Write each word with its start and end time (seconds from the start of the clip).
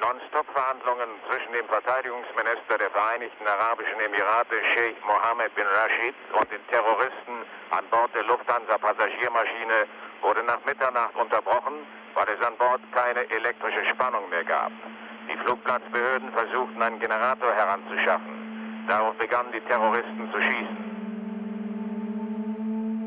Non-Stop-Verhandlungen 0.00 1.20
zwischen 1.28 1.52
dem 1.52 1.68
Verteidigungsminister 1.68 2.80
der 2.80 2.90
Vereinigten 2.90 3.46
Arabischen 3.46 4.00
Emirate, 4.00 4.56
Sheikh 4.72 4.96
Mohammed 5.04 5.54
bin 5.54 5.68
Rashid, 5.68 6.16
und 6.32 6.48
den 6.50 6.64
Terroristen 6.72 7.44
an 7.70 7.84
Bord 7.92 8.08
der 8.16 8.24
Lufthansa-Passagiermaschine 8.24 9.84
wurde 10.22 10.42
nach 10.44 10.64
Mitternacht 10.64 11.14
unterbrochen, 11.16 11.84
weil 12.14 12.26
es 12.32 12.40
an 12.40 12.56
Bord 12.56 12.80
keine 12.92 13.28
elektrische 13.28 13.84
Spannung 13.92 14.28
mehr 14.30 14.44
gab. 14.44 14.72
Die 15.28 15.36
Flugplatzbehörden 15.44 16.32
versuchten, 16.32 16.80
einen 16.80 16.98
Generator 16.98 17.52
heranzuschaffen. 17.52 18.84
Darauf 18.88 19.14
begannen 19.16 19.52
die 19.52 19.60
Terroristen 19.60 20.32
zu 20.32 20.40
schießen. 20.40 20.90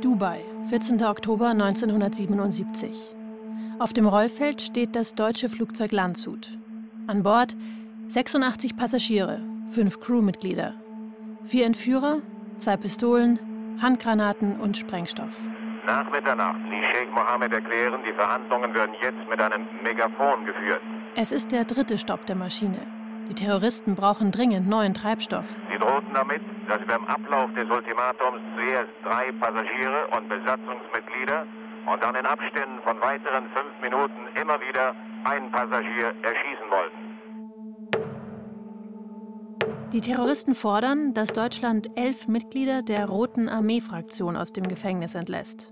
Dubai, 0.02 0.46
14. 0.70 1.04
Oktober 1.04 1.50
1977. 1.50 3.16
Auf 3.80 3.94
dem 3.94 4.06
Rollfeld 4.06 4.62
steht 4.62 4.96
das 4.96 5.16
deutsche 5.16 5.50
Flugzeug 5.50 5.92
Landshut. 5.92 6.63
An 7.06 7.22
Bord 7.22 7.58
86 8.08 8.78
Passagiere, 8.78 9.42
fünf 9.68 10.00
Crewmitglieder, 10.00 10.76
vier 11.44 11.66
Entführer, 11.66 12.22
zwei 12.60 12.78
Pistolen, 12.78 13.40
Handgranaten 13.82 14.58
und 14.60 14.78
Sprengstoff. 14.78 15.36
Nach 15.86 16.10
Mitternacht 16.10 16.60
ließ 16.70 16.86
Sheikh 16.94 17.12
Mohammed 17.12 17.52
erklären, 17.52 18.00
die 18.08 18.14
Verhandlungen 18.14 18.74
würden 18.74 18.96
jetzt 19.02 19.30
mit 19.30 19.42
einem 19.42 19.68
Megafon 19.84 20.46
geführt. 20.46 20.82
Es 21.16 21.34
ist 21.34 21.52
der 21.52 21.66
dritte 21.66 21.98
Stopp 21.98 22.26
der 22.26 22.38
Maschine. 22.38 22.80
Die 23.30 23.36
Terroristen 23.36 23.96
brauchen 23.96 24.32
dringend 24.32 24.70
neuen 24.70 24.94
Treibstoff. 24.94 25.48
Sie 25.72 25.78
drohten 25.78 26.14
damit, 26.14 26.42
dass 26.70 26.80
sie 26.80 26.86
beim 26.86 27.06
Ablauf 27.06 27.54
des 27.54 27.70
Ultimatums 27.70 28.40
zuerst 28.56 28.92
drei 29.04 29.32
Passagiere 29.34 30.08
und 30.16 30.30
Besatzungsmitglieder 30.30 31.46
und 31.92 32.02
dann 32.02 32.16
in 32.16 32.26
Abständen 32.26 32.80
von 32.84 33.00
weiteren 33.02 33.50
fünf 33.52 33.74
Minuten 33.82 34.28
immer 34.40 34.60
wieder 34.62 34.96
einen 35.26 35.52
Passagier 35.52 36.14
erschießen 36.22 36.70
wollten. 36.70 37.03
Die 39.94 40.02
Terroristen 40.02 40.56
fordern, 40.56 41.14
dass 41.14 41.34
Deutschland 41.34 41.92
elf 41.96 42.28
Mitglieder 42.28 42.82
der 42.82 43.06
Roten 43.06 43.48
Armee-Fraktion 43.48 44.36
aus 44.36 44.52
dem 44.52 44.68
Gefängnis 44.68 45.14
entlässt. 45.14 45.72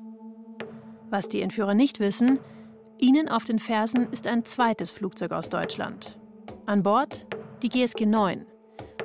Was 1.10 1.28
die 1.28 1.42
Entführer 1.42 1.74
nicht 1.74 2.00
wissen, 2.00 2.40
ihnen 3.00 3.30
auf 3.30 3.46
den 3.46 3.58
Fersen 3.58 4.12
ist 4.12 4.28
ein 4.28 4.46
zweites 4.46 4.92
Flugzeug 4.92 5.32
aus 5.32 5.50
Deutschland. 5.50 6.20
An 6.68 6.84
Bord 6.84 7.26
die 7.64 7.70
GSG 7.70 8.06
9, 8.06 8.46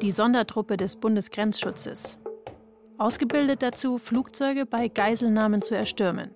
die 0.03 0.11
Sondertruppe 0.11 0.77
des 0.77 0.97
Bundesgrenzschutzes. 0.97 2.19
Ausgebildet 2.99 3.63
dazu, 3.63 3.97
Flugzeuge 3.97 4.67
bei 4.67 4.89
Geiselnahmen 4.89 5.63
zu 5.63 5.75
erstürmen. 5.75 6.31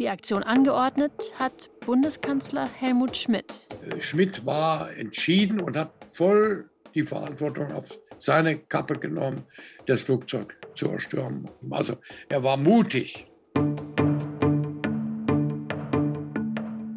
Die 0.00 0.08
Aktion 0.08 0.42
angeordnet 0.42 1.34
hat 1.38 1.70
Bundeskanzler 1.86 2.68
Helmut 2.68 3.16
Schmidt. 3.16 3.68
Äh, 3.88 4.00
Schmidt 4.00 4.44
war 4.44 4.92
entschieden 4.96 5.60
und 5.60 5.76
hat 5.76 5.92
voll 6.10 6.68
die 6.94 7.02
Verantwortung 7.02 7.72
auf 7.72 7.98
seine 8.18 8.58
Kappe 8.58 8.98
genommen, 8.98 9.44
das 9.86 10.02
Flugzeug 10.02 10.54
zu 10.74 10.88
erstürmen. 10.90 11.48
Also 11.70 11.96
er 12.28 12.42
war 12.42 12.56
mutig. 12.56 13.26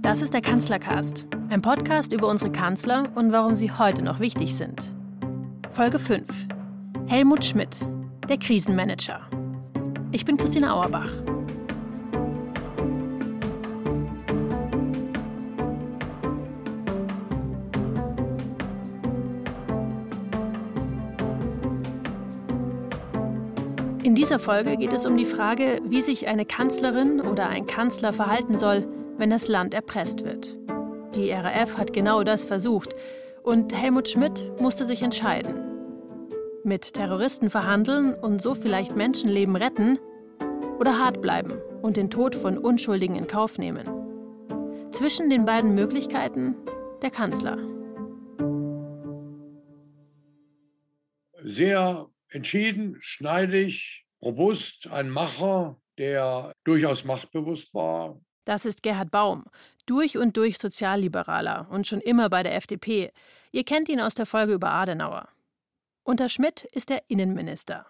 Das 0.01 0.21
ist 0.21 0.33
der 0.33 0.41
Kanzlercast, 0.41 1.27
ein 1.49 1.61
Podcast 1.61 2.11
über 2.11 2.27
unsere 2.27 2.51
Kanzler 2.51 3.11
und 3.15 3.31
warum 3.31 3.55
sie 3.55 3.71
heute 3.71 4.01
noch 4.01 4.19
wichtig 4.19 4.55
sind. 4.55 4.93
Folge 5.71 5.99
5. 5.99 6.27
Helmut 7.07 7.45
Schmidt, 7.45 7.77
der 8.27 8.37
Krisenmanager. 8.37 9.21
Ich 10.11 10.25
bin 10.25 10.35
Christina 10.35 10.73
Auerbach. 10.73 11.30
Dieser 24.21 24.37
Folge 24.37 24.77
geht 24.77 24.93
es 24.93 25.07
um 25.07 25.17
die 25.17 25.25
Frage, 25.25 25.81
wie 25.83 25.99
sich 25.99 26.27
eine 26.27 26.45
Kanzlerin 26.45 27.21
oder 27.21 27.49
ein 27.49 27.65
Kanzler 27.65 28.13
verhalten 28.13 28.55
soll, 28.55 28.87
wenn 29.17 29.31
das 29.31 29.47
Land 29.47 29.73
erpresst 29.73 30.23
wird. 30.23 30.59
Die 31.15 31.31
RAF 31.31 31.75
hat 31.75 31.91
genau 31.91 32.23
das 32.23 32.45
versucht 32.45 32.93
und 33.41 33.75
Helmut 33.75 34.09
Schmidt 34.09 34.51
musste 34.61 34.85
sich 34.85 35.01
entscheiden. 35.01 35.55
Mit 36.63 36.93
Terroristen 36.93 37.49
verhandeln 37.49 38.13
und 38.13 38.43
so 38.43 38.53
vielleicht 38.53 38.95
Menschenleben 38.95 39.55
retten 39.55 39.97
oder 40.79 40.99
hart 40.99 41.19
bleiben 41.23 41.53
und 41.81 41.97
den 41.97 42.11
Tod 42.11 42.35
von 42.35 42.59
Unschuldigen 42.59 43.15
in 43.15 43.25
Kauf 43.25 43.57
nehmen. 43.57 43.89
Zwischen 44.91 45.31
den 45.31 45.45
beiden 45.45 45.73
Möglichkeiten 45.73 46.55
der 47.01 47.09
Kanzler. 47.09 47.57
Sehr 51.41 52.07
entschieden, 52.29 52.97
schneidig, 52.99 54.05
robust, 54.21 54.87
ein 54.91 55.09
Macher, 55.09 55.77
der 55.97 56.53
durchaus 56.63 57.03
machtbewusst 57.03 57.73
war, 57.73 58.19
das 58.45 58.65
ist 58.65 58.81
Gerhard 58.81 59.11
Baum, 59.11 59.45
durch 59.85 60.17
und 60.17 60.35
durch 60.35 60.57
Sozialliberaler 60.57 61.67
und 61.69 61.85
schon 61.85 62.01
immer 62.01 62.29
bei 62.29 62.43
der 62.43 62.55
FDP. 62.55 63.11
Ihr 63.51 63.63
kennt 63.63 63.87
ihn 63.89 64.01
aus 64.01 64.15
der 64.15 64.25
Folge 64.25 64.53
über 64.53 64.71
Adenauer. 64.71 65.29
Unter 66.03 66.29
Schmidt 66.29 66.63
ist 66.65 66.89
er 66.89 67.03
Innenminister. 67.07 67.85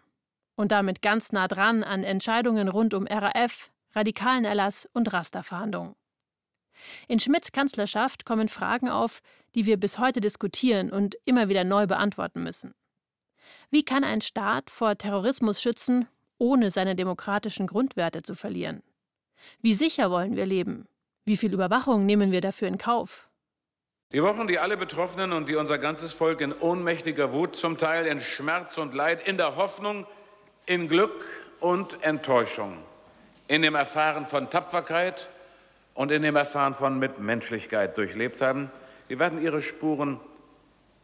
Und 0.56 0.72
damit 0.72 1.02
ganz 1.02 1.32
nah 1.32 1.48
dran 1.48 1.84
an 1.84 2.04
Entscheidungen 2.04 2.68
rund 2.68 2.94
um 2.94 3.08
RAF, 3.08 3.72
radikalen 3.94 4.44
Erlass 4.44 4.90
und 4.94 5.14
Rasterfahndung. 5.14 5.96
In 7.08 7.20
Schmidts 7.20 7.52
Kanzlerschaft 7.52 8.26
kommen 8.26 8.50
Fragen 8.50 8.90
auf, 8.90 9.22
die 9.56 9.66
wir 9.66 9.78
bis 9.78 10.00
heute 10.00 10.20
diskutieren 10.20 10.92
und 10.92 11.16
immer 11.26 11.48
wieder 11.48 11.64
neu 11.64 11.88
beantworten 11.88 12.44
müssen. 12.44 12.74
Wie 13.70 13.84
kann 13.84 14.04
ein 14.04 14.22
Staat 14.22 14.70
vor 14.70 14.98
Terrorismus 14.98 15.62
schützen, 15.62 16.08
ohne 16.42 16.72
seine 16.72 16.96
demokratischen 16.96 17.68
Grundwerte 17.68 18.24
zu 18.24 18.34
verlieren? 18.34 18.82
Wie 19.62 19.76
sicher 19.76 20.10
wollen 20.10 20.36
wir 20.36 20.48
leben? 20.48 20.88
Wie 21.24 21.38
viel 21.38 21.54
Überwachung 21.54 22.08
nehmen 22.08 22.32
wir 22.32 22.42
dafür 22.42 22.68
in 22.68 22.80
Kauf? 22.80 23.30
Die 24.12 24.24
Wochen, 24.24 24.48
die 24.48 24.58
alle 24.58 24.76
Betroffenen 24.76 25.34
und 25.34 25.48
die 25.48 25.56
unser 25.56 25.78
ganzes 25.78 26.14
Volk 26.14 26.42
in 26.42 26.52
ohnmächtiger 26.52 27.32
Wut, 27.32 27.56
zum 27.56 27.78
Teil 27.78 28.08
in 28.08 28.20
Schmerz 28.20 28.78
und 28.80 28.96
Leid, 28.96 29.26
in 29.28 29.38
der 29.38 29.56
Hoffnung, 29.56 30.08
in 30.66 30.88
Glück 30.88 31.24
und 31.60 32.04
Enttäuschung, 32.04 32.76
in 33.48 33.62
dem 33.62 33.76
Erfahren 33.76 34.26
von 34.26 34.50
Tapferkeit 34.50 35.30
und 35.94 36.12
in 36.12 36.24
dem 36.24 36.36
Erfahren 36.36 36.74
von 36.74 36.98
Mitmenschlichkeit 36.98 37.96
durchlebt 37.98 38.42
haben, 38.42 38.72
die 39.10 39.20
werden 39.20 39.40
ihre 39.42 39.62
Spuren 39.62 40.20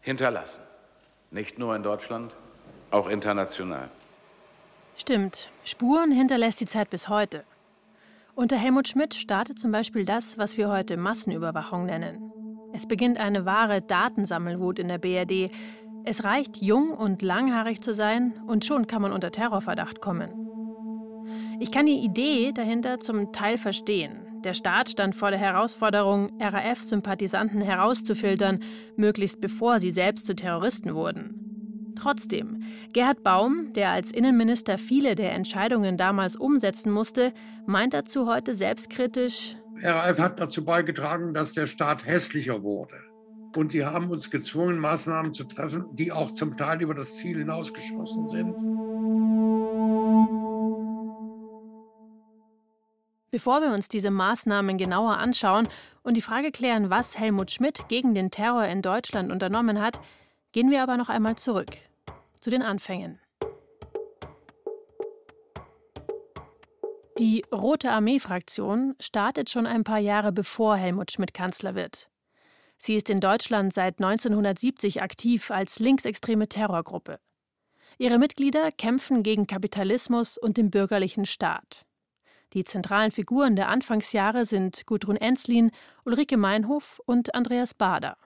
hinterlassen. 0.01 0.63
Nicht 1.29 1.59
nur 1.59 1.75
in 1.75 1.83
Deutschland, 1.83 2.35
auch 2.89 3.07
international. 3.07 3.91
Stimmt, 4.99 5.51
Spuren 5.63 6.11
hinterlässt 6.11 6.59
die 6.59 6.65
Zeit 6.65 6.89
bis 6.89 7.07
heute. 7.07 7.43
Unter 8.33 8.57
Helmut 8.57 8.87
Schmidt 8.87 9.13
startet 9.13 9.59
zum 9.59 9.71
Beispiel 9.71 10.05
das, 10.05 10.39
was 10.39 10.57
wir 10.57 10.69
heute 10.69 10.97
Massenüberwachung 10.97 11.85
nennen. 11.85 12.31
Es 12.73 12.87
beginnt 12.87 13.19
eine 13.19 13.45
wahre 13.45 13.83
Datensammelwut 13.83 14.79
in 14.79 14.87
der 14.87 14.97
BRD. 14.97 15.51
Es 16.03 16.23
reicht, 16.23 16.57
jung 16.63 16.89
und 16.89 17.21
langhaarig 17.21 17.79
zu 17.79 17.93
sein, 17.93 18.41
und 18.47 18.65
schon 18.65 18.87
kann 18.87 19.03
man 19.03 19.13
unter 19.13 19.31
Terrorverdacht 19.31 20.01
kommen. 20.01 20.31
Ich 21.59 21.71
kann 21.71 21.85
die 21.85 22.03
Idee 22.03 22.51
dahinter 22.51 22.97
zum 22.97 23.31
Teil 23.31 23.59
verstehen. 23.59 24.41
Der 24.43 24.55
Staat 24.55 24.89
stand 24.89 25.13
vor 25.13 25.29
der 25.29 25.39
Herausforderung, 25.39 26.31
RAF-Sympathisanten 26.39 27.61
herauszufiltern, 27.61 28.61
möglichst 28.95 29.41
bevor 29.41 29.79
sie 29.79 29.91
selbst 29.91 30.25
zu 30.25 30.35
Terroristen 30.35 30.95
wurden. 30.95 31.46
Trotzdem, 31.97 32.61
Gerhard 32.93 33.23
Baum, 33.23 33.73
der 33.73 33.89
als 33.89 34.11
Innenminister 34.11 34.77
viele 34.77 35.15
der 35.15 35.33
Entscheidungen 35.33 35.97
damals 35.97 36.35
umsetzen 36.35 36.91
musste, 36.91 37.33
meint 37.65 37.95
dazu 37.95 38.27
heute 38.27 38.53
selbstkritisch, 38.53 39.55
RAF 39.81 40.19
hat 40.19 40.39
dazu 40.39 40.63
beigetragen, 40.63 41.33
dass 41.33 41.53
der 41.53 41.65
Staat 41.65 42.05
hässlicher 42.05 42.63
wurde. 42.63 42.95
Und 43.55 43.71
sie 43.71 43.83
haben 43.83 44.11
uns 44.11 44.29
gezwungen, 44.29 44.77
Maßnahmen 44.77 45.33
zu 45.33 45.43
treffen, 45.45 45.85
die 45.93 46.11
auch 46.11 46.31
zum 46.31 46.55
Teil 46.55 46.81
über 46.81 46.93
das 46.93 47.15
Ziel 47.15 47.39
hinausgeschossen 47.39 48.27
sind. 48.27 48.53
Bevor 53.31 53.61
wir 53.61 53.73
uns 53.73 53.87
diese 53.87 54.11
Maßnahmen 54.11 54.77
genauer 54.77 55.17
anschauen 55.17 55.67
und 56.03 56.15
die 56.15 56.21
Frage 56.21 56.51
klären, 56.51 56.91
was 56.91 57.17
Helmut 57.17 57.49
Schmidt 57.51 57.87
gegen 57.87 58.13
den 58.13 58.29
Terror 58.29 58.65
in 58.65 58.83
Deutschland 58.83 59.31
unternommen 59.31 59.81
hat, 59.81 59.99
Gehen 60.57 60.71
wir 60.71 60.81
aber 60.81 60.97
noch 60.97 61.09
einmal 61.09 61.35
zurück 61.35 61.77
zu 62.39 62.49
den 62.49 62.63
Anfängen. 62.63 63.19
Die 67.19 67.45
Rote 67.53 67.91
Armee-Fraktion 67.91 68.95
startet 68.99 69.51
schon 69.51 69.67
ein 69.67 69.83
paar 69.83 69.99
Jahre 69.99 70.31
bevor 70.31 70.75
Helmut 70.75 71.11
Schmidt 71.11 71.35
Kanzler 71.35 71.75
wird. 71.75 72.09
Sie 72.79 72.95
ist 72.95 73.11
in 73.11 73.19
Deutschland 73.19 73.71
seit 73.71 74.01
1970 74.01 75.03
aktiv 75.03 75.51
als 75.51 75.77
linksextreme 75.77 76.49
Terrorgruppe. 76.49 77.19
Ihre 77.99 78.17
Mitglieder 78.17 78.71
kämpfen 78.71 79.21
gegen 79.21 79.45
Kapitalismus 79.45 80.39
und 80.39 80.57
den 80.57 80.71
bürgerlichen 80.71 81.27
Staat. 81.27 81.85
Die 82.53 82.63
zentralen 82.63 83.11
Figuren 83.11 83.55
der 83.55 83.69
Anfangsjahre 83.69 84.47
sind 84.47 84.87
Gudrun 84.87 85.17
Enslin, 85.17 85.69
Ulrike 86.03 86.37
Meinhof 86.37 86.99
und 87.05 87.35
Andreas 87.35 87.75
Bader. 87.75 88.17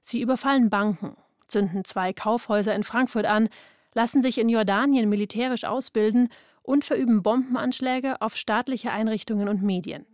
Sie 0.00 0.20
überfallen 0.20 0.68
Banken, 0.68 1.16
zünden 1.52 1.84
zwei 1.84 2.12
Kaufhäuser 2.12 2.74
in 2.74 2.82
Frankfurt 2.82 3.26
an, 3.26 3.48
lassen 3.94 4.22
sich 4.22 4.38
in 4.38 4.48
Jordanien 4.48 5.08
militärisch 5.08 5.64
ausbilden 5.64 6.28
und 6.62 6.84
verüben 6.84 7.22
Bombenanschläge 7.22 8.20
auf 8.20 8.36
staatliche 8.36 8.90
Einrichtungen 8.90 9.48
und 9.48 9.62
Medien. 9.62 10.06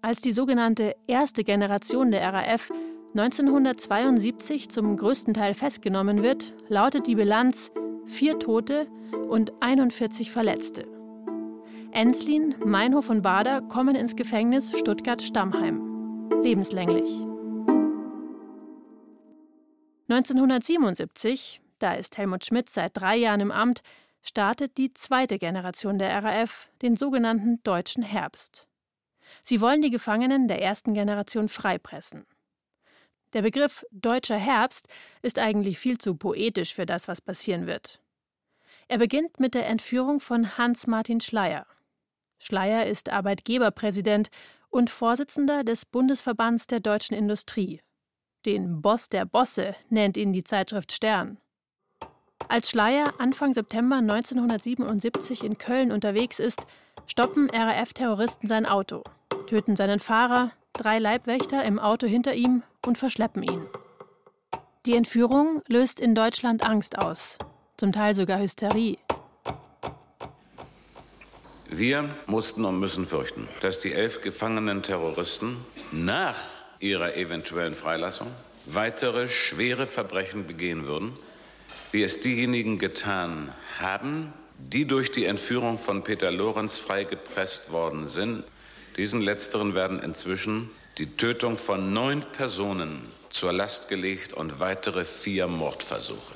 Als 0.00 0.20
die 0.20 0.32
sogenannte 0.32 0.94
erste 1.06 1.44
Generation 1.44 2.10
der 2.10 2.32
RAF 2.32 2.70
1972 3.16 4.68
zum 4.70 4.96
größten 4.96 5.34
Teil 5.34 5.54
festgenommen 5.54 6.22
wird, 6.22 6.54
lautet 6.68 7.06
die 7.06 7.16
Bilanz 7.16 7.72
vier 8.06 8.38
Tote 8.38 8.86
und 9.28 9.52
41 9.60 10.30
Verletzte. 10.30 10.86
Enslin, 11.90 12.54
Meinhof 12.64 13.10
und 13.10 13.22
Bader 13.22 13.62
kommen 13.62 13.96
ins 13.96 14.14
Gefängnis 14.14 14.72
Stuttgart-Stammheim. 14.78 16.30
Lebenslänglich. 16.42 17.27
1977, 20.08 21.60
da 21.78 21.94
ist 21.94 22.16
Helmut 22.16 22.44
Schmidt 22.44 22.70
seit 22.70 22.96
drei 22.96 23.16
Jahren 23.16 23.40
im 23.40 23.50
Amt, 23.50 23.82
startet 24.22 24.78
die 24.78 24.94
zweite 24.94 25.38
Generation 25.38 25.98
der 25.98 26.22
RAF, 26.22 26.70
den 26.80 26.96
sogenannten 26.96 27.62
Deutschen 27.62 28.02
Herbst. 28.02 28.66
Sie 29.44 29.60
wollen 29.60 29.82
die 29.82 29.90
Gefangenen 29.90 30.48
der 30.48 30.62
ersten 30.62 30.94
Generation 30.94 31.48
freipressen. 31.48 32.26
Der 33.34 33.42
Begriff 33.42 33.84
Deutscher 33.90 34.38
Herbst 34.38 34.88
ist 35.20 35.38
eigentlich 35.38 35.78
viel 35.78 35.98
zu 35.98 36.14
poetisch 36.16 36.74
für 36.74 36.86
das, 36.86 37.08
was 37.08 37.20
passieren 37.20 37.66
wird. 37.66 38.00
Er 38.88 38.96
beginnt 38.96 39.38
mit 39.38 39.52
der 39.52 39.66
Entführung 39.66 40.20
von 40.20 40.56
Hans-Martin 40.56 41.20
Schleyer. 41.20 41.66
Schleyer 42.38 42.86
ist 42.86 43.10
Arbeitgeberpräsident 43.10 44.30
und 44.70 44.88
Vorsitzender 44.88 45.64
des 45.64 45.84
Bundesverbands 45.84 46.66
der 46.66 46.80
deutschen 46.80 47.14
Industrie. 47.14 47.82
Den 48.48 48.80
Boss 48.80 49.10
der 49.10 49.26
Bosse 49.26 49.76
nennt 49.90 50.16
ihn 50.16 50.32
die 50.32 50.42
Zeitschrift 50.42 50.90
Stern. 50.92 51.36
Als 52.48 52.70
Schleyer 52.70 53.12
Anfang 53.18 53.52
September 53.52 53.96
1977 53.96 55.44
in 55.44 55.58
Köln 55.58 55.92
unterwegs 55.92 56.38
ist, 56.38 56.60
stoppen 57.04 57.50
RAF-Terroristen 57.50 58.48
sein 58.48 58.64
Auto, 58.64 59.02
töten 59.48 59.76
seinen 59.76 60.00
Fahrer, 60.00 60.52
drei 60.72 60.98
Leibwächter 60.98 61.62
im 61.62 61.78
Auto 61.78 62.06
hinter 62.06 62.32
ihm 62.32 62.62
und 62.86 62.96
verschleppen 62.96 63.42
ihn. 63.42 63.66
Die 64.86 64.96
Entführung 64.96 65.60
löst 65.68 66.00
in 66.00 66.14
Deutschland 66.14 66.62
Angst 66.62 66.96
aus, 66.96 67.36
zum 67.76 67.92
Teil 67.92 68.14
sogar 68.14 68.40
Hysterie. 68.40 68.96
Wir 71.68 72.08
mussten 72.26 72.64
und 72.64 72.80
müssen 72.80 73.04
fürchten, 73.04 73.46
dass 73.60 73.78
die 73.80 73.92
elf 73.92 74.22
gefangenen 74.22 74.82
Terroristen 74.82 75.58
nach 75.92 76.57
ihrer 76.80 77.16
eventuellen 77.16 77.74
Freilassung 77.74 78.28
weitere 78.74 79.28
schwere 79.28 79.86
Verbrechen 79.86 80.46
begehen 80.46 80.86
würden, 80.86 81.12
wie 81.90 82.02
es 82.02 82.20
diejenigen 82.20 82.78
getan 82.78 83.52
haben, 83.78 84.32
die 84.58 84.86
durch 84.86 85.10
die 85.10 85.24
Entführung 85.24 85.78
von 85.78 86.02
Peter 86.02 86.30
Lorenz 86.30 86.78
freigepresst 86.78 87.72
worden 87.72 88.06
sind. 88.06 88.44
Diesen 88.96 89.22
letzteren 89.22 89.74
werden 89.74 90.00
inzwischen 90.00 90.70
die 90.98 91.16
Tötung 91.16 91.56
von 91.56 91.92
neun 91.92 92.22
Personen 92.32 93.00
zur 93.30 93.52
Last 93.52 93.88
gelegt 93.88 94.32
und 94.32 94.58
weitere 94.58 95.04
vier 95.04 95.46
Mordversuche. 95.46 96.34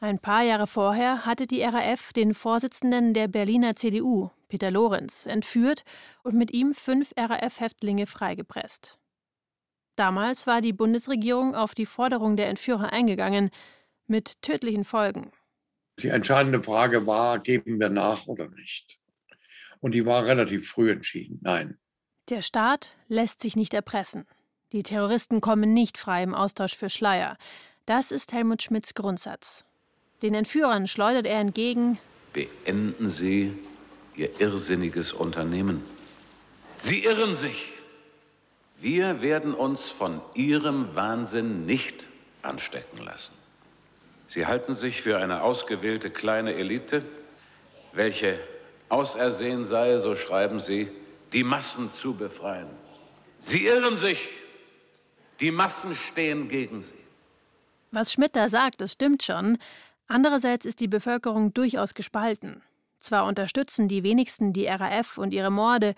Ein 0.00 0.18
paar 0.18 0.42
Jahre 0.42 0.66
vorher 0.66 1.24
hatte 1.24 1.46
die 1.46 1.62
RAF 1.62 2.12
den 2.12 2.34
Vorsitzenden 2.34 3.14
der 3.14 3.28
Berliner 3.28 3.76
CDU, 3.76 4.30
Peter 4.48 4.70
Lorenz, 4.70 5.26
entführt 5.26 5.84
und 6.22 6.34
mit 6.34 6.52
ihm 6.52 6.74
fünf 6.74 7.12
RAF-Häftlinge 7.16 8.06
freigepresst. 8.06 8.98
Damals 9.96 10.46
war 10.46 10.60
die 10.60 10.72
Bundesregierung 10.72 11.54
auf 11.54 11.74
die 11.74 11.86
Forderung 11.86 12.36
der 12.36 12.48
Entführer 12.48 12.92
eingegangen, 12.92 13.50
mit 14.06 14.42
tödlichen 14.42 14.84
Folgen. 14.84 15.30
Die 16.00 16.08
entscheidende 16.08 16.62
Frage 16.62 17.06
war, 17.06 17.38
geben 17.38 17.78
wir 17.78 17.88
nach 17.88 18.26
oder 18.26 18.48
nicht? 18.48 18.98
Und 19.80 19.94
die 19.94 20.06
war 20.06 20.26
relativ 20.26 20.68
früh 20.68 20.90
entschieden, 20.90 21.38
nein. 21.42 21.78
Der 22.30 22.42
Staat 22.42 22.96
lässt 23.08 23.40
sich 23.40 23.54
nicht 23.54 23.74
erpressen. 23.74 24.26
Die 24.72 24.82
Terroristen 24.82 25.40
kommen 25.40 25.72
nicht 25.72 25.98
frei 25.98 26.22
im 26.22 26.34
Austausch 26.34 26.74
für 26.74 26.88
Schleier. 26.88 27.36
Das 27.86 28.10
ist 28.10 28.32
Helmut 28.32 28.62
Schmidts 28.62 28.94
Grundsatz. 28.94 29.64
Den 30.22 30.34
Entführern 30.34 30.86
schleudert 30.86 31.26
er 31.26 31.38
entgegen: 31.38 31.98
Beenden 32.32 33.08
Sie 33.08 33.52
Ihr 34.16 34.40
irrsinniges 34.40 35.12
Unternehmen. 35.12 35.82
Sie 36.78 37.04
irren 37.04 37.36
sich. 37.36 37.73
Wir 38.76 39.22
werden 39.22 39.54
uns 39.54 39.90
von 39.90 40.20
Ihrem 40.34 40.94
Wahnsinn 40.94 41.66
nicht 41.66 42.06
anstecken 42.42 42.98
lassen. 43.04 43.32
Sie 44.28 44.46
halten 44.46 44.74
sich 44.74 45.00
für 45.00 45.18
eine 45.18 45.42
ausgewählte 45.42 46.10
kleine 46.10 46.54
Elite, 46.54 47.04
welche 47.92 48.38
ausersehen 48.88 49.64
sei, 49.64 49.98
so 49.98 50.16
schreiben 50.16 50.60
Sie, 50.60 50.88
die 51.32 51.44
Massen 51.44 51.92
zu 51.92 52.14
befreien. 52.14 52.68
Sie 53.40 53.66
irren 53.66 53.96
sich. 53.96 54.28
Die 55.40 55.50
Massen 55.50 55.94
stehen 55.94 56.48
gegen 56.48 56.80
Sie. 56.80 56.94
Was 57.90 58.12
Schmidt 58.12 58.34
da 58.36 58.48
sagt, 58.48 58.80
das 58.80 58.92
stimmt 58.92 59.22
schon. 59.22 59.58
Andererseits 60.06 60.66
ist 60.66 60.80
die 60.80 60.88
Bevölkerung 60.88 61.54
durchaus 61.54 61.94
gespalten. 61.94 62.62
Zwar 63.00 63.26
unterstützen 63.26 63.88
die 63.88 64.02
wenigsten 64.02 64.52
die 64.52 64.66
RAF 64.66 65.18
und 65.18 65.32
ihre 65.32 65.50
Morde, 65.50 65.94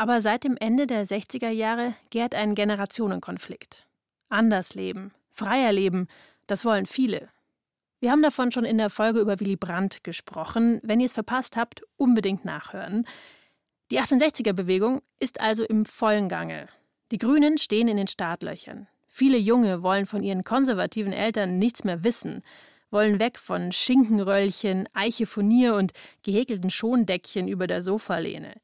aber 0.00 0.22
seit 0.22 0.44
dem 0.44 0.56
Ende 0.56 0.86
der 0.86 1.04
60er 1.04 1.50
Jahre 1.50 1.94
gärt 2.08 2.34
ein 2.34 2.54
Generationenkonflikt. 2.54 3.86
Anders 4.30 4.74
leben, 4.74 5.12
freier 5.30 5.72
leben, 5.72 6.08
das 6.46 6.64
wollen 6.64 6.86
viele. 6.86 7.28
Wir 8.00 8.10
haben 8.10 8.22
davon 8.22 8.50
schon 8.50 8.64
in 8.64 8.78
der 8.78 8.88
Folge 8.88 9.20
über 9.20 9.38
Willy 9.40 9.56
Brandt 9.56 10.02
gesprochen. 10.02 10.80
Wenn 10.82 11.00
ihr 11.00 11.06
es 11.06 11.12
verpasst 11.12 11.58
habt, 11.58 11.82
unbedingt 11.98 12.46
nachhören. 12.46 13.06
Die 13.90 14.00
68er-Bewegung 14.00 15.02
ist 15.18 15.38
also 15.38 15.64
im 15.64 15.84
vollen 15.84 16.30
Gange. 16.30 16.70
Die 17.10 17.18
Grünen 17.18 17.58
stehen 17.58 17.86
in 17.86 17.98
den 17.98 18.06
Startlöchern. 18.06 18.86
Viele 19.06 19.36
Junge 19.36 19.82
wollen 19.82 20.06
von 20.06 20.22
ihren 20.22 20.44
konservativen 20.44 21.12
Eltern 21.12 21.58
nichts 21.58 21.84
mehr 21.84 22.04
wissen, 22.04 22.40
wollen 22.90 23.20
weg 23.20 23.38
von 23.38 23.70
Schinkenröllchen, 23.70 24.88
Eichefonier 24.94 25.74
und 25.74 25.92
gehäkelten 26.22 26.70
Schondeckchen 26.70 27.48
über 27.48 27.66
der 27.66 27.82
Sofalehne. 27.82 28.54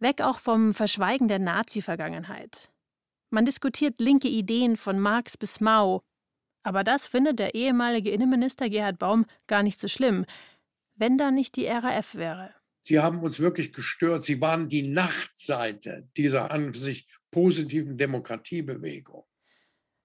Weg 0.00 0.22
auch 0.22 0.38
vom 0.38 0.74
Verschweigen 0.74 1.28
der 1.28 1.38
Nazi-Vergangenheit. 1.38 2.70
Man 3.30 3.44
diskutiert 3.44 4.00
linke 4.00 4.28
Ideen 4.28 4.76
von 4.76 4.98
Marx 4.98 5.36
bis 5.36 5.60
Mao. 5.60 6.02
Aber 6.62 6.84
das 6.84 7.06
findet 7.06 7.38
der 7.38 7.54
ehemalige 7.54 8.10
Innenminister 8.10 8.68
Gerhard 8.68 8.98
Baum 8.98 9.24
gar 9.46 9.62
nicht 9.62 9.78
so 9.80 9.88
schlimm, 9.88 10.26
wenn 10.96 11.16
da 11.16 11.30
nicht 11.30 11.56
die 11.56 11.66
RAF 11.66 12.14
wäre. 12.14 12.54
Sie 12.82 12.98
haben 12.98 13.20
uns 13.20 13.38
wirklich 13.40 13.72
gestört. 13.72 14.24
Sie 14.24 14.40
waren 14.40 14.68
die 14.68 14.88
Nachtseite 14.88 16.08
dieser 16.16 16.50
an 16.50 16.72
sich 16.72 17.06
positiven 17.30 17.98
Demokratiebewegung. 17.98 19.24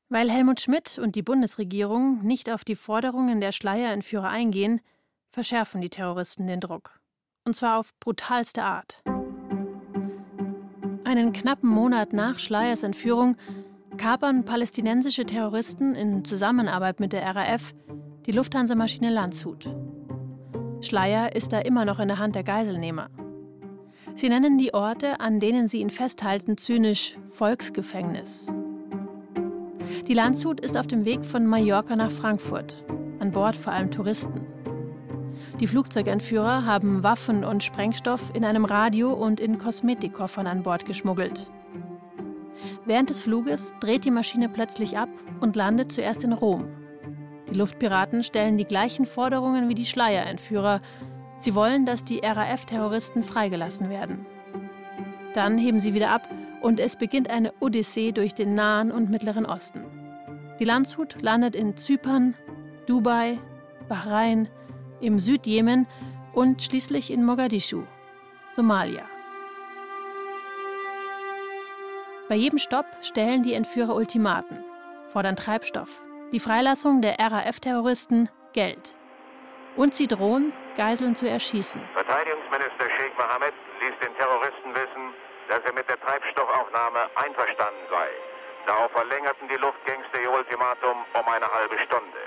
Weil 0.09 0.29
Helmut 0.29 0.61
Schmidt 0.61 0.99
und 0.99 1.15
die 1.15 1.23
Bundesregierung 1.23 2.21
nicht 2.23 2.49
auf 2.49 2.63
die 2.63 2.75
Forderungen 2.75 3.41
der 3.41 3.51
Schleierentführer 3.51 4.29
eingehen, 4.29 4.81
verschärfen 5.31 5.81
die 5.81 5.89
Terroristen 5.89 6.47
den 6.47 6.59
Druck. 6.59 6.99
Und 7.43 7.55
zwar 7.55 7.79
auf 7.79 7.97
brutalste 7.99 8.63
Art. 8.63 9.01
Einen 11.15 11.31
knappen 11.31 11.69
Monat 11.69 12.11
nach 12.11 12.39
Schleiers 12.39 12.83
Entführung 12.83 13.37
kapern 13.95 14.43
palästinensische 14.43 15.25
Terroristen 15.25 15.95
in 15.95 16.25
Zusammenarbeit 16.25 16.99
mit 16.99 17.13
der 17.13 17.33
RAF 17.33 17.73
die 18.25 18.33
Lufthansa-Maschine 18.33 19.09
Landshut. 19.09 19.73
Schleier 20.81 21.33
ist 21.33 21.53
da 21.53 21.59
immer 21.59 21.85
noch 21.85 21.99
in 21.99 22.09
der 22.09 22.19
Hand 22.19 22.35
der 22.35 22.43
Geiselnehmer. 22.43 23.07
Sie 24.13 24.27
nennen 24.27 24.57
die 24.57 24.73
Orte, 24.73 25.21
an 25.21 25.39
denen 25.39 25.69
sie 25.69 25.79
ihn 25.79 25.89
festhalten, 25.89 26.57
zynisch 26.57 27.17
Volksgefängnis. 27.29 28.51
Die 30.09 30.13
Landshut 30.13 30.59
ist 30.59 30.75
auf 30.75 30.87
dem 30.87 31.05
Weg 31.05 31.23
von 31.23 31.47
Mallorca 31.47 31.95
nach 31.95 32.11
Frankfurt, 32.11 32.83
an 33.19 33.31
Bord 33.31 33.55
vor 33.55 33.71
allem 33.71 33.89
Touristen. 33.89 34.41
Die 35.59 35.67
Flugzeugentführer 35.67 36.65
haben 36.65 37.01
Waffen 37.01 37.45
und 37.45 37.63
Sprengstoff 37.63 38.31
in 38.33 38.43
einem 38.43 38.65
Radio 38.65 39.13
und 39.13 39.39
in 39.39 39.57
Kosmetikkoffern 39.57 40.47
an 40.47 40.63
Bord 40.63 40.85
geschmuggelt. 40.85 41.49
Während 42.85 43.09
des 43.09 43.21
Fluges 43.21 43.73
dreht 43.79 44.03
die 44.03 44.11
Maschine 44.11 44.49
plötzlich 44.49 44.97
ab 44.97 45.09
und 45.39 45.55
landet 45.55 45.93
zuerst 45.93 46.25
in 46.25 46.33
Rom. 46.33 46.67
Die 47.49 47.55
Luftpiraten 47.55 48.21
stellen 48.21 48.57
die 48.57 48.65
gleichen 48.65 49.05
Forderungen 49.05 49.69
wie 49.69 49.75
die 49.75 49.85
Schleierentführer. 49.85 50.81
Sie 51.39 51.55
wollen, 51.55 51.85
dass 51.85 52.03
die 52.03 52.19
RAF-Terroristen 52.19 53.23
freigelassen 53.23 53.89
werden. 53.89 54.25
Dann 55.33 55.57
heben 55.57 55.79
sie 55.79 55.93
wieder 55.93 56.11
ab 56.11 56.27
und 56.61 56.81
es 56.81 56.97
beginnt 56.97 57.29
eine 57.29 57.53
Odyssee 57.61 58.11
durch 58.11 58.33
den 58.33 58.55
Nahen 58.55 58.91
und 58.91 59.09
Mittleren 59.09 59.45
Osten. 59.45 59.85
Die 60.59 60.65
Landshut 60.65 61.21
landet 61.21 61.55
in 61.55 61.77
Zypern, 61.77 62.33
Dubai, 62.87 63.37
Bahrain, 63.87 64.49
im 65.01 65.19
Südjemen 65.19 65.87
und 66.33 66.61
schließlich 66.61 67.11
in 67.11 67.23
Mogadischu, 67.23 67.83
Somalia. 68.53 69.05
Bei 72.27 72.35
jedem 72.35 72.57
Stopp 72.57 72.85
stellen 73.01 73.43
die 73.43 73.53
Entführer 73.53 73.95
Ultimaten. 73.95 74.63
fordern 75.07 75.35
Treibstoff, 75.35 76.03
die 76.31 76.39
Freilassung 76.39 77.01
der 77.01 77.19
RAF-Terroristen, 77.19 78.29
Geld. 78.53 78.95
Und 79.77 79.93
sie 79.95 80.07
drohen, 80.07 80.53
Geiseln 80.75 81.15
zu 81.15 81.27
erschießen. 81.29 81.81
Verteidigungsminister 81.93 82.89
Sheikh 82.97 83.15
Mohammed 83.17 83.53
ließ 83.79 83.95
den 84.03 84.13
Terroristen 84.17 84.73
wissen, 84.73 85.13
dass 85.47 85.63
er 85.63 85.73
mit 85.73 85.87
der 85.87 85.99
Treibstoffaufnahme 86.01 87.07
einverstanden 87.15 87.85
sei. 87.89 88.09
Darauf 88.65 88.91
verlängerten 88.91 89.47
die 89.47 89.55
Luftgangster 89.55 90.21
ihr 90.21 90.31
Ultimatum 90.31 91.05
um 91.13 91.27
eine 91.29 91.47
halbe 91.47 91.77
Stunde. 91.85 92.23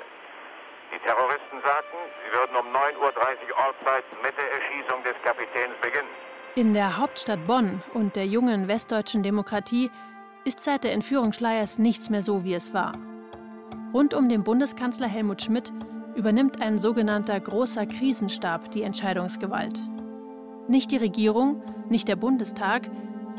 Die 0.91 0.99
Terroristen 1.05 1.61
sagten, 1.63 1.99
sie 2.25 2.33
würden 2.37 2.57
um 2.57 2.67
9.30 2.75 2.99
Uhr 2.99 3.67
Ortszeit 3.67 4.05
mit 4.23 4.33
der 4.37 4.51
Erschießung 4.51 5.03
des 5.05 5.15
Kapitäns 5.23 5.75
beginnen. 5.83 6.09
In 6.55 6.75
der 6.75 6.97
Hauptstadt 6.97 7.47
Bonn 7.47 7.83
und 7.95 8.17
der 8.17 8.27
jungen 8.27 8.69
westdeutschen 8.69 9.23
Demokratie 9.23 9.91
ist 10.45 10.61
seit 10.61 10.85
der 10.85 10.93
Entführung 10.93 11.33
Schleiers 11.33 11.79
nichts 11.79 12.09
mehr 12.11 12.23
so, 12.23 12.43
wie 12.45 12.55
es 12.55 12.73
war. 12.73 12.93
Rund 13.93 14.15
um 14.15 14.29
den 14.29 14.45
Bundeskanzler 14.45 15.09
Helmut 15.09 15.43
Schmidt 15.43 15.73
übernimmt 16.15 16.61
ein 16.61 16.79
sogenannter 16.79 17.39
großer 17.39 17.87
Krisenstab 17.87 18.71
die 18.71 18.83
Entscheidungsgewalt. 18.83 19.79
Nicht 20.69 20.91
die 20.91 20.97
Regierung, 20.97 21.63
nicht 21.89 22.09
der 22.09 22.17
Bundestag, 22.17 22.91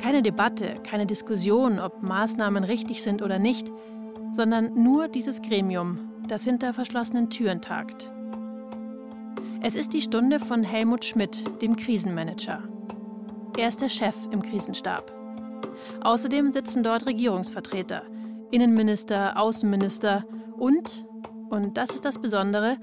keine 0.02 0.22
Debatte, 0.22 0.76
keine 0.90 1.06
Diskussion, 1.06 1.80
ob 1.80 2.02
Maßnahmen 2.02 2.64
richtig 2.64 3.04
sind 3.04 3.22
oder 3.22 3.38
nicht, 3.38 3.72
sondern 4.32 4.74
nur 4.76 5.08
dieses 5.08 5.42
Gremium, 5.42 6.09
das 6.30 6.44
hinter 6.44 6.74
verschlossenen 6.74 7.30
Türen 7.30 7.62
tagt. 7.62 8.12
Es 9.62 9.76
ist 9.76 9.94
die 9.94 10.02
Stunde 10.02 10.40
von 10.40 10.64
Helmut 10.64 11.04
Schmidt, 11.04 11.44
dem 11.62 11.76
Krisenmanager. 11.76 12.64
Er 13.58 13.68
ist 13.68 13.82
der 13.82 13.90
Chef 13.90 14.16
im 14.32 14.42
Krisenstab. 14.42 15.14
Außerdem 16.02 16.54
sitzen 16.54 16.84
dort 16.84 17.06
Regierungsvertreter, 17.06 18.04
Innenminister, 18.52 19.38
Außenminister 19.38 20.24
und, 20.58 21.06
und 21.50 21.78
das 21.78 21.90
ist 21.90 22.06
das 22.06 22.22
Besondere, 22.22 22.78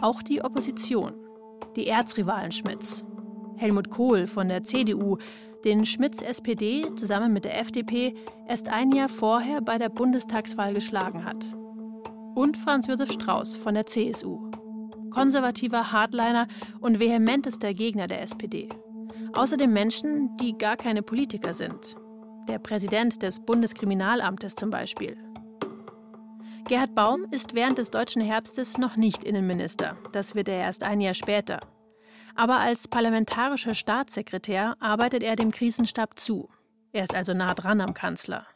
auch 0.00 0.22
die 0.22 0.42
Opposition, 0.42 1.14
die 1.76 1.86
Erzrivalen 1.86 2.52
Schmidts. 2.52 3.04
Helmut 3.56 3.90
Kohl 3.90 4.26
von 4.26 4.48
der 4.48 4.64
CDU, 4.64 5.18
den 5.64 5.84
Schmidts 5.84 6.22
SPD 6.22 6.86
zusammen 6.96 7.32
mit 7.32 7.44
der 7.44 7.58
FDP 7.60 8.14
erst 8.48 8.68
ein 8.68 8.92
Jahr 8.92 9.08
vorher 9.08 9.60
bei 9.60 9.78
der 9.78 9.88
Bundestagswahl 9.88 10.74
geschlagen 10.74 11.24
hat. 11.24 11.44
Und 12.34 12.56
Franz 12.56 12.88
Josef 12.88 13.12
Strauß 13.12 13.56
von 13.56 13.74
der 13.74 13.86
CSU, 13.86 14.50
konservativer 15.10 15.92
Hardliner 15.92 16.48
und 16.80 16.98
vehementester 16.98 17.72
Gegner 17.72 18.08
der 18.08 18.22
SPD. 18.22 18.68
Außerdem 19.34 19.72
Menschen, 19.72 20.36
die 20.38 20.58
gar 20.58 20.76
keine 20.76 21.02
Politiker 21.02 21.52
sind. 21.52 21.96
Der 22.48 22.58
Präsident 22.58 23.22
des 23.22 23.40
Bundeskriminalamtes 23.40 24.56
zum 24.56 24.70
Beispiel. 24.70 25.16
Gerhard 26.66 26.94
Baum 26.94 27.26
ist 27.30 27.54
während 27.54 27.78
des 27.78 27.90
deutschen 27.90 28.22
Herbstes 28.22 28.78
noch 28.78 28.96
nicht 28.96 29.22
Innenminister. 29.22 29.96
Das 30.12 30.34
wird 30.34 30.48
er 30.48 30.58
erst 30.58 30.82
ein 30.82 31.00
Jahr 31.00 31.14
später. 31.14 31.60
Aber 32.34 32.58
als 32.58 32.88
parlamentarischer 32.88 33.74
Staatssekretär 33.74 34.74
arbeitet 34.80 35.22
er 35.22 35.36
dem 35.36 35.52
Krisenstab 35.52 36.18
zu. 36.18 36.48
Er 36.92 37.04
ist 37.04 37.14
also 37.14 37.32
nah 37.32 37.54
dran 37.54 37.80
am 37.80 37.94
Kanzler. 37.94 38.46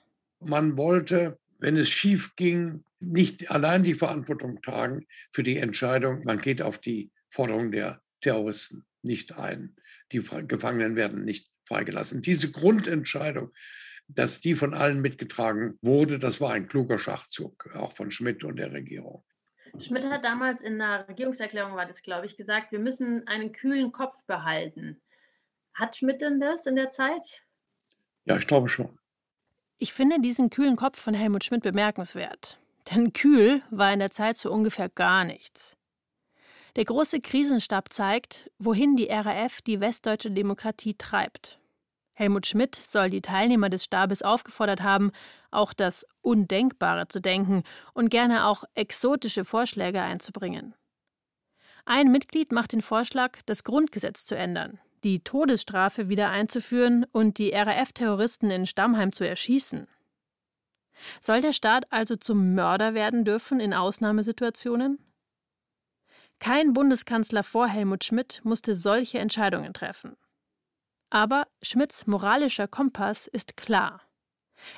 Man 0.40 0.76
wollte, 0.76 1.38
wenn 1.58 1.76
es 1.76 1.88
schief 1.88 2.34
ging, 2.34 2.82
nicht 3.00 3.50
allein 3.50 3.82
die 3.82 3.94
Verantwortung 3.94 4.60
tragen 4.62 5.06
für 5.32 5.42
die 5.42 5.58
Entscheidung, 5.58 6.24
man 6.24 6.40
geht 6.40 6.62
auf 6.62 6.78
die 6.78 7.12
Forderung 7.30 7.70
der 7.70 8.02
Terroristen 8.20 8.86
nicht 9.02 9.36
ein. 9.36 9.76
Die 10.12 10.22
Gefangenen 10.22 10.96
werden 10.96 11.24
nicht 11.24 11.48
freigelassen. 11.66 12.20
Diese 12.20 12.50
Grundentscheidung, 12.50 13.52
dass 14.08 14.40
die 14.40 14.54
von 14.54 14.74
allen 14.74 15.00
mitgetragen 15.00 15.78
wurde, 15.82 16.18
das 16.18 16.40
war 16.40 16.52
ein 16.52 16.68
kluger 16.68 16.98
Schachzug, 16.98 17.70
auch 17.74 17.92
von 17.92 18.10
Schmidt 18.10 18.42
und 18.42 18.56
der 18.56 18.72
Regierung. 18.72 19.24
Schmidt 19.78 20.04
hat 20.04 20.24
damals 20.24 20.62
in 20.62 20.78
der 20.78 21.06
Regierungserklärung, 21.08 21.76
war 21.76 21.86
das, 21.86 22.02
glaube 22.02 22.26
ich, 22.26 22.36
gesagt, 22.36 22.72
wir 22.72 22.78
müssen 22.78 23.26
einen 23.26 23.52
kühlen 23.52 23.92
Kopf 23.92 24.24
behalten. 24.24 25.00
Hat 25.74 25.96
Schmidt 25.96 26.22
denn 26.22 26.40
das 26.40 26.66
in 26.66 26.74
der 26.74 26.88
Zeit? 26.88 27.42
Ja, 28.24 28.38
ich 28.38 28.46
glaube 28.46 28.68
schon. 28.68 28.98
Ich 29.76 29.92
finde 29.92 30.20
diesen 30.20 30.50
kühlen 30.50 30.74
Kopf 30.74 30.98
von 30.98 31.14
Helmut 31.14 31.44
Schmidt 31.44 31.62
bemerkenswert. 31.62 32.58
Denn 32.90 33.12
kühl 33.12 33.62
war 33.70 33.92
in 33.92 33.98
der 33.98 34.10
Zeit 34.10 34.38
so 34.38 34.50
ungefähr 34.50 34.88
gar 34.88 35.24
nichts. 35.24 35.76
Der 36.76 36.84
große 36.84 37.20
Krisenstab 37.20 37.92
zeigt, 37.92 38.50
wohin 38.58 38.96
die 38.96 39.08
RAF 39.10 39.60
die 39.62 39.80
westdeutsche 39.80 40.30
Demokratie 40.30 40.94
treibt. 40.94 41.58
Helmut 42.14 42.46
Schmidt 42.46 42.74
soll 42.74 43.10
die 43.10 43.20
Teilnehmer 43.20 43.68
des 43.68 43.84
Stabes 43.84 44.22
aufgefordert 44.22 44.82
haben, 44.82 45.12
auch 45.50 45.72
das 45.72 46.06
Undenkbare 46.20 47.08
zu 47.08 47.20
denken 47.20 47.62
und 47.94 48.10
gerne 48.10 48.46
auch 48.46 48.64
exotische 48.74 49.44
Vorschläge 49.44 50.02
einzubringen. 50.02 50.74
Ein 51.84 52.10
Mitglied 52.10 52.52
macht 52.52 52.72
den 52.72 52.82
Vorschlag, 52.82 53.38
das 53.46 53.64
Grundgesetz 53.64 54.26
zu 54.26 54.36
ändern, 54.36 54.78
die 55.04 55.20
Todesstrafe 55.20 56.08
wieder 56.08 56.28
einzuführen 56.30 57.06
und 57.12 57.38
die 57.38 57.50
RAF-Terroristen 57.50 58.50
in 58.50 58.66
Stammheim 58.66 59.12
zu 59.12 59.26
erschießen. 59.26 59.86
Soll 61.20 61.40
der 61.40 61.52
Staat 61.52 61.90
also 61.90 62.16
zum 62.16 62.54
Mörder 62.54 62.94
werden 62.94 63.24
dürfen 63.24 63.60
in 63.60 63.74
Ausnahmesituationen? 63.74 64.98
Kein 66.40 66.72
Bundeskanzler 66.72 67.42
vor 67.42 67.66
Helmut 67.66 68.04
Schmidt 68.04 68.40
musste 68.44 68.74
solche 68.74 69.18
Entscheidungen 69.18 69.74
treffen. 69.74 70.16
Aber 71.10 71.46
Schmidts 71.62 72.06
moralischer 72.06 72.68
Kompass 72.68 73.26
ist 73.26 73.56
klar. 73.56 74.02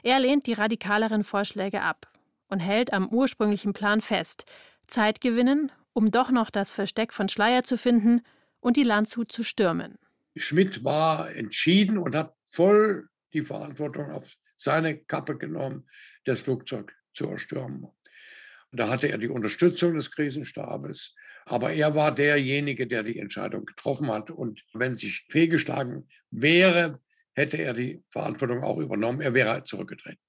Er 0.03 0.21
lehnt 0.21 0.47
die 0.47 0.53
radikaleren 0.53 1.25
Vorschläge 1.25 1.83
ab 1.83 2.11
und 2.49 2.61
hält 2.61 2.93
am 2.93 3.09
ursprünglichen 3.09 3.73
Plan 3.73 4.01
fest, 4.01 4.45
Zeit 4.87 5.21
gewinnen, 5.21 5.73
um 5.93 6.11
doch 6.11 6.31
noch 6.31 6.51
das 6.51 6.73
Versteck 6.73 7.13
von 7.13 7.29
Schleier 7.29 7.65
zu 7.65 7.77
finden 7.77 8.23
und 8.61 8.77
die 8.77 8.85
Landshut 8.85 9.33
zu 9.33 9.43
stürmen. 9.43 9.99
Schmidt 10.37 10.85
war 10.85 11.31
entschieden 11.35 11.99
und 11.99 12.15
hat 12.15 12.35
voll 12.43 13.09
die 13.33 13.43
Verantwortung 13.43 14.11
auf 14.11 14.37
seine 14.61 14.99
Kappe 14.99 15.39
genommen, 15.39 15.89
das 16.25 16.41
Flugzeug 16.41 16.95
zu 17.15 17.29
erstürmen. 17.29 17.85
Und 17.85 18.79
da 18.81 18.89
hatte 18.89 19.09
er 19.09 19.19
die 19.19 19.29
Unterstützung 19.29 19.95
des 19.95 20.11
Krisenstabes. 20.11 21.15
Aber 21.47 21.73
er 21.73 21.95
war 21.95 22.15
derjenige, 22.15 22.87
der 22.87 23.03
die 23.03 23.19
Entscheidung 23.19 23.65
getroffen 23.65 24.09
hat. 24.11 24.31
Und 24.31 24.65
wenn 24.73 24.95
sich 24.95 25.27
fehlgeschlagen 25.31 26.09
wäre, 26.31 27.01
hätte 27.33 27.57
er 27.57 27.73
die 27.73 28.05
Verantwortung 28.11 28.63
auch 28.63 28.79
übernommen. 28.79 29.21
Er 29.21 29.35
wäre 29.35 29.63
zurückgetreten. 29.65 30.21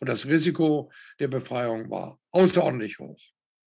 Und 0.00 0.08
das 0.08 0.26
Risiko 0.26 0.90
der 1.20 1.28
Befreiung 1.28 1.90
war 1.90 2.18
außerordentlich 2.30 2.98
hoch. 2.98 3.20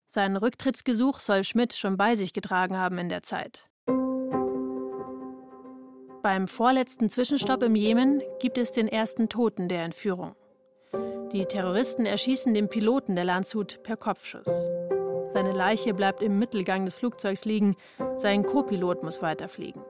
Sein 0.07 0.35
Rücktrittsgesuch 0.35 1.19
soll 1.19 1.43
Schmidt 1.43 1.73
schon 1.73 1.97
bei 1.97 2.15
sich 2.15 2.33
getragen 2.33 2.77
haben 2.77 2.97
in 2.97 3.09
der 3.09 3.23
Zeit. 3.23 3.69
Beim 6.23 6.47
vorletzten 6.47 7.09
Zwischenstopp 7.09 7.63
im 7.63 7.75
Jemen 7.75 8.23
gibt 8.39 8.57
es 8.57 8.71
den 8.71 8.87
ersten 8.87 9.27
Toten 9.27 9.67
der 9.67 9.83
Entführung. 9.83 10.35
Die 11.33 11.45
Terroristen 11.45 12.05
erschießen 12.05 12.53
den 12.53 12.69
Piloten 12.69 13.17
der 13.17 13.25
Landshut 13.25 13.83
per 13.83 13.97
Kopfschuss. 13.97 14.69
Seine 15.27 15.51
Leiche 15.51 15.93
bleibt 15.93 16.23
im 16.23 16.39
Mittelgang 16.39 16.85
des 16.85 16.95
Flugzeugs 16.95 17.43
liegen, 17.43 17.75
sein 18.15 18.45
Copilot 18.45 19.03
muss 19.03 19.21
weiterfliegen. 19.21 19.81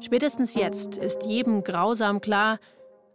Spätestens 0.00 0.54
jetzt 0.54 0.96
ist 0.96 1.24
jedem 1.24 1.64
grausam 1.64 2.20
klar, 2.20 2.60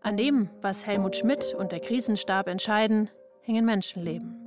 an 0.02 0.18
dem, 0.18 0.50
was 0.62 0.86
Helmut 0.86 1.16
Schmidt 1.16 1.56
und 1.58 1.72
der 1.72 1.80
Krisenstab 1.80 2.50
entscheiden, 2.50 3.10
hängen 3.40 3.64
Menschenleben. 3.64 4.46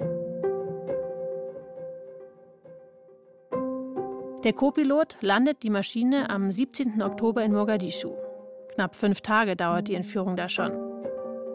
Der 4.44 4.52
Copilot 4.52 5.16
landet 5.22 5.62
die 5.62 5.70
Maschine 5.70 6.28
am 6.28 6.50
17. 6.50 7.02
Oktober 7.02 7.42
in 7.42 7.54
Mogadischu. 7.54 8.12
Knapp 8.74 8.94
fünf 8.94 9.22
Tage 9.22 9.56
dauert 9.56 9.88
die 9.88 9.94
Entführung 9.94 10.36
da 10.36 10.50
schon. 10.50 10.72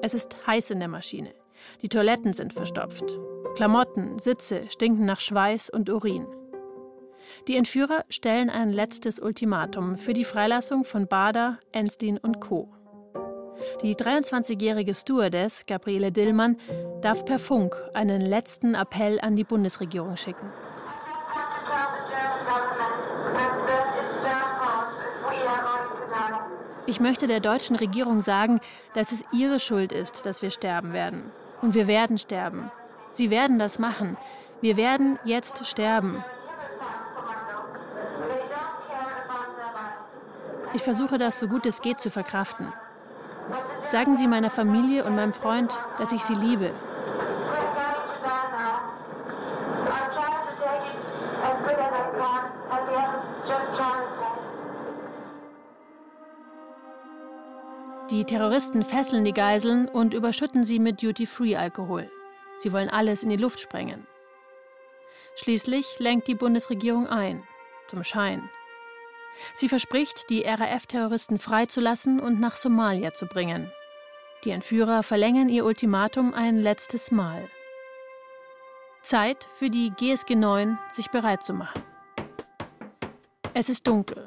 Es 0.02 0.16
ist 0.16 0.48
heiß 0.48 0.72
in 0.72 0.80
der 0.80 0.88
Maschine. 0.88 1.30
Die 1.84 1.90
Toiletten 1.90 2.34
sind 2.34 2.52
verstopft. 2.52 3.04
Klamotten, 3.54 4.18
Sitze 4.18 4.64
stinken 4.70 5.06
nach 5.06 5.20
Schweiß 5.20 5.70
und 5.70 5.88
Urin. 5.92 6.26
Die 7.48 7.58
Entführer 7.58 8.06
stellen 8.10 8.50
ein 8.50 8.72
letztes 8.72 9.20
Ultimatum 9.20 10.00
für 10.00 10.16
die 10.16 10.24
Freilassung 10.24 10.84
von 10.84 11.06
Bader, 11.06 11.60
Enslin 11.72 12.18
und 12.18 12.40
Co. 12.40 12.74
Die 13.84 13.94
23-jährige 13.94 14.96
Stewardess 14.96 15.68
Gabriele 15.68 16.12
Dillmann 16.12 16.58
darf 17.02 17.24
per 17.24 17.38
Funk 17.38 17.76
einen 17.94 18.22
letzten 18.22 18.74
Appell 18.74 19.20
an 19.20 19.36
die 19.36 19.44
Bundesregierung 19.44 20.18
schicken. 20.18 20.50
Ich 26.90 27.00
möchte 27.00 27.28
der 27.28 27.40
deutschen 27.40 27.76
Regierung 27.76 28.24
sagen, 28.24 28.60
dass 28.96 29.12
es 29.12 29.24
ihre 29.32 29.60
Schuld 29.60 29.92
ist, 29.92 30.26
dass 30.26 30.42
wir 30.42 30.50
sterben 30.50 30.92
werden. 30.92 31.32
Und 31.62 31.76
wir 31.76 31.86
werden 31.86 32.18
sterben. 32.18 32.72
Sie 33.12 33.30
werden 33.30 33.60
das 33.60 33.78
machen. 33.78 34.18
Wir 34.60 34.76
werden 34.76 35.20
jetzt 35.24 35.68
sterben. 35.68 36.24
Ich 40.74 40.82
versuche 40.82 41.20
das 41.20 41.40
so 41.40 41.48
gut 41.48 41.68
es 41.68 41.84
geht 41.84 42.02
zu 42.02 42.10
verkraften. 42.10 42.74
Sagen 43.86 44.18
Sie 44.18 44.26
meiner 44.26 44.50
Familie 44.50 45.06
und 45.06 45.16
meinem 45.16 45.34
Freund, 45.34 45.80
dass 46.00 46.12
ich 46.12 46.24
sie 46.24 46.34
liebe. 46.34 46.72
Die 58.12 58.26
Terroristen 58.26 58.84
fesseln 58.84 59.24
die 59.24 59.34
Geiseln 59.34 59.88
und 59.88 60.16
überschütten 60.16 60.64
sie 60.64 60.80
mit 60.80 61.04
Duty-Free-Alkohol. 61.04 62.10
Sie 62.58 62.74
wollen 62.74 62.90
alles 62.90 63.22
in 63.22 63.30
die 63.30 63.38
Luft 63.38 63.60
sprengen. 63.60 64.08
Schließlich 65.36 66.00
lenkt 66.00 66.28
die 66.28 66.34
Bundesregierung 66.34 67.06
ein, 67.06 67.44
zum 67.88 68.04
Schein. 68.04 68.50
Sie 69.54 69.70
verspricht, 69.70 70.32
die 70.32 70.42
RAF-Terroristen 70.42 71.38
freizulassen 71.38 72.20
und 72.20 72.40
nach 72.40 72.56
Somalia 72.56 73.14
zu 73.14 73.28
bringen. 73.28 73.72
Die 74.44 74.50
Entführer 74.50 75.04
verlängern 75.04 75.48
ihr 75.48 75.64
Ultimatum 75.64 76.34
ein 76.34 76.58
letztes 76.58 77.12
Mal. 77.12 77.48
Zeit 79.04 79.48
für 79.54 79.70
die 79.70 79.92
GSG 79.92 80.36
9, 80.36 80.80
sich 80.94 81.12
bereit 81.12 81.44
zu 81.44 81.54
machen. 81.54 81.84
Es 83.54 83.70
ist 83.70 83.88
dunkel, 83.88 84.26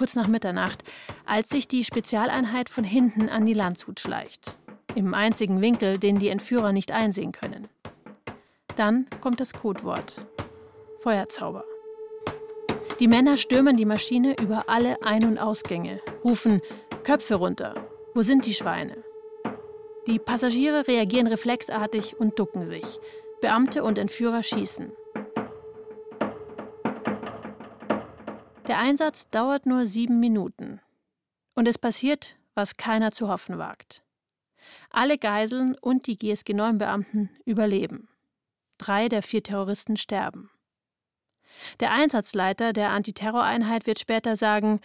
kurz 0.00 0.16
nach 0.16 0.28
Mitternacht, 0.28 0.82
als 1.26 1.50
sich 1.50 1.68
die 1.68 1.84
Spezialeinheit 1.84 2.70
von 2.70 2.84
hinten 2.84 3.28
an 3.28 3.44
die 3.44 3.52
Landshut 3.52 4.00
schleicht. 4.00 4.56
Im 4.94 5.12
einzigen 5.12 5.60
Winkel, 5.60 5.98
den 5.98 6.18
die 6.18 6.30
Entführer 6.30 6.72
nicht 6.72 6.90
einsehen 6.90 7.32
können. 7.32 7.68
Dann 8.76 9.04
kommt 9.20 9.40
das 9.40 9.52
Codewort. 9.52 10.26
Feuerzauber. 11.00 11.64
Die 12.98 13.08
Männer 13.08 13.36
stürmen 13.36 13.76
die 13.76 13.84
Maschine 13.84 14.36
über 14.40 14.70
alle 14.70 15.02
Ein- 15.02 15.26
und 15.26 15.36
Ausgänge, 15.36 16.00
rufen 16.24 16.62
Köpfe 17.04 17.34
runter. 17.34 17.74
Wo 18.14 18.22
sind 18.22 18.46
die 18.46 18.54
Schweine? 18.54 19.04
Die 20.06 20.18
Passagiere 20.18 20.88
reagieren 20.88 21.26
reflexartig 21.26 22.18
und 22.18 22.38
ducken 22.38 22.64
sich. 22.64 22.98
Beamte 23.42 23.84
und 23.84 23.98
Entführer 23.98 24.42
schießen. 24.42 24.92
Der 28.70 28.78
Einsatz 28.78 29.28
dauert 29.30 29.66
nur 29.66 29.84
sieben 29.84 30.20
Minuten. 30.20 30.80
Und 31.56 31.66
es 31.66 31.76
passiert, 31.76 32.36
was 32.54 32.76
keiner 32.76 33.10
zu 33.10 33.28
hoffen 33.28 33.58
wagt. 33.58 34.04
Alle 34.90 35.18
Geiseln 35.18 35.74
und 35.80 36.06
die 36.06 36.16
GSG 36.16 36.52
9-Beamten 36.52 37.30
überleben. 37.44 38.08
Drei 38.78 39.08
der 39.08 39.24
vier 39.24 39.42
Terroristen 39.42 39.96
sterben. 39.96 40.50
Der 41.80 41.90
Einsatzleiter 41.90 42.72
der 42.72 42.90
Antiterroreinheit 42.90 43.88
wird 43.88 43.98
später 43.98 44.36
sagen, 44.36 44.80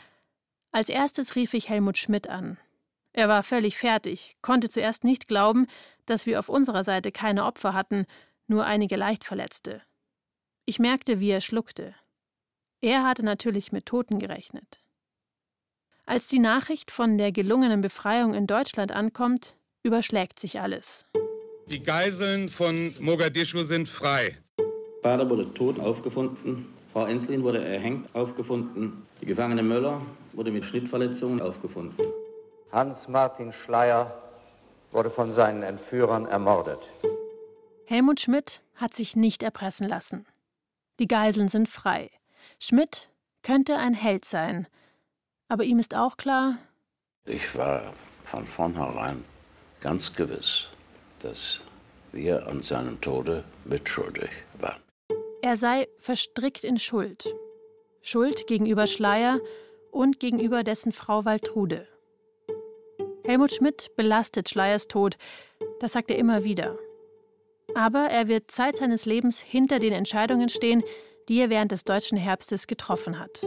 als 0.72 0.90
erstes 0.90 1.36
rief 1.36 1.54
ich 1.54 1.70
Helmut 1.70 2.00
Schmidt 2.00 2.28
an. 2.28 2.58
Er 3.14 3.30
war 3.30 3.44
völlig 3.44 3.78
fertig, 3.78 4.36
konnte 4.42 4.68
zuerst 4.68 5.04
nicht 5.04 5.28
glauben, 5.28 5.68
dass 6.08 6.26
wir 6.26 6.40
auf 6.40 6.50
unserer 6.50 6.84
Seite 6.84 7.12
keine 7.12 7.46
Opfer 7.46 7.76
hatten, 7.76 8.08
nur 8.48 8.66
einige 8.66 8.96
Leichtverletzte. 8.96 9.84
Ich 10.66 10.80
merkte, 10.80 11.20
wie 11.20 11.30
er 11.30 11.42
schluckte. 11.42 11.94
Er 12.86 13.04
hatte 13.04 13.26
natürlich 13.26 13.72
mit 13.72 13.88
Toten 13.88 14.20
gerechnet. 14.20 14.80
Als 16.06 16.28
die 16.28 16.38
Nachricht 16.38 16.92
von 16.92 17.18
der 17.18 17.32
gelungenen 17.32 17.82
Befreiung 17.82 18.36
in 18.36 18.46
Deutschland 18.46 18.92
ankommt, 18.92 19.58
überschlägt 19.82 20.40
sich 20.40 20.60
alles. 20.60 21.04
Die 21.66 21.82
Geiseln 21.82 22.48
von 22.48 22.94
Mogadischu 23.00 23.64
sind 23.64 23.90
frei. 23.90 24.38
Bader 25.02 25.28
wurde 25.28 25.52
tot 25.56 25.80
aufgefunden. 25.80 26.68
Frau 26.94 27.08
Enslin 27.08 27.42
wurde 27.42 27.66
erhängt 27.66 28.14
aufgefunden. 28.14 29.08
Die 29.20 29.26
Gefangene 29.26 29.64
Möller 29.64 30.00
wurde 30.34 30.52
mit 30.52 30.64
Schnittverletzungen 30.64 31.42
aufgefunden. 31.42 32.06
Hans-Martin 32.72 33.52
Schleier 33.52 34.14
wurde 34.92 35.10
von 35.10 35.32
seinen 35.32 35.64
Entführern 35.64 36.28
ermordet. 36.28 36.92
Helmut 37.86 38.20
Schmidt 38.20 38.62
hat 38.76 38.94
sich 38.94 39.16
nicht 39.16 39.42
erpressen 39.42 39.90
lassen. 39.90 40.28
Die 41.00 41.08
Geiseln 41.08 41.48
sind 41.48 41.68
frei. 41.68 42.12
Schmidt 42.60 43.10
könnte 43.44 43.78
ein 43.78 43.94
Held 43.94 44.26
sein. 44.26 44.68
Aber 45.48 45.64
ihm 45.64 45.80
ist 45.80 45.96
auch 45.96 46.18
klar, 46.18 46.58
ich 47.26 47.56
war 47.56 47.82
von 48.24 48.46
vornherein 48.46 49.24
ganz 49.82 50.14
gewiss, 50.14 50.68
dass 51.20 51.62
wir 52.12 52.48
an 52.48 52.62
seinem 52.62 53.02
Tode 53.02 53.44
mitschuldig 53.66 54.30
waren. 54.60 54.82
Er 55.42 55.58
sei 55.58 55.88
verstrickt 55.98 56.64
in 56.64 56.78
Schuld. 56.78 57.36
Schuld 58.02 58.46
gegenüber 58.46 58.86
Schleier 58.86 59.40
und 59.92 60.20
gegenüber 60.20 60.64
dessen 60.64 60.92
Frau 60.92 61.26
Waltrude. 61.26 61.88
Helmut 63.24 63.54
Schmidt 63.54 63.96
belastet 63.96 64.50
Schleiers 64.50 64.88
Tod, 64.88 65.18
das 65.80 65.94
sagt 65.94 66.12
er 66.12 66.18
immer 66.18 66.44
wieder. 66.44 66.78
Aber 67.74 68.08
er 68.12 68.28
wird 68.28 68.52
Zeit 68.52 68.78
seines 68.78 69.06
Lebens 69.06 69.40
hinter 69.42 69.80
den 69.80 69.94
Entscheidungen 69.94 70.50
stehen, 70.50 70.84
die 71.28 71.40
er 71.40 71.50
während 71.50 71.72
des 71.72 71.84
deutschen 71.84 72.18
Herbstes 72.18 72.68
getroffen 72.68 73.20
hat. 73.20 73.42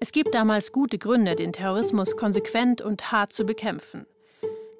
Es 0.00 0.12
gibt 0.12 0.34
damals 0.34 0.70
gute 0.70 0.98
Gründe, 0.98 1.34
den 1.34 1.54
Terrorismus 1.54 2.16
konsequent 2.16 2.82
und 2.82 3.10
hart 3.10 3.32
zu 3.32 3.44
bekämpfen. 3.44 4.06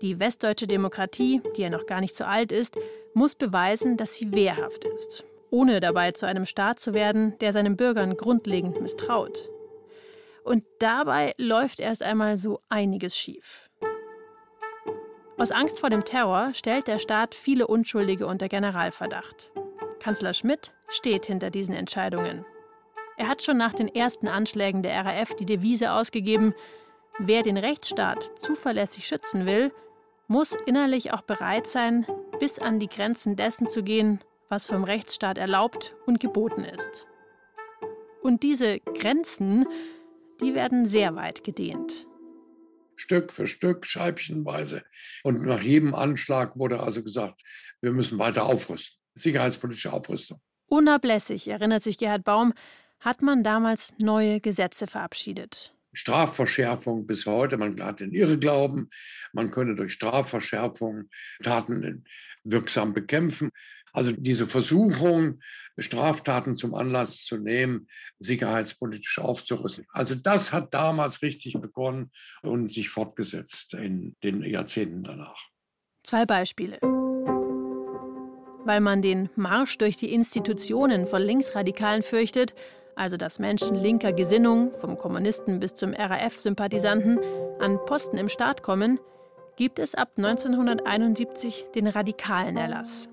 Die 0.03 0.21
westdeutsche 0.21 0.67
Demokratie, 0.67 1.41
die 1.57 1.63
ja 1.63 1.71
noch 1.71 1.87
gar 1.87 2.03
nicht 2.03 2.15
so 2.15 2.25
alt 2.25 2.53
ist, 2.53 2.77
muss 3.15 3.35
beweisen, 3.35 3.97
dass 3.97 4.17
sie 4.17 4.33
wehrhaft 4.33 4.85
ist, 4.85 5.25
ohne 5.51 5.81
dabei 5.81 6.13
zu 6.13 6.27
einem 6.27 6.45
Staat 6.45 6.79
zu 6.79 6.93
werden, 6.93 7.39
der 7.39 7.55
seinen 7.55 7.75
Bürgern 7.75 8.19
grundlegend 8.19 8.83
misstraut. 8.83 9.49
Und 10.43 10.63
dabei 10.79 11.33
läuft 11.39 11.81
erst 11.81 12.03
einmal 12.03 12.37
so 12.37 12.61
einiges 12.69 13.17
schief. 13.17 13.71
Aus 15.37 15.51
Angst 15.51 15.81
vor 15.81 15.91
dem 15.91 16.05
Terror 16.05 16.55
stellt 16.55 16.87
der 16.87 17.01
Staat 17.01 17.35
viele 17.35 17.67
Unschuldige 17.67 18.27
unter 18.27 18.49
Generalverdacht. 18.49 19.51
Kanzler 19.99 20.33
Schmidt 20.33 20.73
steht 20.89 21.27
hinter 21.27 21.51
diesen 21.51 21.75
Entscheidungen. 21.75 22.45
Er 23.17 23.29
hat 23.29 23.43
schon 23.43 23.57
nach 23.57 23.75
den 23.75 23.89
ersten 23.89 24.29
Anschlägen 24.29 24.83
der 24.83 25.05
RAF 25.05 25.35
die 25.35 25.47
Devise 25.47 25.93
ausgegeben, 25.93 26.55
wer 27.19 27.43
den 27.43 27.57
Rechtsstaat 27.57 28.39
zuverlässig 28.39 29.07
schützen 29.07 29.45
will, 29.45 29.73
muss 30.29 30.57
innerlich 30.67 31.13
auch 31.13 31.23
bereit 31.23 31.67
sein, 31.67 32.07
bis 32.39 32.59
an 32.59 32.79
die 32.79 32.89
Grenzen 32.89 33.35
dessen 33.35 33.69
zu 33.69 33.83
gehen, 33.83 34.21
was 34.49 34.67
vom 34.67 34.85
Rechtsstaat 34.85 35.39
erlaubt 35.39 35.97
und 36.07 36.21
geboten 36.21 36.65
ist. 36.65 37.07
Und 38.23 38.43
diese 38.43 38.81
Grenzen, 38.81 39.67
die 40.41 40.55
werden 40.55 40.87
sehr 40.87 41.17
weit 41.17 41.45
gedehnt. 41.45 42.07
Stück 42.97 43.33
für 43.33 43.47
Stück, 43.47 43.87
scheibchenweise. 43.87 44.85
Und 45.23 45.45
nach 45.45 45.63
jedem 45.63 45.95
Anschlag 45.95 46.57
wurde 46.57 46.81
also 46.81 47.03
gesagt, 47.03 47.43
wir 47.81 47.93
müssen 47.93 48.19
weiter 48.19 48.47
aufrüsten. 48.47 48.99
Sicherheitspolitische 49.15 49.93
Aufrüstung. 49.93 50.41
Unablässig, 50.67 51.49
erinnert 51.49 51.83
sich 51.83 51.99
Gerhard 51.99 52.25
Baum, 52.25 52.53
hat 53.01 53.23
man 53.23 53.45
damals 53.45 53.93
neue 53.99 54.41
Gesetze 54.41 54.87
verabschiedet. 54.87 55.75
Strafverschärfung 55.93 57.07
bis 57.07 57.27
heute. 57.27 57.57
Man 57.57 57.81
hat 57.83 58.01
den 58.01 58.13
Irrglauben, 58.13 58.91
man 59.33 59.51
könne 59.51 59.75
durch 59.77 59.93
Strafverschärfung 59.93 61.09
Taten 61.43 62.05
wirksam 62.43 62.93
bekämpfen. 62.93 63.51
Also 63.95 64.11
diese 64.11 64.49
Versuchung, 64.49 65.41
Straftaten 65.79 66.57
zum 66.57 66.75
Anlass 66.75 67.25
zu 67.25 67.37
nehmen, 67.37 67.89
sicherheitspolitisch 68.19 69.21
aufzurüsten. 69.21 69.87
Also 69.93 70.17
das 70.17 70.53
hat 70.53 70.75
damals 70.75 71.23
richtig 71.23 71.55
begonnen 71.61 72.11
und 72.43 72.71
sich 72.71 72.89
fortgesetzt 72.89 73.73
in 73.75 74.17
den 74.23 74.43
Jahrzehnten 74.43 75.05
danach. 75.05 75.39
Zwei 76.03 76.27
Beispiele. 76.27 76.79
Weil 78.67 78.81
man 78.81 79.01
den 79.01 79.31
Marsch 79.37 79.79
durch 79.79 79.97
die 79.97 80.13
Institutionen 80.13 81.07
von 81.07 81.23
Linksradikalen 81.23 82.03
fürchtet, 82.03 82.55
also 82.97 83.17
dass 83.17 83.39
Menschen 83.39 83.77
linker 83.77 84.13
Gesinnung, 84.13 84.73
vom 84.73 84.97
Kommunisten 84.97 85.61
bis 85.61 85.75
zum 85.75 85.93
RAF-Sympathisanten, 85.93 87.21
an 87.61 87.79
Posten 87.87 88.19
im 88.19 88.29
Staat 88.29 88.63
kommen, 88.63 88.99
gibt 89.57 89.79
es 89.79 89.95
ab 89.95 90.13
1971 90.17 91.67
den 91.75 91.87
radikalen 91.87 92.57
Erlass. 92.57 93.09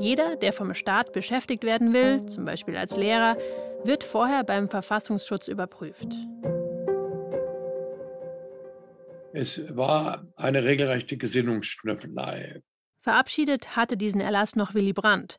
Jeder, 0.00 0.36
der 0.36 0.52
vom 0.52 0.74
Staat 0.74 1.12
beschäftigt 1.12 1.64
werden 1.64 1.92
will, 1.92 2.24
zum 2.26 2.44
Beispiel 2.44 2.76
als 2.76 2.96
Lehrer, 2.96 3.36
wird 3.84 4.04
vorher 4.04 4.44
beim 4.44 4.68
Verfassungsschutz 4.68 5.48
überprüft. 5.48 6.14
Es 9.32 9.60
war 9.76 10.26
eine 10.36 10.64
regelrechte 10.64 11.16
Gesinnungsschnüffelei. 11.16 12.62
Verabschiedet 12.98 13.76
hatte 13.76 13.96
diesen 13.96 14.20
Erlass 14.20 14.56
noch 14.56 14.74
Willy 14.74 14.92
Brandt. 14.92 15.38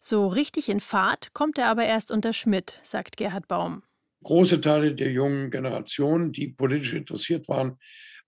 So 0.00 0.26
richtig 0.26 0.68
in 0.68 0.80
Fahrt 0.80 1.34
kommt 1.34 1.58
er 1.58 1.66
aber 1.66 1.84
erst 1.84 2.10
unter 2.10 2.32
Schmidt, 2.32 2.80
sagt 2.82 3.16
Gerhard 3.16 3.46
Baum. 3.46 3.82
Große 4.24 4.60
Teile 4.60 4.94
der 4.94 5.10
jungen 5.10 5.50
Generation, 5.50 6.32
die 6.32 6.48
politisch 6.48 6.94
interessiert 6.94 7.48
waren, 7.48 7.78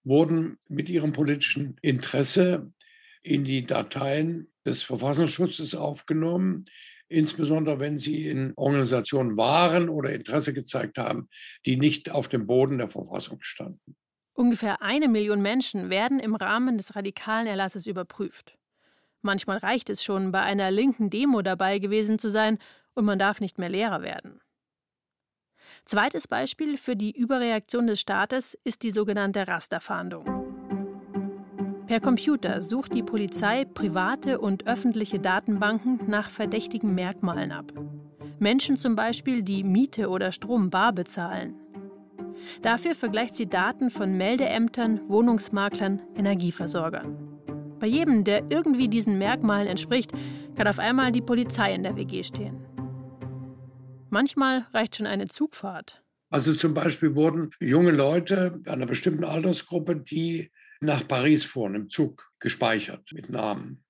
wurden 0.04 0.58
mit 0.68 0.90
ihrem 0.90 1.12
politischen 1.12 1.76
Interesse 1.82 2.70
in 3.22 3.44
die 3.44 3.66
Dateien 3.66 4.50
des 4.64 4.82
Verfassungsschutzes 4.82 5.74
aufgenommen, 5.74 6.64
insbesondere 7.08 7.80
wenn 7.80 7.98
sie 7.98 8.28
in 8.28 8.52
Organisationen 8.56 9.36
waren 9.36 9.88
oder 9.88 10.12
Interesse 10.12 10.52
gezeigt 10.52 10.98
haben, 10.98 11.28
die 11.66 11.76
nicht 11.76 12.10
auf 12.10 12.28
dem 12.28 12.46
Boden 12.46 12.78
der 12.78 12.88
Verfassung 12.88 13.38
standen. 13.40 13.96
Ungefähr 14.32 14.80
eine 14.80 15.08
Million 15.08 15.42
Menschen 15.42 15.90
werden 15.90 16.20
im 16.20 16.34
Rahmen 16.34 16.78
des 16.78 16.96
radikalen 16.96 17.46
Erlasses 17.46 17.86
überprüft. 17.86 18.56
Manchmal 19.22 19.58
reicht 19.58 19.90
es 19.90 20.02
schon, 20.02 20.32
bei 20.32 20.40
einer 20.40 20.70
linken 20.70 21.10
Demo 21.10 21.42
dabei 21.42 21.78
gewesen 21.78 22.18
zu 22.18 22.30
sein 22.30 22.58
und 22.94 23.04
man 23.04 23.18
darf 23.18 23.40
nicht 23.40 23.58
mehr 23.58 23.68
Lehrer 23.68 24.02
werden. 24.02 24.40
Zweites 25.84 26.26
Beispiel 26.26 26.76
für 26.76 26.96
die 26.96 27.10
Überreaktion 27.10 27.86
des 27.86 28.00
Staates 28.00 28.56
ist 28.64 28.82
die 28.82 28.90
sogenannte 28.90 29.46
Rasterfahndung. 29.46 30.39
Per 31.90 31.98
Computer 31.98 32.62
sucht 32.62 32.94
die 32.94 33.02
Polizei 33.02 33.64
private 33.64 34.38
und 34.38 34.68
öffentliche 34.68 35.18
Datenbanken 35.18 35.98
nach 36.06 36.30
verdächtigen 36.30 36.94
Merkmalen 36.94 37.50
ab. 37.50 37.72
Menschen 38.38 38.76
zum 38.76 38.94
Beispiel, 38.94 39.42
die 39.42 39.64
Miete 39.64 40.08
oder 40.08 40.30
Strom 40.30 40.70
bar 40.70 40.92
bezahlen. 40.92 41.56
Dafür 42.62 42.94
vergleicht 42.94 43.34
sie 43.34 43.48
Daten 43.48 43.90
von 43.90 44.16
Meldeämtern, 44.16 45.00
Wohnungsmaklern, 45.08 46.00
Energieversorgern. 46.14 47.18
Bei 47.80 47.88
jedem, 47.88 48.22
der 48.22 48.44
irgendwie 48.50 48.86
diesen 48.86 49.18
Merkmalen 49.18 49.66
entspricht, 49.66 50.12
kann 50.54 50.68
auf 50.68 50.78
einmal 50.78 51.10
die 51.10 51.22
Polizei 51.22 51.74
in 51.74 51.82
der 51.82 51.96
WG 51.96 52.22
stehen. 52.22 52.64
Manchmal 54.10 54.64
reicht 54.72 54.94
schon 54.94 55.06
eine 55.06 55.26
Zugfahrt. 55.26 56.04
Also 56.28 56.54
zum 56.54 56.72
Beispiel 56.72 57.16
wurden 57.16 57.50
junge 57.58 57.90
Leute 57.90 58.60
einer 58.66 58.86
bestimmten 58.86 59.24
Altersgruppe, 59.24 59.96
die 59.96 60.52
nach 60.80 61.06
Paris 61.06 61.44
fuhren, 61.44 61.74
im 61.74 61.90
Zug 61.90 62.30
gespeichert 62.40 63.12
mit 63.12 63.30
Namen. 63.30 63.84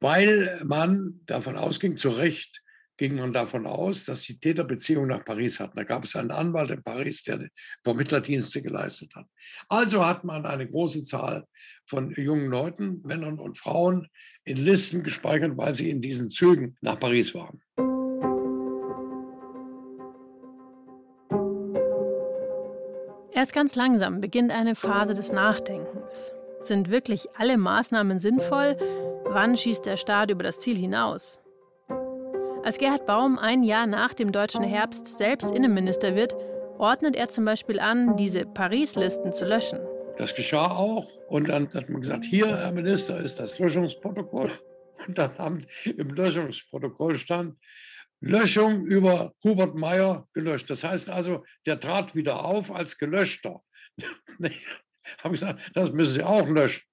Weil 0.00 0.60
man 0.64 1.20
davon 1.26 1.56
ausging, 1.56 1.96
zu 1.96 2.10
Recht 2.10 2.62
ging 3.00 3.16
man 3.16 3.32
davon 3.32 3.66
aus, 3.66 4.04
dass 4.04 4.22
die 4.22 4.38
Täterbeziehung 4.38 5.06
nach 5.06 5.24
Paris 5.24 5.58
hatten. 5.58 5.76
Da 5.76 5.84
gab 5.84 6.04
es 6.04 6.16
einen 6.16 6.30
Anwalt 6.30 6.70
in 6.70 6.82
Paris, 6.82 7.22
der 7.22 7.48
Vermittlerdienste 7.82 8.60
geleistet 8.60 9.14
hat. 9.14 9.26
Also 9.70 10.04
hat 10.06 10.22
man 10.22 10.44
eine 10.44 10.68
große 10.68 11.02
Zahl 11.04 11.46
von 11.86 12.12
jungen 12.12 12.50
Leuten, 12.50 13.00
Männern 13.02 13.38
und 13.38 13.56
Frauen, 13.56 14.06
in 14.44 14.58
Listen 14.58 15.02
gespeichert, 15.02 15.56
weil 15.56 15.72
sie 15.72 15.88
in 15.88 16.02
diesen 16.02 16.28
Zügen 16.28 16.76
nach 16.82 17.00
Paris 17.00 17.34
waren. 17.34 17.62
Erst 23.40 23.54
ganz 23.54 23.74
langsam 23.74 24.20
beginnt 24.20 24.52
eine 24.52 24.74
Phase 24.74 25.14
des 25.14 25.32
Nachdenkens. 25.32 26.34
Sind 26.60 26.90
wirklich 26.90 27.26
alle 27.38 27.56
Maßnahmen 27.56 28.18
sinnvoll? 28.18 28.76
Wann 29.24 29.56
schießt 29.56 29.86
der 29.86 29.96
Staat 29.96 30.30
über 30.30 30.42
das 30.42 30.60
Ziel 30.60 30.76
hinaus? 30.76 31.40
Als 32.64 32.76
Gerhard 32.76 33.06
Baum 33.06 33.38
ein 33.38 33.62
Jahr 33.62 33.86
nach 33.86 34.12
dem 34.12 34.30
deutschen 34.30 34.62
Herbst 34.62 35.16
selbst 35.16 35.52
Innenminister 35.52 36.14
wird, 36.14 36.36
ordnet 36.76 37.16
er 37.16 37.30
zum 37.30 37.46
Beispiel 37.46 37.80
an, 37.80 38.14
diese 38.18 38.44
Paris-Listen 38.44 39.32
zu 39.32 39.46
löschen. 39.46 39.80
Das 40.18 40.34
geschah 40.34 40.72
auch. 40.72 41.06
Und 41.30 41.48
dann 41.48 41.66
hat 41.72 41.88
man 41.88 42.02
gesagt, 42.02 42.26
hier, 42.26 42.46
Herr 42.46 42.72
Minister, 42.72 43.20
ist 43.20 43.40
das 43.40 43.58
Löschungsprotokoll. 43.58 44.50
Und 45.06 45.16
dann 45.16 45.30
haben 45.38 45.64
im 45.86 46.10
Löschungsprotokoll 46.10 47.16
stand, 47.16 47.56
Löschung 48.20 48.84
über 48.84 49.32
Hubert 49.42 49.74
Meyer 49.74 50.28
gelöscht. 50.34 50.68
Das 50.70 50.84
heißt 50.84 51.08
also, 51.08 51.44
der 51.66 51.80
trat 51.80 52.14
wieder 52.14 52.44
auf 52.44 52.70
als 52.70 52.98
gelöschter. 52.98 53.62
Habe 55.22 55.32
gesagt, 55.32 55.60
das 55.74 55.92
müssen 55.92 56.14
Sie 56.14 56.22
auch 56.22 56.48
löschen. 56.48 56.84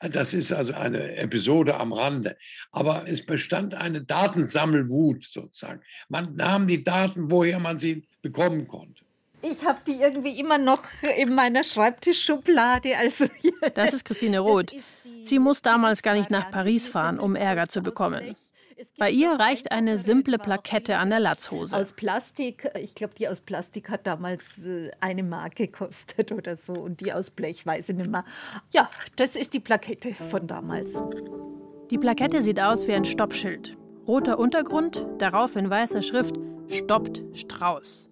Das 0.00 0.34
ist 0.34 0.52
also 0.52 0.74
eine 0.74 1.16
Episode 1.16 1.76
am 1.76 1.92
Rande. 1.92 2.36
Aber 2.70 3.04
es 3.06 3.24
bestand 3.24 3.74
eine 3.74 4.02
Datensammelwut 4.02 5.24
sozusagen. 5.24 5.80
Man 6.08 6.36
nahm 6.36 6.66
die 6.66 6.84
Daten, 6.84 7.30
woher 7.30 7.58
man 7.58 7.78
sie 7.78 8.06
bekommen 8.20 8.68
konnte. 8.68 9.04
Ich 9.40 9.64
habe 9.64 9.80
die 9.86 9.94
irgendwie 9.94 10.38
immer 10.38 10.58
noch 10.58 10.84
in 11.18 11.34
meiner 11.34 11.64
Schreibtischschublade. 11.64 12.96
Also 12.96 13.26
das 13.74 13.92
ist 13.94 14.04
Christine 14.04 14.40
Roth. 14.40 14.72
Sie 15.24 15.38
muss 15.38 15.62
damals 15.62 16.02
gar 16.02 16.14
nicht 16.14 16.30
nach 16.30 16.50
Paris 16.50 16.86
fahren, 16.86 17.18
um 17.18 17.34
Ärger 17.34 17.68
zu 17.68 17.80
bekommen. 17.80 18.36
Bei 18.98 19.10
ihr 19.10 19.32
reicht 19.32 19.72
eine 19.72 19.98
simple 19.98 20.38
Plakette 20.38 20.96
an 20.96 21.10
der 21.10 21.20
Latzhose. 21.20 21.76
Aus 21.76 21.92
Plastik, 21.92 22.70
ich 22.80 22.94
glaube, 22.94 23.14
die 23.14 23.28
aus 23.28 23.40
Plastik 23.40 23.90
hat 23.90 24.06
damals 24.06 24.66
äh, 24.66 24.90
eine 25.00 25.22
Mark 25.22 25.56
gekostet 25.56 26.32
oder 26.32 26.56
so 26.56 26.72
und 26.72 27.00
die 27.00 27.12
aus 27.12 27.30
Blech 27.30 27.64
weiß 27.66 27.90
ich 27.90 27.96
nicht 27.96 28.10
mehr. 28.10 28.24
Ja, 28.72 28.90
das 29.16 29.36
ist 29.36 29.54
die 29.54 29.60
Plakette 29.60 30.14
von 30.14 30.46
damals. 30.46 31.02
Die 31.90 31.98
Plakette 31.98 32.42
sieht 32.42 32.60
aus 32.60 32.86
wie 32.86 32.94
ein 32.94 33.04
Stoppschild. 33.04 33.76
Roter 34.06 34.38
Untergrund, 34.38 35.06
darauf 35.18 35.56
in 35.56 35.70
weißer 35.70 36.02
Schrift 36.02 36.36
Stoppt 36.68 37.22
Strauß. 37.34 38.10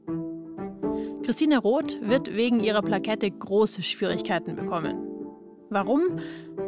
Christine 1.25 1.59
Roth 1.59 2.01
wird 2.03 2.35
wegen 2.35 2.61
ihrer 2.61 2.83
Plakette 2.83 3.31
große 3.31 3.83
Schwierigkeiten 3.83 4.57
bekommen. 4.57 5.10
Warum? 5.71 6.19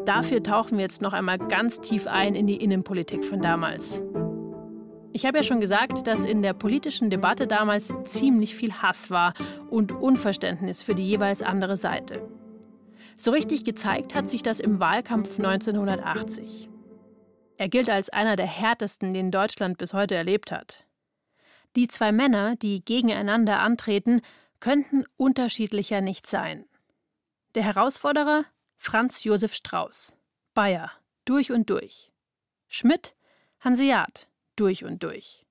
Dafür 0.07 0.45
tauchen 0.45 0.79
wir 0.79 0.85
jetzt 0.85 1.03
noch 1.03 1.12
einmal 1.12 1.38
ganz 1.38 1.81
tief 1.81 2.07
ein 2.07 2.37
in 2.37 2.47
die 2.47 2.57
Innenpolitik 2.57 3.25
von 3.25 3.41
damals. 3.41 4.01
Ich 5.12 5.27
habe 5.27 5.38
ja 5.38 5.43
schon 5.43 5.61
gesagt, 5.61 6.07
dass 6.07 6.25
in 6.25 6.41
der 6.41 6.55
politischen 6.55 7.11
Debatte 7.11 7.49
damals 7.49 7.93
ziemlich 8.05 8.55
viel 8.55 8.73
Hass 8.75 9.11
war 9.11 9.35
und 9.69 9.91
Unverständnis 9.93 10.83
für 10.83 10.95
die 10.95 11.07
jeweils 11.07 11.43
andere 11.43 11.77
Seite. 11.77 12.27
So 13.17 13.33
richtig 13.33 13.65
gezeigt 13.65 14.15
hat 14.15 14.29
sich 14.29 14.43
das 14.43 14.61
im 14.61 14.81
Wahlkampf 14.81 15.37
1980. 15.37 16.71
Er 17.59 17.69
gilt 17.69 17.91
als 17.91 18.09
einer 18.09 18.37
der 18.37 18.47
härtesten, 18.47 19.12
den 19.12 19.31
Deutschland 19.31 19.79
bis 19.79 19.93
heute 19.95 20.15
erlebt 20.15 20.53
hat. 20.53 20.87
Die 21.75 21.88
zwei 21.88 22.12
Männer, 22.12 22.55
die 22.57 22.85
gegeneinander 22.85 23.61
antreten, 23.61 24.23
könnten 24.61 25.05
unterschiedlicher 25.17 26.01
nicht 26.01 26.27
sein. 26.27 26.67
Der 27.55 27.65
Herausforderer 27.65 28.45
Franz 28.85 29.23
Josef 29.23 29.55
Strauß, 29.55 30.16
Bayer, 30.55 30.90
durch 31.25 31.53
und 31.53 31.71
durch. 31.71 32.11
Schmidt, 32.66 33.14
Hanseat, 33.61 34.29
durch 34.57 34.83
und 34.83 35.05
durch. 35.05 35.47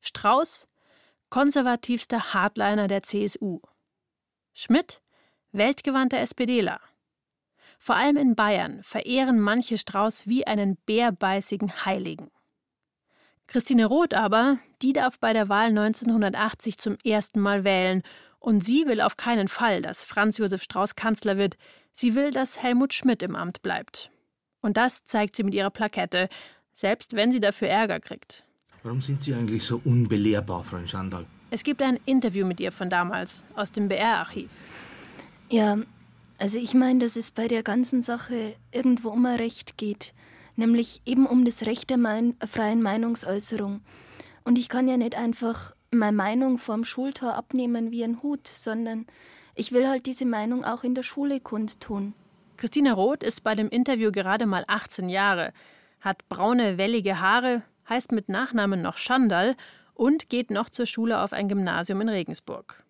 Strauß, 0.00 0.66
konservativster 1.30 2.34
Hardliner 2.34 2.88
der 2.88 3.04
CSU. 3.04 3.60
Schmidt, 4.54 5.00
weltgewandter 5.52 6.18
SPDler. 6.18 6.80
Vor 7.78 7.94
allem 7.94 8.16
in 8.16 8.34
Bayern 8.34 8.82
verehren 8.82 9.38
manche 9.38 9.78
Strauß 9.78 10.26
wie 10.26 10.44
einen 10.44 10.78
bärbeißigen 10.78 11.84
Heiligen. 11.84 12.32
Christine 13.46 13.86
Roth 13.86 14.14
aber, 14.14 14.58
die 14.82 14.92
darf 14.92 15.20
bei 15.20 15.32
der 15.32 15.48
Wahl 15.48 15.68
1980 15.68 16.76
zum 16.78 16.98
ersten 17.04 17.38
Mal 17.38 17.62
wählen 17.62 18.02
und 18.38 18.64
sie 18.64 18.86
will 18.86 19.00
auf 19.00 19.16
keinen 19.16 19.48
Fall, 19.48 19.82
dass 19.82 20.04
Franz 20.04 20.38
Josef 20.38 20.62
Strauß 20.62 20.96
Kanzler 20.96 21.36
wird. 21.36 21.56
Sie 21.92 22.14
will, 22.14 22.30
dass 22.30 22.62
Helmut 22.62 22.94
Schmidt 22.94 23.22
im 23.22 23.34
Amt 23.34 23.62
bleibt. 23.62 24.10
Und 24.60 24.76
das 24.76 25.04
zeigt 25.04 25.36
sie 25.36 25.42
mit 25.42 25.54
ihrer 25.54 25.70
Plakette, 25.70 26.28
selbst 26.72 27.14
wenn 27.14 27.32
sie 27.32 27.40
dafür 27.40 27.68
Ärger 27.68 28.00
kriegt. 28.00 28.44
Warum 28.82 29.02
sind 29.02 29.20
Sie 29.20 29.34
eigentlich 29.34 29.64
so 29.64 29.80
unbelehrbar, 29.84 30.62
Frau 30.62 30.84
Schandal? 30.86 31.26
Es 31.50 31.64
gibt 31.64 31.82
ein 31.82 31.98
Interview 32.04 32.46
mit 32.46 32.60
ihr 32.60 32.70
von 32.70 32.88
damals, 32.88 33.44
aus 33.56 33.72
dem 33.72 33.88
BR-Archiv. 33.88 34.50
Ja, 35.50 35.78
also 36.38 36.58
ich 36.58 36.74
meine, 36.74 37.00
dass 37.00 37.16
es 37.16 37.30
bei 37.30 37.48
der 37.48 37.62
ganzen 37.62 38.02
Sache 38.02 38.54
irgendwo 38.70 39.08
um 39.08 39.26
ein 39.26 39.36
Recht 39.36 39.76
geht. 39.76 40.14
Nämlich 40.56 41.02
eben 41.04 41.26
um 41.26 41.44
das 41.44 41.66
Recht 41.66 41.90
der 41.90 41.98
mein 41.98 42.36
freien 42.46 42.82
Meinungsäußerung. 42.82 43.80
Und 44.44 44.58
ich 44.58 44.68
kann 44.68 44.88
ja 44.88 44.96
nicht 44.96 45.16
einfach 45.16 45.74
meine 45.90 46.16
Meinung 46.16 46.58
vom 46.58 46.84
Schultor 46.84 47.34
abnehmen 47.34 47.90
wie 47.90 48.04
ein 48.04 48.22
Hut, 48.22 48.46
sondern 48.46 49.06
ich 49.54 49.72
will 49.72 49.88
halt 49.88 50.06
diese 50.06 50.26
Meinung 50.26 50.64
auch 50.64 50.84
in 50.84 50.94
der 50.94 51.02
Schule 51.02 51.40
kundtun. 51.40 52.14
Christina 52.56 52.92
Roth 52.92 53.22
ist 53.22 53.42
bei 53.42 53.54
dem 53.54 53.68
Interview 53.68 54.10
gerade 54.12 54.46
mal 54.46 54.64
18 54.66 55.08
Jahre, 55.08 55.52
hat 56.00 56.28
braune, 56.28 56.78
wellige 56.78 57.20
Haare, 57.20 57.62
heißt 57.88 58.12
mit 58.12 58.28
Nachnamen 58.28 58.82
noch 58.82 58.98
Schandal 58.98 59.56
und 59.94 60.28
geht 60.28 60.50
noch 60.50 60.68
zur 60.68 60.86
Schule 60.86 61.20
auf 61.20 61.32
ein 61.32 61.48
Gymnasium 61.48 62.00
in 62.00 62.08
Regensburg. 62.08 62.84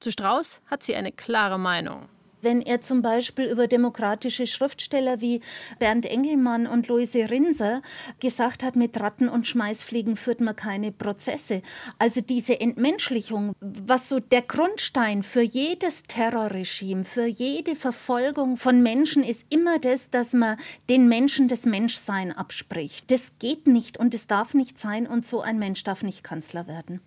Zu 0.00 0.12
Strauß 0.12 0.62
hat 0.66 0.82
sie 0.82 0.94
eine 0.94 1.12
klare 1.12 1.58
Meinung. 1.58 2.08
Wenn 2.42 2.62
er 2.62 2.80
zum 2.80 3.02
Beispiel 3.02 3.46
über 3.46 3.66
demokratische 3.66 4.46
Schriftsteller 4.46 5.20
wie 5.20 5.40
Bernd 5.78 6.06
Engelmann 6.06 6.66
und 6.66 6.88
Luise 6.88 7.30
Rinser 7.30 7.82
gesagt 8.20 8.62
hat, 8.62 8.76
mit 8.76 8.98
Ratten 9.00 9.28
und 9.28 9.46
Schmeißfliegen 9.46 10.16
führt 10.16 10.40
man 10.40 10.56
keine 10.56 10.92
Prozesse. 10.92 11.62
Also 11.98 12.20
diese 12.20 12.60
Entmenschlichung, 12.60 13.54
was 13.60 14.08
so 14.08 14.20
der 14.20 14.42
Grundstein 14.42 15.22
für 15.22 15.42
jedes 15.42 16.04
Terrorregime, 16.04 17.04
für 17.04 17.26
jede 17.26 17.76
Verfolgung 17.76 18.56
von 18.56 18.82
Menschen 18.82 19.24
ist 19.24 19.46
immer 19.50 19.78
das, 19.78 20.10
dass 20.10 20.32
man 20.32 20.56
den 20.88 21.08
Menschen 21.08 21.48
das 21.48 21.66
Menschsein 21.66 22.32
abspricht. 22.32 23.10
Das 23.10 23.32
geht 23.38 23.66
nicht 23.66 23.98
und 23.98 24.14
es 24.14 24.26
darf 24.26 24.54
nicht 24.54 24.78
sein 24.78 25.06
und 25.06 25.26
so 25.26 25.40
ein 25.40 25.58
Mensch 25.58 25.84
darf 25.84 26.02
nicht 26.02 26.22
Kanzler 26.22 26.66
werden. 26.66 27.00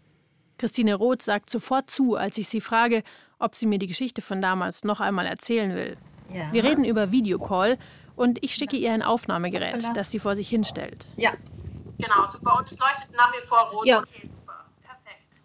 Christine 0.57 0.93
Roth 0.93 1.23
sagt 1.23 1.49
sofort 1.49 1.89
zu, 1.89 2.15
als 2.15 2.37
ich 2.37 2.47
sie 2.47 2.61
frage, 2.61 3.01
ob 3.41 3.55
sie 3.55 3.65
mir 3.65 3.79
die 3.79 3.87
Geschichte 3.87 4.21
von 4.21 4.41
damals 4.41 4.83
noch 4.83 4.99
einmal 4.99 5.25
erzählen 5.25 5.75
will. 5.75 5.97
Ja. 6.33 6.51
Wir 6.51 6.63
reden 6.63 6.85
über 6.85 7.11
Videocall 7.11 7.77
und 8.15 8.43
ich 8.43 8.55
schicke 8.55 8.77
ihr 8.77 8.93
ein 8.93 9.03
Aufnahmegerät, 9.03 9.83
das 9.95 10.11
sie 10.11 10.19
vor 10.19 10.35
sich 10.35 10.49
hinstellt. 10.49 11.07
Ja. 11.17 11.31
Genau, 11.97 12.27
super. 12.27 12.57
Und 12.57 12.71
es 12.71 12.79
leuchtet 12.79 13.11
nach 13.15 13.31
wie 13.31 13.45
vor 13.47 13.69
rot. 13.71 13.85
Ja. 13.85 13.99
Okay, 13.99 14.27
super. 14.29 14.65
Perfekt. 14.81 15.41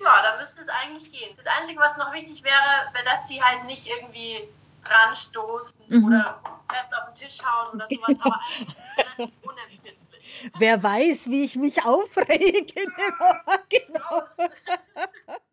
Ja, 0.00 0.22
dann 0.22 0.40
müsste 0.40 0.60
es 0.60 0.68
eigentlich 0.68 1.10
gehen. 1.10 1.36
Das 1.36 1.46
Einzige, 1.46 1.78
was 1.78 1.96
noch 1.96 2.12
wichtig 2.12 2.42
wäre, 2.42 2.92
wäre, 2.92 3.04
dass 3.04 3.28
sie 3.28 3.42
halt 3.42 3.64
nicht 3.64 3.86
irgendwie 3.86 4.48
ranstoßen 4.84 5.84
mhm. 5.88 6.04
oder 6.06 6.40
fest 6.68 6.90
auf 6.94 7.12
den 7.12 7.14
Tisch 7.14 7.38
hauen 7.44 7.74
oder 7.74 7.86
sowas, 7.90 8.16
aber 8.20 8.40
eigentlich 8.58 8.76
relativ 8.96 9.34
unempfindlich. 9.42 10.50
Wer 10.58 10.82
weiß, 10.82 11.26
wie 11.28 11.44
ich 11.44 11.56
mich 11.56 11.84
aufrege. 11.84 12.74
genau. 13.68 14.22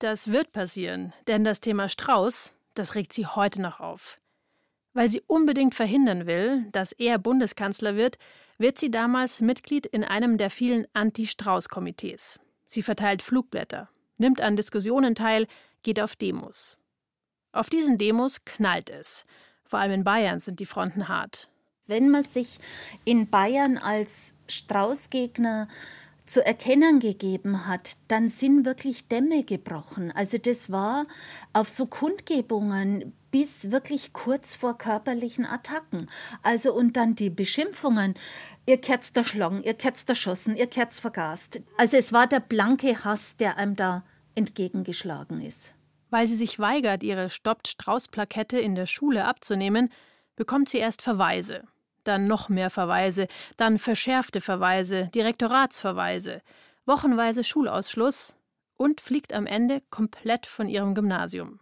Das 0.00 0.28
wird 0.28 0.52
passieren, 0.52 1.12
denn 1.26 1.44
das 1.44 1.60
Thema 1.60 1.90
Strauß, 1.90 2.54
das 2.72 2.94
regt 2.94 3.12
sie 3.12 3.26
heute 3.26 3.60
noch 3.60 3.80
auf. 3.80 4.18
Weil 4.94 5.10
sie 5.10 5.22
unbedingt 5.26 5.74
verhindern 5.74 6.26
will, 6.26 6.64
dass 6.72 6.92
er 6.92 7.18
Bundeskanzler 7.18 7.96
wird, 7.96 8.16
wird 8.56 8.78
sie 8.78 8.90
damals 8.90 9.42
Mitglied 9.42 9.84
in 9.84 10.02
einem 10.02 10.38
der 10.38 10.48
vielen 10.48 10.86
Anti-Strauß-Komitees. 10.94 12.40
Sie 12.66 12.82
verteilt 12.82 13.20
Flugblätter, 13.20 13.90
nimmt 14.16 14.40
an 14.40 14.56
Diskussionen 14.56 15.14
teil, 15.14 15.46
geht 15.82 16.00
auf 16.00 16.16
Demos. 16.16 16.80
Auf 17.52 17.68
diesen 17.68 17.98
Demos 17.98 18.46
knallt 18.46 18.88
es. 18.88 19.26
Vor 19.66 19.80
allem 19.80 19.92
in 19.92 20.04
Bayern 20.04 20.40
sind 20.40 20.60
die 20.60 20.66
Fronten 20.66 21.08
hart. 21.08 21.50
Wenn 21.86 22.08
man 22.08 22.22
sich 22.22 22.56
in 23.04 23.28
Bayern 23.28 23.76
als 23.76 24.32
Strauß-Gegner 24.48 25.68
zu 26.30 26.44
erkennen 26.44 27.00
gegeben 27.00 27.66
hat, 27.66 27.96
dann 28.08 28.28
sind 28.28 28.64
wirklich 28.64 29.08
Dämme 29.08 29.44
gebrochen. 29.44 30.12
Also 30.12 30.38
das 30.38 30.70
war 30.70 31.06
auf 31.52 31.68
so 31.68 31.86
Kundgebungen 31.86 33.12
bis 33.30 33.70
wirklich 33.70 34.12
kurz 34.12 34.54
vor 34.54 34.78
körperlichen 34.78 35.46
Attacken. 35.46 36.08
Also 36.42 36.72
und 36.72 36.96
dann 36.96 37.14
die 37.14 37.30
Beschimpfungen. 37.30 38.14
Ihr 38.66 38.78
Kerz 38.78 39.10
erschlagen, 39.14 39.62
ihr 39.62 39.74
Kerz 39.74 40.04
erschossen, 40.06 40.56
ihr 40.56 40.66
Kerz 40.66 41.00
vergast. 41.00 41.62
Also 41.76 41.96
es 41.96 42.12
war 42.12 42.26
der 42.26 42.40
blanke 42.40 43.04
Hass, 43.04 43.36
der 43.36 43.56
einem 43.56 43.76
da 43.76 44.04
entgegengeschlagen 44.34 45.40
ist. 45.40 45.74
Weil 46.10 46.26
sie 46.26 46.36
sich 46.36 46.58
weigert, 46.58 47.02
ihre 47.02 47.30
Stoppt-Strauß-Plakette 47.30 48.58
in 48.58 48.74
der 48.74 48.86
Schule 48.86 49.24
abzunehmen, 49.24 49.90
bekommt 50.36 50.68
sie 50.68 50.78
erst 50.78 51.02
Verweise 51.02 51.64
dann 52.04 52.24
noch 52.24 52.48
mehr 52.48 52.70
Verweise, 52.70 53.28
dann 53.56 53.78
verschärfte 53.78 54.40
Verweise, 54.40 55.08
Direktoratsverweise, 55.14 56.42
wochenweise 56.86 57.44
Schulausschluss 57.44 58.34
und 58.76 59.00
fliegt 59.00 59.32
am 59.32 59.46
Ende 59.46 59.82
komplett 59.90 60.46
von 60.46 60.68
ihrem 60.68 60.94
Gymnasium. 60.94 61.60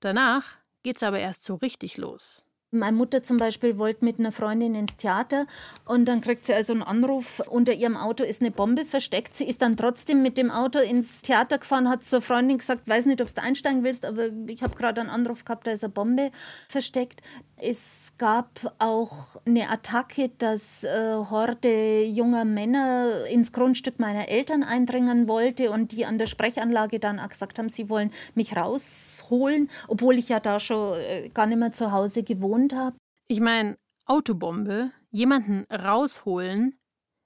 Danach 0.00 0.56
geht's 0.82 1.02
aber 1.02 1.18
erst 1.18 1.44
so 1.44 1.54
richtig 1.56 1.96
los. 1.96 2.44
Meine 2.72 2.96
Mutter 2.96 3.24
zum 3.24 3.36
Beispiel 3.36 3.78
wollte 3.78 4.04
mit 4.04 4.20
einer 4.20 4.30
Freundin 4.30 4.76
ins 4.76 4.96
Theater 4.96 5.46
und 5.86 6.04
dann 6.04 6.20
kriegt 6.20 6.44
sie 6.44 6.54
also 6.54 6.72
einen 6.72 6.84
Anruf, 6.84 7.42
unter 7.48 7.72
ihrem 7.72 7.96
Auto 7.96 8.22
ist 8.22 8.40
eine 8.40 8.52
Bombe 8.52 8.86
versteckt. 8.86 9.34
Sie 9.34 9.44
ist 9.44 9.60
dann 9.60 9.76
trotzdem 9.76 10.22
mit 10.22 10.38
dem 10.38 10.52
Auto 10.52 10.78
ins 10.78 11.22
Theater 11.22 11.58
gefahren, 11.58 11.88
hat 11.88 12.04
zur 12.04 12.22
Freundin 12.22 12.58
gesagt, 12.58 12.88
weiß 12.88 13.06
nicht, 13.06 13.20
ob 13.20 13.34
du 13.34 13.42
einsteigen 13.42 13.82
willst, 13.82 14.06
aber 14.06 14.28
ich 14.46 14.62
habe 14.62 14.76
gerade 14.76 15.00
einen 15.00 15.10
Anruf 15.10 15.44
gehabt, 15.44 15.66
da 15.66 15.72
ist 15.72 15.82
eine 15.82 15.92
Bombe 15.92 16.30
versteckt. 16.68 17.22
Es 17.62 18.14
gab 18.16 18.74
auch 18.78 19.36
eine 19.44 19.68
Attacke, 19.68 20.30
dass 20.38 20.82
äh, 20.82 21.14
Horde 21.14 22.04
junger 22.04 22.46
Männer 22.46 23.26
ins 23.30 23.52
Grundstück 23.52 23.98
meiner 23.98 24.28
Eltern 24.28 24.62
eindringen 24.62 25.28
wollte 25.28 25.70
und 25.70 25.92
die 25.92 26.06
an 26.06 26.16
der 26.16 26.24
Sprechanlage 26.24 26.98
dann 26.98 27.20
auch 27.20 27.28
gesagt 27.28 27.58
haben, 27.58 27.68
sie 27.68 27.90
wollen 27.90 28.12
mich 28.34 28.56
rausholen, 28.56 29.68
obwohl 29.88 30.16
ich 30.16 30.30
ja 30.30 30.40
da 30.40 30.58
schon 30.58 30.98
äh, 31.00 31.28
gar 31.34 31.46
nicht 31.46 31.58
mehr 31.58 31.72
zu 31.72 31.92
Hause 31.92 32.22
gewohnt 32.22 32.74
habe? 32.74 32.96
Ich 33.28 33.40
meine, 33.40 33.76
Autobombe, 34.06 34.92
jemanden 35.10 35.66
rausholen, 35.70 36.78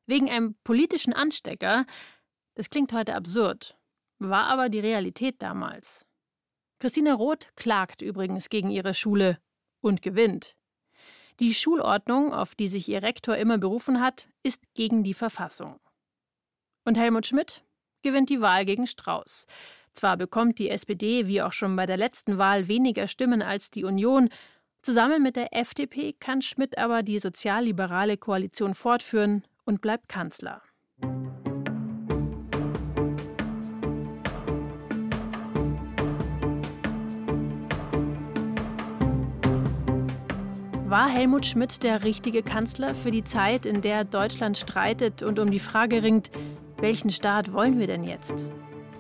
wegen 0.07 0.29
einem 0.29 0.57
politischen 0.65 1.13
Anstecker, 1.13 1.87
das 2.57 2.71
klingt 2.71 2.93
heute 2.93 3.15
absurd, 3.15 3.79
war 4.19 4.47
aber 4.47 4.69
die 4.69 4.81
Realität 4.81 5.41
damals. 5.41 6.05
Christine 6.81 7.15
Roth 7.15 7.49
klagt 7.55 8.03
übrigens 8.03 8.49
gegen 8.49 8.71
ihre 8.71 8.95
Schule 8.95 9.39
und 9.85 10.03
gewinnt. 10.03 10.57
Die 11.41 11.55
Schulordnung, 11.55 12.33
auf 12.33 12.55
die 12.55 12.69
sich 12.69 12.89
ihr 12.89 13.03
Rektor 13.03 13.37
immer 13.37 13.59
berufen 13.59 14.01
hat, 14.01 14.29
ist 14.43 14.63
gegen 14.75 15.05
die 15.05 15.15
Verfassung. 15.15 15.81
Und 16.85 16.97
Helmut 16.97 17.27
Schmidt 17.27 17.63
gewinnt 18.03 18.31
die 18.31 18.41
Wahl 18.41 18.65
gegen 18.65 18.87
Strauß. 18.87 19.47
Zwar 19.93 20.17
bekommt 20.17 20.59
die 20.59 20.71
SPD 20.71 21.27
wie 21.27 21.43
auch 21.43 21.53
schon 21.53 21.77
bei 21.77 21.87
der 21.87 21.97
letzten 21.97 22.39
Wahl 22.39 22.69
weniger 22.69 23.09
Stimmen 23.09 23.43
als 23.43 23.71
die 23.71 23.85
Union, 23.85 24.29
Zusammen 24.85 25.23
mit 25.23 25.37
der 25.37 25.57
FDP 25.57 26.13
kann 26.13 26.43
Schmidt 26.43 26.77
aber 26.77 27.03
die 27.03 27.19
sozialliberale 27.19 28.19
Koalition 28.19 28.75
fortführen 28.75 29.43
und 29.65 29.81
bleibt 29.81 30.11
Kanzler. 30.11 30.61
War 40.95 41.09
Helmut 41.09 41.45
Schmidt 41.45 41.83
der 41.83 42.05
richtige 42.05 42.45
Kanzler 42.45 42.95
für 42.95 43.11
die 43.11 43.25
Zeit, 43.25 43.67
in 43.67 43.83
der 43.83 44.05
Deutschland 44.05 44.57
streitet 44.57 45.25
und 45.25 45.41
um 45.41 45.51
die 45.51 45.59
Frage 45.59 46.05
ringt, 46.05 46.31
welchen 46.77 47.11
Staat 47.11 47.53
wollen 47.53 47.81
wir 47.81 47.89
denn 47.89 48.05
jetzt? 48.05 48.47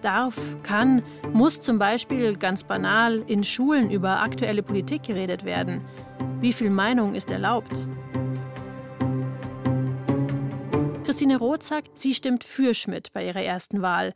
darf, 0.03 0.37
kann, 0.65 1.05
muss 1.33 1.61
zum 1.61 1.79
Beispiel 1.79 2.37
ganz 2.37 2.65
banal 2.65 3.23
in 3.29 3.45
Schulen 3.45 3.93
über 3.93 4.23
aktuelle 4.23 4.65
Politik 4.65 5.05
geredet 5.05 5.45
werden. 5.45 5.85
Wie 6.41 6.53
viel 6.53 6.69
Meinung 6.69 7.15
ist 7.15 7.31
erlaubt? 7.31 7.89
Christine 11.05 11.37
Roth 11.37 11.63
sagt, 11.63 11.97
sie 11.97 12.13
stimmt 12.13 12.43
für 12.43 12.75
Schmidt 12.75 13.13
bei 13.13 13.25
ihrer 13.25 13.43
ersten 13.43 13.83
Wahl, 13.83 14.15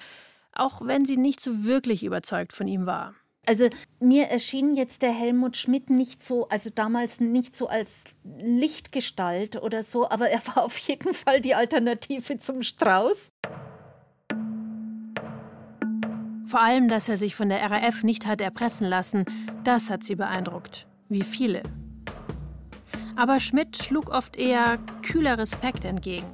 auch 0.53 0.85
wenn 0.85 1.05
sie 1.05 1.17
nicht 1.17 1.41
so 1.41 1.63
wirklich 1.63 2.03
überzeugt 2.03 2.53
von 2.53 2.67
ihm 2.67 2.87
war. 2.87 3.15
Also 3.49 3.71
mir 3.99 4.27
erschien 4.27 4.75
jetzt 4.75 5.01
der 5.01 5.11
Helmut 5.11 5.57
Schmidt 5.57 5.89
nicht 5.89 6.23
so, 6.23 6.49
also 6.49 6.69
damals 6.69 7.19
nicht 7.19 7.57
so 7.57 7.67
als 7.67 8.05
Lichtgestalt 8.39 9.63
oder 9.63 9.83
so, 9.83 10.07
aber 10.07 10.29
er 10.29 10.47
war 10.49 10.67
auf 10.67 10.77
jeden 10.77 11.15
Fall 11.15 11.41
die 11.41 11.55
Alternative 11.55 12.39
zum 12.39 12.63
Strauß. 12.63 13.33
Vor 16.45 16.61
allem, 16.61 16.91
dass 16.91 17.09
er 17.09 17.17
sich 17.17 17.35
von 17.35 17.49
der 17.49 17.63
RAF 17.71 18.03
nicht 18.03 18.27
hat 18.27 18.43
erpressen 18.43 18.87
lassen, 18.87 19.25
das 19.65 19.89
hat 19.89 20.05
sie 20.05 20.17
beeindruckt. 20.17 20.87
Wie 21.09 21.23
viele. 21.23 21.63
Aber 23.17 23.41
Schmidt 23.41 23.79
schlug 23.79 24.11
oft 24.11 24.37
eher 24.37 24.79
kühler 25.01 25.39
Respekt 25.39 25.87
entgegen. 25.87 26.27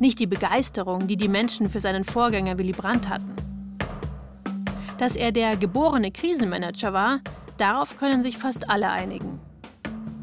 Nicht 0.00 0.18
die 0.18 0.26
Begeisterung, 0.26 1.06
die 1.06 1.16
die 1.16 1.28
Menschen 1.28 1.70
für 1.70 1.78
seinen 1.78 2.04
Vorgänger 2.04 2.58
Willy 2.58 2.72
Brandt 2.72 3.08
hatten. 3.08 3.47
Dass 4.98 5.14
er 5.14 5.30
der 5.30 5.56
geborene 5.56 6.10
Krisenmanager 6.10 6.92
war, 6.92 7.20
darauf 7.56 7.96
können 7.96 8.22
sich 8.22 8.36
fast 8.36 8.68
alle 8.68 8.90
einigen. 8.90 9.38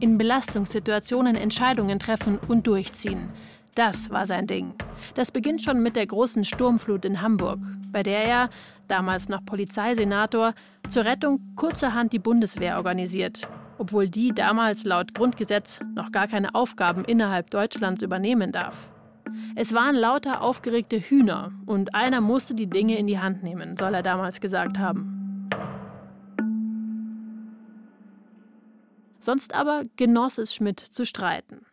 In 0.02 0.18
Belastungssituationen 0.18 1.38
Entscheidungen 1.38 1.98
treffen 1.98 2.38
und 2.50 2.68
durchziehen. 2.68 3.30
Das 3.74 4.10
war 4.10 4.26
sein 4.26 4.48
Ding. 4.48 4.74
Das 5.16 5.32
beginnt 5.32 5.62
schon 5.62 5.82
mit 5.82 5.96
der 5.96 6.06
großen 6.06 6.44
Sturmflut 6.44 7.06
in 7.06 7.22
Hamburg, 7.22 7.60
bei 7.92 8.04
der 8.04 8.28
er, 8.28 8.50
damals 8.90 9.30
noch 9.30 9.46
Polizeisenator, 9.46 10.54
zur 10.90 11.06
Rettung 11.06 11.40
kurzerhand 11.56 12.12
die 12.12 12.20
Bundeswehr 12.20 12.76
organisiert, 12.76 13.48
obwohl 13.78 14.10
die 14.10 14.34
damals 14.34 14.84
laut 14.84 15.14
Grundgesetz 15.14 15.80
noch 15.94 16.12
gar 16.12 16.28
keine 16.28 16.54
Aufgaben 16.54 17.06
innerhalb 17.06 17.50
Deutschlands 17.50 18.02
übernehmen 18.02 18.52
darf. 18.52 18.90
Es 19.56 19.74
waren 19.74 19.96
lauter 19.96 20.42
aufgeregte 20.42 21.00
Hühner 21.00 21.54
und 21.66 21.96
einer 21.96 22.22
musste 22.22 22.56
die 22.56 22.70
Dinge 22.70 22.98
in 22.98 23.08
die 23.08 23.20
Hand 23.20 23.44
nehmen, 23.44 23.78
soll 23.78 23.94
er 23.94 24.04
damals 24.04 24.42
gesagt 24.42 24.78
haben. 24.78 25.50
Sonst 29.20 29.56
aber 29.56 29.86
genoss 29.96 30.38
es 30.38 30.54
Schmidt 30.54 30.80
zu 30.80 31.06
streiten. 31.06 31.66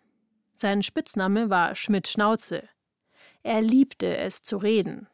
Sein 0.57 0.83
Spitzname 0.83 1.51
war 1.51 1.75
Schmidt 1.75 2.09
Schnauze. 2.09 2.62
Er 3.43 3.61
liebte 3.61 4.17
es 4.17 4.43
zu 4.43 4.57
reden, 4.57 5.09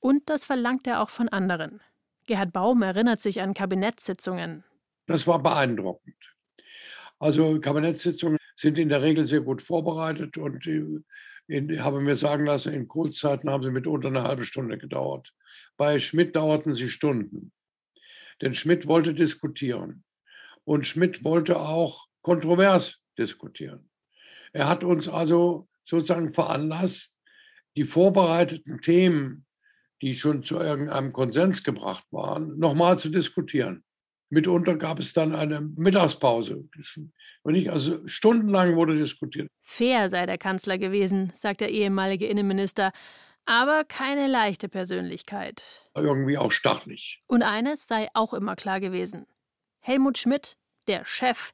und 0.00 0.30
das 0.30 0.44
verlangt 0.46 0.86
er 0.86 1.02
auch 1.02 1.10
von 1.10 1.28
anderen. 1.28 1.80
Gerhard 2.26 2.52
Baum 2.52 2.82
erinnert 2.82 3.20
sich 3.20 3.42
an 3.42 3.54
Kabinettssitzungen. 3.54 4.64
Das 5.06 5.26
war 5.26 5.42
beeindruckend. 5.42 6.34
Also 7.18 7.60
Kabinettssitzungen 7.60 8.38
sind 8.54 8.78
in 8.78 8.88
der 8.88 9.02
Regel 9.02 9.26
sehr 9.26 9.40
gut 9.40 9.60
vorbereitet 9.60 10.38
und 10.38 10.64
ich 11.46 11.80
habe 11.80 12.00
mir 12.00 12.16
sagen 12.16 12.46
lassen, 12.46 12.72
in 12.72 12.88
Kurzzeiten 12.88 13.50
haben 13.50 13.62
sie 13.62 13.70
mitunter 13.70 14.08
eine 14.08 14.22
halbe 14.22 14.44
Stunde 14.44 14.78
gedauert. 14.78 15.34
Bei 15.76 15.98
Schmidt 15.98 16.36
dauerten 16.36 16.74
sie 16.74 16.88
Stunden. 16.88 17.52
Denn 18.40 18.54
Schmidt 18.54 18.86
wollte 18.86 19.14
diskutieren. 19.14 20.04
Und 20.64 20.86
Schmidt 20.86 21.24
wollte 21.24 21.58
auch 21.58 22.08
kontrovers 22.22 23.00
diskutieren. 23.18 23.90
Er 24.52 24.68
hat 24.68 24.84
uns 24.84 25.08
also 25.08 25.68
sozusagen 25.84 26.30
veranlasst, 26.30 27.18
die 27.76 27.84
vorbereiteten 27.84 28.80
Themen 28.80 29.44
die 30.04 30.14
schon 30.14 30.42
zu 30.42 30.58
irgendeinem 30.58 31.14
Konsens 31.14 31.62
gebracht 31.62 32.04
waren, 32.10 32.58
nochmal 32.58 32.98
zu 32.98 33.08
diskutieren. 33.08 33.84
Mitunter 34.34 34.76
gab 34.76 34.98
es 34.98 35.14
dann 35.14 35.34
eine 35.34 35.60
Mittagspause. 35.60 36.68
Und 37.42 37.54
ich, 37.54 37.70
also 37.70 38.06
stundenlang 38.06 38.76
wurde 38.76 38.96
diskutiert. 38.96 39.48
Fair 39.62 40.10
sei 40.10 40.26
der 40.26 40.38
Kanzler 40.38 40.76
gewesen, 40.76 41.32
sagt 41.34 41.60
der 41.60 41.70
ehemalige 41.70 42.26
Innenminister, 42.26 42.92
aber 43.46 43.84
keine 43.84 44.26
leichte 44.26 44.68
Persönlichkeit. 44.68 45.62
Irgendwie 45.94 46.36
auch 46.36 46.52
stachlich. 46.52 47.22
Und 47.26 47.42
eines 47.42 47.86
sei 47.86 48.08
auch 48.14 48.34
immer 48.34 48.56
klar 48.56 48.80
gewesen. 48.80 49.26
Helmut 49.80 50.18
Schmidt, 50.18 50.56
der 50.88 51.04
Chef, 51.04 51.52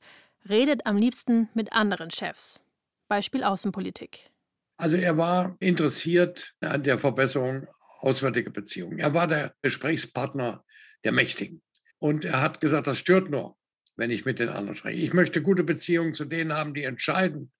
redet 0.48 0.86
am 0.86 0.96
liebsten 0.96 1.48
mit 1.54 1.72
anderen 1.72 2.10
Chefs. 2.10 2.62
Beispiel 3.08 3.44
Außenpolitik. 3.44 4.30
Also 4.76 4.96
er 4.96 5.16
war 5.16 5.56
interessiert 5.58 6.54
an 6.60 6.82
der 6.82 6.98
Verbesserung 6.98 7.66
auswärtige 8.00 8.50
Beziehungen. 8.50 8.98
Er 8.98 9.12
war 9.12 9.26
der 9.26 9.54
Gesprächspartner 9.62 10.64
der 11.04 11.12
Mächtigen. 11.12 11.60
Und 12.00 12.24
er 12.24 12.40
hat 12.40 12.60
gesagt, 12.60 12.86
das 12.86 12.98
stört 12.98 13.30
nur, 13.30 13.56
wenn 13.96 14.10
ich 14.10 14.24
mit 14.24 14.38
den 14.38 14.48
anderen 14.48 14.74
spreche. 14.74 15.02
Ich 15.02 15.12
möchte 15.12 15.42
gute 15.42 15.62
Beziehungen 15.62 16.14
zu 16.14 16.24
denen 16.24 16.54
haben, 16.54 16.74
die 16.74 16.84
entscheiden. 16.84 17.52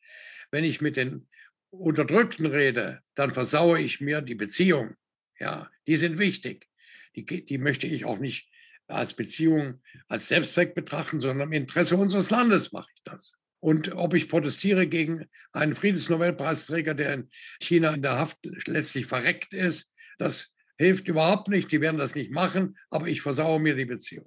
Wenn 0.50 0.64
ich 0.64 0.80
mit 0.80 0.96
den 0.96 1.28
Unterdrückten 1.70 2.46
rede, 2.46 3.00
dann 3.14 3.32
versaue 3.32 3.80
ich 3.80 4.00
mir 4.00 4.22
die 4.22 4.34
Beziehung. 4.34 4.96
Ja, 5.38 5.70
die 5.86 5.96
sind 5.96 6.18
wichtig. 6.18 6.66
Die, 7.14 7.24
die 7.24 7.58
möchte 7.58 7.86
ich 7.86 8.04
auch 8.06 8.18
nicht 8.18 8.50
als 8.88 9.12
Beziehung, 9.12 9.82
als 10.08 10.28
Selbstzweck 10.28 10.74
betrachten, 10.74 11.20
sondern 11.20 11.48
im 11.48 11.52
Interesse 11.52 11.96
unseres 11.96 12.30
Landes 12.30 12.72
mache 12.72 12.90
ich 12.94 13.02
das. 13.04 13.38
Und 13.60 13.92
ob 13.92 14.14
ich 14.14 14.28
protestiere 14.28 14.86
gegen 14.86 15.28
einen 15.52 15.74
Friedensnobelpreisträger, 15.74 16.94
der 16.94 17.14
in 17.14 17.30
China 17.60 17.92
in 17.92 18.02
der 18.02 18.18
Haft 18.18 18.38
letztlich 18.66 19.06
verreckt 19.06 19.52
ist, 19.52 19.92
das 20.18 20.50
hilft 20.80 21.08
überhaupt 21.08 21.48
nicht. 21.48 21.70
Die 21.72 21.82
werden 21.82 21.98
das 21.98 22.14
nicht 22.14 22.30
machen, 22.30 22.76
aber 22.90 23.06
ich 23.06 23.20
versaue 23.20 23.60
mir 23.60 23.74
die 23.76 23.84
Beziehung. 23.84 24.24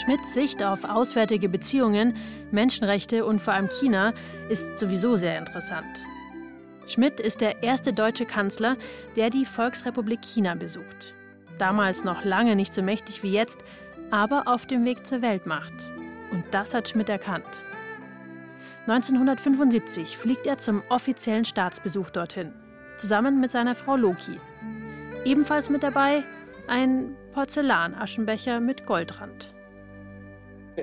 Schmidts 0.00 0.32
Sicht 0.32 0.62
auf 0.62 0.84
auswärtige 0.84 1.48
Beziehungen, 1.48 2.16
Menschenrechte 2.52 3.24
und 3.24 3.42
vor 3.42 3.54
allem 3.54 3.68
China 3.68 4.14
ist 4.48 4.78
sowieso 4.78 5.16
sehr 5.16 5.38
interessant. 5.38 5.84
Schmidt 6.86 7.18
ist 7.18 7.40
der 7.40 7.64
erste 7.64 7.92
deutsche 7.92 8.26
Kanzler, 8.26 8.76
der 9.16 9.30
die 9.30 9.44
Volksrepublik 9.44 10.22
China 10.22 10.54
besucht. 10.54 11.14
Damals 11.58 12.04
noch 12.04 12.24
lange 12.24 12.54
nicht 12.54 12.74
so 12.74 12.82
mächtig 12.82 13.24
wie 13.24 13.32
jetzt, 13.32 13.58
aber 14.12 14.44
auf 14.46 14.66
dem 14.66 14.84
Weg 14.84 15.04
zur 15.04 15.20
Weltmacht. 15.20 15.74
Und 16.30 16.44
das 16.52 16.74
hat 16.74 16.88
Schmidt 16.88 17.08
erkannt. 17.08 17.62
1975 18.86 20.18
fliegt 20.18 20.44
er 20.44 20.58
zum 20.58 20.82
offiziellen 20.88 21.44
Staatsbesuch 21.44 22.10
dorthin, 22.10 22.52
zusammen 22.98 23.40
mit 23.40 23.52
seiner 23.52 23.76
Frau 23.76 23.94
Loki. 23.94 24.38
Ebenfalls 25.24 25.70
mit 25.70 25.84
dabei 25.84 26.24
ein 26.66 27.16
Porzellanaschenbecher 27.32 28.58
mit 28.58 28.84
Goldrand. 28.84 29.54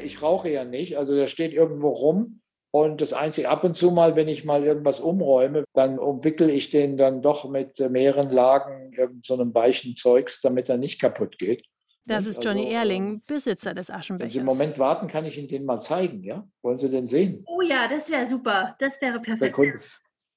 Ich 0.01 0.21
rauche 0.21 0.49
ja 0.49 0.63
nicht, 0.63 0.97
also 0.97 1.13
der 1.13 1.27
steht 1.27 1.51
irgendwo 1.51 1.89
rum. 1.89 2.39
Und 2.71 3.01
das 3.01 3.11
Einzige, 3.11 3.49
ab 3.49 3.65
und 3.65 3.75
zu 3.75 3.91
mal, 3.91 4.15
wenn 4.15 4.29
ich 4.29 4.45
mal 4.45 4.63
irgendwas 4.63 5.01
umräume, 5.01 5.65
dann 5.73 5.99
umwickel 5.99 6.49
ich 6.49 6.69
den 6.69 6.95
dann 6.95 7.21
doch 7.21 7.49
mit 7.49 7.79
mehreren 7.79 8.29
Lagen 8.29 8.93
irgend 8.93 9.25
so 9.25 9.37
weichen 9.53 9.97
Zeugs, 9.97 10.39
damit 10.39 10.69
er 10.69 10.77
nicht 10.77 11.01
kaputt 11.01 11.37
geht. 11.37 11.65
Das 12.09 12.25
ist 12.25 12.43
Johnny 12.43 12.65
also, 12.65 12.77
Erling, 12.77 13.21
Besitzer 13.27 13.73
des 13.75 13.91
Aschenbechers. 13.91 14.25
Wenn 14.25 14.31
Sie 14.31 14.39
einen 14.39 14.47
Moment 14.47 14.79
warten, 14.79 15.07
kann 15.07 15.25
ich 15.25 15.37
Ihnen 15.37 15.47
den 15.47 15.63
mal 15.63 15.79
zeigen, 15.79 16.23
ja? 16.23 16.47
Wollen 16.63 16.79
Sie 16.79 16.89
den 16.89 17.07
sehen? 17.07 17.43
Oh 17.45 17.61
ja, 17.61 17.87
das 17.87 18.09
wäre 18.09 18.25
super. 18.25 18.75
Das 18.79 18.99
wäre 18.99 19.19
perfekt. 19.19 19.57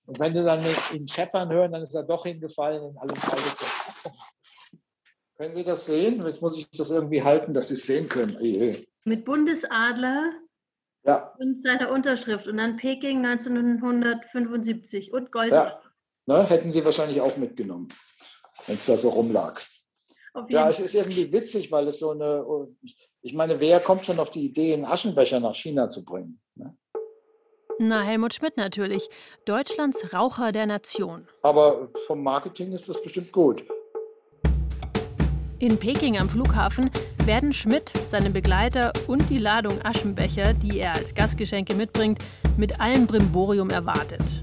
Und 0.05 0.21
wenn 0.21 0.35
Sie 0.35 0.45
dann 0.45 0.63
ihn 0.93 1.09
scheppern 1.09 1.51
hören, 1.51 1.73
dann 1.73 1.83
ist 1.83 1.95
er 1.95 2.03
doch 2.03 2.25
hingefallen 2.25 2.91
in 2.91 2.99
allem 2.99 3.17
Fall. 3.17 3.39
Können 5.37 5.55
Sie 5.55 5.65
das 5.65 5.87
sehen? 5.87 6.23
Jetzt 6.27 6.43
muss 6.43 6.59
ich 6.59 6.69
das 6.71 6.91
irgendwie 6.91 7.23
halten, 7.23 7.55
dass 7.55 7.69
Sie 7.69 7.75
es 7.75 7.87
sehen 7.87 8.07
können. 8.09 8.37
Mit 9.05 9.25
Bundesadler 9.25 10.31
ja. 11.05 11.33
und 11.39 11.63
seiner 11.63 11.91
Unterschrift 11.91 12.47
und 12.49 12.59
dann 12.59 12.77
Peking 12.77 13.25
1975 13.25 15.13
und 15.13 15.33
Gold. 15.33 15.53
Ja. 15.53 15.81
Ne, 16.27 16.45
hätten 16.45 16.71
Sie 16.71 16.85
wahrscheinlich 16.85 17.21
auch 17.21 17.37
mitgenommen, 17.39 17.89
wenn 18.67 18.77
es 18.77 18.87
da 18.87 18.97
so 18.97 19.09
rumlag. 19.09 19.61
Ja, 20.49 20.69
es 20.69 20.81
ist 20.81 20.95
irgendwie 20.95 21.33
witzig, 21.33 21.71
weil 21.71 21.89
es 21.89 21.99
so 21.99 22.11
eine, 22.11 22.45
ich 23.21 23.35
meine, 23.35 23.61
wer 23.61 23.81
kommt 23.81 24.07
schon 24.07 24.19
auf 24.19 24.31
die 24.31 24.47
Idee, 24.47 24.73
einen 24.73 24.85
Aschenbecher 24.85 25.41
nach 25.41 25.55
China 25.55 25.91
zu 25.91 26.05
bringen? 26.05 26.41
Ne? 26.55 26.77
Na, 27.79 28.03
Helmut 28.03 28.35
Schmidt 28.35 28.57
natürlich, 28.57 29.09
Deutschlands 29.45 30.13
Raucher 30.15 30.53
der 30.53 30.67
Nation. 30.67 31.29
Aber 31.43 31.89
vom 32.07 32.23
Marketing 32.23 32.73
ist 32.73 32.89
das 32.89 33.03
bestimmt 33.03 33.33
gut. 33.33 33.65
In 35.59 35.79
Peking 35.79 36.19
am 36.19 36.29
Flughafen 36.29 36.91
werden 37.25 37.53
Schmidt, 37.53 37.93
seine 38.09 38.31
Begleiter 38.31 38.93
und 39.07 39.31
die 39.31 39.39
Ladung 39.39 39.81
Aschenbecher, 39.85 40.55
die 40.55 40.81
er 40.81 40.95
als 40.95 41.15
Gastgeschenke 41.15 41.75
mitbringt, 41.75 42.19
mit 42.57 42.81
allem 42.81 43.07
Brimborium 43.07 43.71
erwartet. 43.71 44.43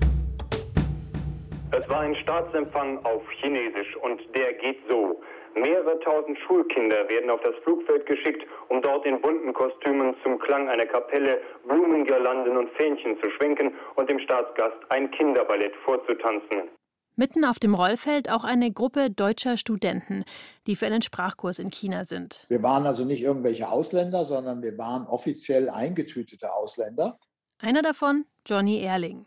Es 1.72 1.90
war 1.90 2.00
ein 2.00 2.16
Staatsempfang 2.16 3.04
auf 3.06 3.22
Chinesisch 3.42 3.96
und 3.98 4.22
der 4.36 4.54
geht 4.54 4.78
so. 4.90 5.20
Mehrere 5.56 6.00
tausend 6.00 6.38
Schulkinder 6.40 7.10
werden 7.10 7.30
auf 7.30 7.42
das 7.42 7.56
Flugfeld 7.64 8.06
geschickt, 8.06 8.46
um 8.70 8.82
dort 8.82 9.06
in 9.06 9.22
bunten 9.22 9.54
Kostümen 9.54 10.16
zum 10.24 10.40
Klang 10.40 10.70
einer 10.70 10.86
Kapelle 10.86 11.42
Blumengirlanden 11.68 12.58
und 12.58 12.70
Fähnchen 12.78 13.18
zu 13.22 13.30
schwenken 13.32 13.74
und 13.96 14.10
dem 14.10 14.20
Staatsgast 14.20 14.78
ein 14.90 15.12
Kinderballett 15.12 15.76
vorzutanzen. 15.84 16.70
Mitten 17.16 17.44
auf 17.44 17.60
dem 17.60 17.74
Rollfeld 17.74 18.30
auch 18.30 18.46
eine 18.46 18.72
Gruppe 18.72 19.10
deutscher 19.10 19.58
Studenten, 19.58 20.24
die 20.68 20.78
für 20.78 20.86
einen 20.86 21.02
Sprachkurs 21.02 21.60
in 21.60 21.70
China 21.70 22.06
sind. 22.06 22.46
Wir 22.48 22.64
waren 22.64 22.86
also 22.86 23.04
nicht 23.04 23.22
irgendwelche 23.22 23.68
Ausländer, 23.70 24.24
sondern 24.24 24.64
wir 24.64 24.78
waren 24.78 25.06
offiziell 25.06 25.70
eingetütete 25.70 26.54
Ausländer. 26.54 27.20
Einer 27.58 27.82
davon, 27.82 28.24
Johnny 28.46 28.82
Erling. 28.82 29.26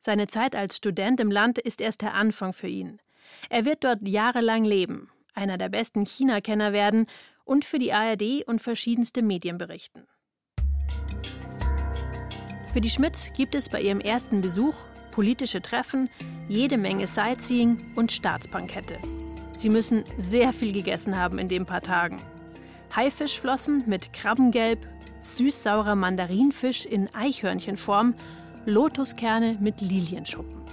Seine 0.00 0.26
Zeit 0.26 0.54
als 0.54 0.76
Student 0.76 1.18
im 1.18 1.30
Land 1.30 1.58
ist 1.58 1.80
erst 1.80 2.02
der 2.02 2.12
Anfang 2.12 2.52
für 2.52 2.66
ihn. 2.66 3.00
Er 3.48 3.64
wird 3.64 3.84
dort 3.84 4.06
jahrelang 4.06 4.64
leben, 4.64 5.10
einer 5.34 5.58
der 5.58 5.68
besten 5.68 6.06
China-Kenner 6.06 6.72
werden 6.72 7.06
und 7.44 7.64
für 7.64 7.78
die 7.78 7.92
ARD 7.92 8.46
und 8.46 8.60
verschiedenste 8.60 9.22
Medien 9.22 9.58
berichten. 9.58 10.06
Für 12.72 12.80
die 12.80 12.90
Schmidts 12.90 13.32
gibt 13.36 13.54
es 13.54 13.68
bei 13.68 13.80
ihrem 13.80 14.00
ersten 14.00 14.40
Besuch 14.40 14.74
politische 15.12 15.62
Treffen, 15.62 16.10
jede 16.48 16.76
Menge 16.76 17.06
Sightseeing 17.06 17.78
und 17.94 18.10
Staatsbankette. 18.10 18.98
Sie 19.56 19.68
müssen 19.68 20.02
sehr 20.16 20.52
viel 20.52 20.72
gegessen 20.72 21.16
haben 21.16 21.38
in 21.38 21.46
den 21.46 21.66
paar 21.66 21.82
Tagen. 21.82 22.16
Haifischflossen 22.96 23.84
mit 23.86 24.12
Krabbengelb, 24.12 24.86
süß-saurer 25.20 25.94
Mandarinfisch 25.94 26.84
in 26.84 27.08
Eichhörnchenform, 27.14 28.14
Lotuskerne 28.66 29.56
mit 29.60 29.80
Lilienschuppen. 29.80 30.63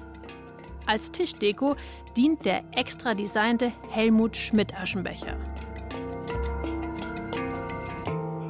Als 0.86 1.12
Tischdeko 1.12 1.76
dient 2.18 2.44
der 2.46 2.62
extra 2.76 3.14
designte 3.14 3.72
Helmut 3.90 4.36
Schmidt 4.36 4.74
Aschenbecher. 4.76 5.38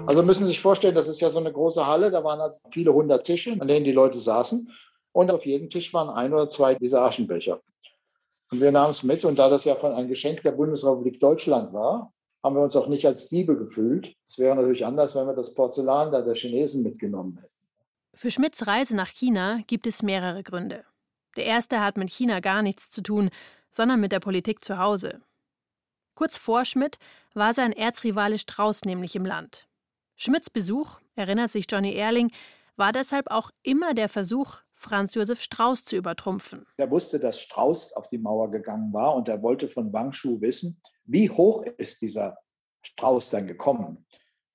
Also 0.07 0.23
müssen 0.23 0.41
Sie 0.41 0.47
sich 0.47 0.59
vorstellen, 0.59 0.95
das 0.95 1.07
ist 1.07 1.21
ja 1.21 1.29
so 1.29 1.39
eine 1.39 1.51
große 1.51 1.85
Halle, 1.85 2.11
da 2.11 2.23
waren 2.23 2.41
also 2.41 2.59
viele 2.71 2.93
hundert 2.93 3.25
Tische, 3.25 3.55
an 3.59 3.67
denen 3.67 3.85
die 3.85 3.91
Leute 3.91 4.19
saßen. 4.19 4.71
Und 5.13 5.31
auf 5.31 5.45
jedem 5.45 5.69
Tisch 5.69 5.93
waren 5.93 6.09
ein 6.09 6.33
oder 6.33 6.47
zwei 6.47 6.75
dieser 6.75 7.01
Aschenbecher. 7.01 7.61
Und 8.51 8.61
wir 8.61 8.71
nahmen 8.71 8.91
es 8.91 9.03
mit. 9.03 9.23
Und 9.25 9.39
da 9.39 9.49
das 9.49 9.65
ja 9.65 9.75
von 9.75 9.93
ein 9.93 10.07
Geschenk 10.07 10.41
der 10.41 10.51
Bundesrepublik 10.51 11.19
Deutschland 11.19 11.73
war, 11.73 12.11
haben 12.43 12.55
wir 12.55 12.61
uns 12.61 12.75
auch 12.75 12.87
nicht 12.87 13.05
als 13.05 13.27
Diebe 13.29 13.57
gefühlt. 13.57 14.15
Es 14.27 14.39
wäre 14.39 14.55
natürlich 14.55 14.85
anders, 14.85 15.15
wenn 15.15 15.27
wir 15.27 15.33
das 15.33 15.53
Porzellan 15.53 16.11
da 16.11 16.21
der 16.21 16.35
Chinesen 16.35 16.81
mitgenommen 16.83 17.37
hätten. 17.37 17.53
Für 18.13 18.31
Schmidts 18.31 18.67
Reise 18.67 18.95
nach 18.95 19.09
China 19.09 19.61
gibt 19.67 19.87
es 19.87 20.03
mehrere 20.03 20.43
Gründe. 20.43 20.83
Der 21.35 21.45
erste 21.45 21.79
hat 21.79 21.97
mit 21.97 22.09
China 22.09 22.39
gar 22.39 22.61
nichts 22.61 22.91
zu 22.91 23.01
tun, 23.01 23.29
sondern 23.71 23.99
mit 23.99 24.11
der 24.11 24.19
Politik 24.19 24.63
zu 24.63 24.77
Hause. 24.77 25.21
Kurz 26.15 26.37
vor 26.37 26.65
Schmidt 26.65 26.97
war 27.33 27.53
sein 27.53 27.71
Erzrivale 27.71 28.37
Strauß 28.37 28.83
nämlich 28.85 29.15
im 29.15 29.25
Land. 29.25 29.67
Schmidts 30.15 30.49
Besuch, 30.49 30.99
erinnert 31.15 31.51
sich 31.51 31.65
Johnny 31.69 31.95
Erling, 31.95 32.31
war 32.75 32.91
deshalb 32.91 33.31
auch 33.31 33.51
immer 33.63 33.93
der 33.93 34.09
Versuch, 34.09 34.57
Franz 34.73 35.13
Josef 35.13 35.41
Strauß 35.41 35.83
zu 35.83 35.95
übertrumpfen. 35.95 36.65
Er 36.77 36.89
wusste, 36.89 37.19
dass 37.19 37.39
Strauß 37.39 37.93
auf 37.93 38.07
die 38.07 38.17
Mauer 38.17 38.49
gegangen 38.51 38.91
war 38.93 39.15
und 39.15 39.29
er 39.29 39.41
wollte 39.41 39.67
von 39.67 39.93
Wang 39.93 40.11
Shu 40.11 40.41
wissen, 40.41 40.81
wie 41.05 41.29
hoch 41.29 41.63
ist 41.77 42.01
dieser 42.01 42.37
Strauß 42.81 43.29
dann 43.29 43.47
gekommen. 43.47 44.05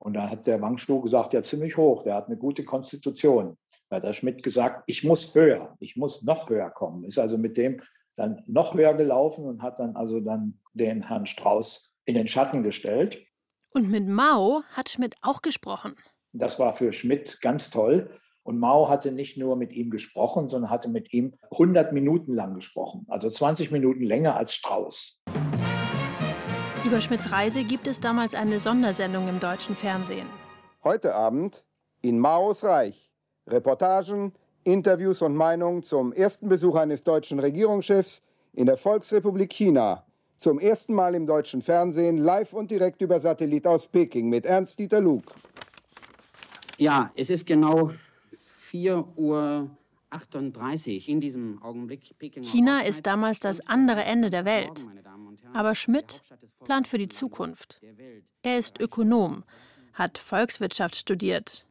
Und 0.06 0.12
da 0.12 0.30
hat 0.30 0.46
der 0.46 0.62
Wang 0.62 0.78
Shu 0.78 1.00
gesagt, 1.00 1.32
ja 1.32 1.42
ziemlich 1.42 1.76
hoch, 1.76 2.04
der 2.04 2.14
hat 2.14 2.28
eine 2.28 2.36
gute 2.36 2.64
Konstitution. 2.64 3.58
Da 3.88 3.96
hat 3.96 4.04
der 4.04 4.12
Schmidt 4.12 4.40
gesagt, 4.40 4.84
ich 4.86 5.02
muss 5.02 5.34
höher, 5.34 5.74
ich 5.80 5.96
muss 5.96 6.22
noch 6.22 6.48
höher 6.48 6.70
kommen. 6.70 7.02
Ist 7.02 7.18
also 7.18 7.36
mit 7.36 7.56
dem 7.56 7.82
dann 8.14 8.40
noch 8.46 8.74
höher 8.74 8.94
gelaufen 8.94 9.46
und 9.46 9.62
hat 9.62 9.80
dann 9.80 9.96
also 9.96 10.20
dann 10.20 10.60
den 10.74 11.08
Herrn 11.08 11.26
Strauß 11.26 11.92
in 12.04 12.14
den 12.14 12.28
Schatten 12.28 12.62
gestellt. 12.62 13.18
Und 13.72 13.90
mit 13.90 14.06
Mao 14.06 14.62
hat 14.70 14.90
Schmidt 14.90 15.16
auch 15.22 15.42
gesprochen. 15.42 15.96
Das 16.32 16.60
war 16.60 16.72
für 16.72 16.92
Schmidt 16.92 17.40
ganz 17.40 17.70
toll. 17.70 18.08
Und 18.44 18.60
Mao 18.60 18.88
hatte 18.88 19.10
nicht 19.10 19.36
nur 19.36 19.56
mit 19.56 19.72
ihm 19.72 19.90
gesprochen, 19.90 20.48
sondern 20.48 20.70
hatte 20.70 20.88
mit 20.88 21.12
ihm 21.12 21.34
100 21.50 21.92
Minuten 21.92 22.32
lang 22.32 22.54
gesprochen, 22.54 23.06
also 23.08 23.28
20 23.28 23.72
Minuten 23.72 24.04
länger 24.04 24.36
als 24.36 24.54
Strauß. 24.54 25.24
Über 26.86 27.00
Schmidts 27.00 27.32
Reise 27.32 27.64
gibt 27.64 27.88
es 27.88 27.98
damals 27.98 28.32
eine 28.32 28.60
Sondersendung 28.60 29.28
im 29.28 29.40
deutschen 29.40 29.74
Fernsehen. 29.74 30.28
Heute 30.84 31.16
Abend 31.16 31.64
in 32.00 32.20
Maos 32.20 32.62
Reich. 32.62 33.10
Reportagen, 33.48 34.32
Interviews 34.62 35.20
und 35.20 35.34
Meinungen 35.34 35.82
zum 35.82 36.12
ersten 36.12 36.48
Besuch 36.48 36.76
eines 36.76 37.02
deutschen 37.02 37.40
Regierungschefs 37.40 38.22
in 38.52 38.66
der 38.66 38.76
Volksrepublik 38.76 39.52
China. 39.52 40.04
Zum 40.38 40.60
ersten 40.60 40.94
Mal 40.94 41.16
im 41.16 41.26
deutschen 41.26 41.60
Fernsehen, 41.60 42.18
live 42.18 42.52
und 42.52 42.70
direkt 42.70 43.02
über 43.02 43.18
Satellit 43.18 43.66
aus 43.66 43.88
Peking 43.88 44.28
mit 44.28 44.46
Ernst-Dieter 44.46 45.00
Luke. 45.00 45.34
Ja, 46.78 47.10
es 47.16 47.30
ist 47.30 47.48
genau 47.48 47.90
4.51 48.70 49.04
Uhr 49.16 49.70
38 50.10 51.08
in 51.08 51.20
diesem 51.20 51.60
Augenblick. 51.64 52.14
China 52.42 52.82
ist 52.82 53.06
damals 53.06 53.40
das 53.40 53.66
andere 53.66 54.04
Ende 54.04 54.30
der 54.30 54.44
Welt. 54.44 54.86
Aber 55.52 55.74
Schmidt 55.74 56.22
plant 56.66 56.88
für 56.88 56.98
die 56.98 57.08
Zukunft. 57.08 57.80
Er 58.42 58.58
ist 58.58 58.80
Ökonom, 58.80 59.44
hat 59.92 60.18
Volkswirtschaft 60.18 60.96
studiert. 60.96 61.64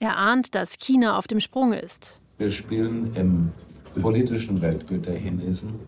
Er 0.00 0.18
ahnt, 0.18 0.54
dass 0.54 0.78
China 0.78 1.16
auf 1.18 1.26
dem 1.26 1.40
Sprung 1.40 1.72
ist. 1.72 2.20
Wir 2.36 2.50
spielen 2.50 3.14
im 3.14 3.52
politischen 4.00 4.60
Weltbild 4.60 5.06
der 5.06 5.16
Chinesen 5.16 5.80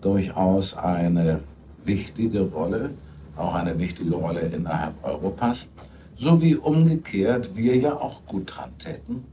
durchaus 0.00 0.76
eine 0.76 1.40
wichtige 1.84 2.40
Rolle, 2.40 2.90
auch 3.36 3.54
eine 3.54 3.78
wichtige 3.78 4.16
Rolle 4.16 4.40
innerhalb 4.40 5.02
Europas, 5.04 5.68
so 6.16 6.42
wie 6.42 6.56
umgekehrt 6.56 7.56
wir 7.56 7.76
ja 7.76 7.94
auch 7.96 8.26
gut 8.26 8.56
dran 8.56 8.76
täten, 8.78 9.24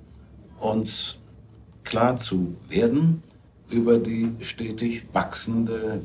uns 0.60 1.18
klar 1.84 2.16
zu 2.16 2.56
werden 2.70 3.24
über 3.72 3.98
die 3.98 4.32
stetig 4.42 5.14
wachsende 5.14 6.02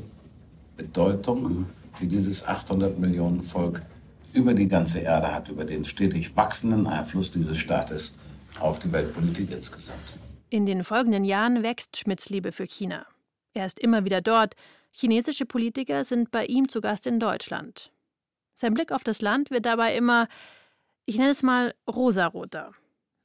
Bedeutung, 0.75 1.67
die 2.01 2.07
dieses 2.07 2.45
800 2.45 2.99
Millionen 2.99 3.41
Volk 3.41 3.81
über 4.33 4.53
die 4.53 4.67
ganze 4.67 4.99
Erde 4.99 5.33
hat, 5.33 5.49
über 5.49 5.65
den 5.65 5.85
stetig 5.85 6.35
wachsenden 6.35 6.87
Einfluss 6.87 7.31
dieses 7.31 7.57
Staates 7.57 8.15
auf 8.59 8.79
die 8.79 8.91
Weltpolitik 8.91 9.51
insgesamt. 9.51 10.17
In 10.49 10.65
den 10.65 10.83
folgenden 10.83 11.23
Jahren 11.23 11.63
wächst 11.63 11.97
Schmidts 11.97 12.29
Liebe 12.29 12.51
für 12.51 12.65
China. 12.65 13.05
Er 13.53 13.65
ist 13.65 13.79
immer 13.79 14.03
wieder 14.05 14.21
dort. 14.21 14.55
Chinesische 14.91 15.45
Politiker 15.45 16.03
sind 16.03 16.31
bei 16.31 16.45
ihm 16.45 16.67
zu 16.67 16.81
Gast 16.81 17.07
in 17.07 17.19
Deutschland. 17.19 17.91
Sein 18.55 18.73
Blick 18.73 18.91
auf 18.91 19.03
das 19.03 19.21
Land 19.21 19.51
wird 19.51 19.65
dabei 19.65 19.95
immer, 19.95 20.27
ich 21.05 21.17
nenne 21.17 21.31
es 21.31 21.43
mal, 21.43 21.73
rosaroter. 21.87 22.71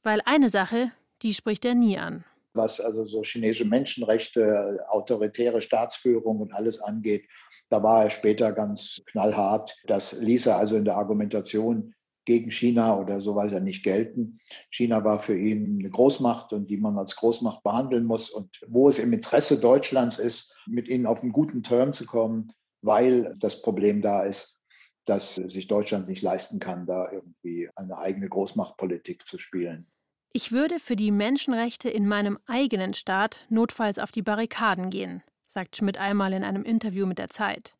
Weil 0.03 0.21
eine 0.25 0.49
Sache, 0.49 0.91
die 1.21 1.33
spricht 1.33 1.65
er 1.65 1.75
nie 1.75 1.97
an 1.97 2.23
was 2.57 2.79
also 2.79 3.05
so 3.05 3.21
chinesische 3.23 3.65
Menschenrechte, 3.65 4.79
autoritäre 4.89 5.61
Staatsführung 5.61 6.41
und 6.41 6.53
alles 6.53 6.81
angeht. 6.81 7.27
Da 7.69 7.81
war 7.81 8.03
er 8.03 8.09
später 8.09 8.51
ganz 8.51 9.01
knallhart. 9.05 9.75
Das 9.85 10.13
ließ 10.13 10.47
er 10.47 10.57
also 10.57 10.75
in 10.75 10.85
der 10.85 10.97
Argumentation 10.97 11.93
gegen 12.25 12.51
China 12.51 12.99
oder 12.99 13.21
so 13.21 13.35
weiter 13.35 13.61
nicht 13.61 13.83
gelten. 13.83 14.39
China 14.69 15.03
war 15.05 15.19
für 15.19 15.37
ihn 15.37 15.79
eine 15.79 15.89
Großmacht 15.89 16.51
und 16.51 16.69
die 16.69 16.77
man 16.77 16.97
als 16.97 17.15
Großmacht 17.15 17.63
behandeln 17.63 18.05
muss. 18.05 18.29
Und 18.29 18.59
wo 18.67 18.89
es 18.89 18.99
im 18.99 19.13
Interesse 19.13 19.59
Deutschlands 19.59 20.19
ist, 20.19 20.53
mit 20.67 20.89
ihnen 20.89 21.05
auf 21.05 21.23
einen 21.23 21.31
guten 21.31 21.63
Turn 21.63 21.93
zu 21.93 22.05
kommen, 22.05 22.51
weil 22.81 23.33
das 23.39 23.61
Problem 23.61 24.01
da 24.01 24.23
ist, 24.23 24.57
dass 25.05 25.35
sich 25.35 25.67
Deutschland 25.67 26.09
nicht 26.09 26.21
leisten 26.21 26.59
kann, 26.59 26.85
da 26.85 27.09
irgendwie 27.09 27.69
eine 27.75 27.97
eigene 27.97 28.27
Großmachtpolitik 28.27 29.25
zu 29.25 29.37
spielen. 29.37 29.87
Ich 30.33 30.51
würde 30.51 30.79
für 30.79 30.95
die 30.95 31.11
Menschenrechte 31.11 31.89
in 31.89 32.07
meinem 32.07 32.37
eigenen 32.45 32.93
Staat 32.93 33.45
notfalls 33.49 33.97
auf 33.97 34.11
die 34.11 34.21
Barrikaden 34.21 34.89
gehen, 34.89 35.23
sagt 35.47 35.75
Schmidt 35.75 35.97
einmal 35.97 36.33
in 36.33 36.43
einem 36.43 36.63
Interview 36.63 37.05
mit 37.05 37.17
der 37.17 37.29
Zeit. 37.29 37.75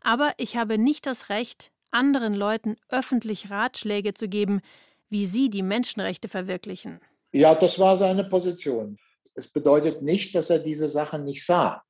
Aber 0.00 0.32
ich 0.38 0.56
habe 0.56 0.78
nicht 0.78 1.06
das 1.06 1.28
Recht, 1.28 1.70
anderen 1.90 2.34
Leuten 2.34 2.76
öffentlich 2.88 3.50
Ratschläge 3.50 4.14
zu 4.14 4.28
geben, 4.28 4.60
wie 5.08 5.26
sie 5.26 5.50
die 5.50 5.62
Menschenrechte 5.62 6.28
verwirklichen. 6.28 7.00
Ja, 7.32 7.54
das 7.54 7.78
war 7.78 7.96
seine 7.96 8.24
Position. 8.24 8.98
Es 9.34 9.48
bedeutet 9.48 10.02
nicht, 10.02 10.34
dass 10.34 10.50
er 10.50 10.58
diese 10.58 10.88
Sachen 10.88 11.24
nicht 11.24 11.44
sah. 11.44 11.82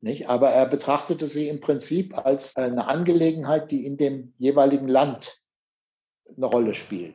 Nicht? 0.00 0.28
Aber 0.28 0.50
er 0.50 0.66
betrachtete 0.66 1.26
sie 1.26 1.48
im 1.48 1.60
Prinzip 1.60 2.16
als 2.16 2.56
eine 2.56 2.86
Angelegenheit, 2.86 3.70
die 3.70 3.84
in 3.84 3.96
dem 3.96 4.34
jeweiligen 4.38 4.88
Land 4.88 5.40
eine 6.36 6.46
Rolle 6.46 6.74
spielt. 6.74 7.14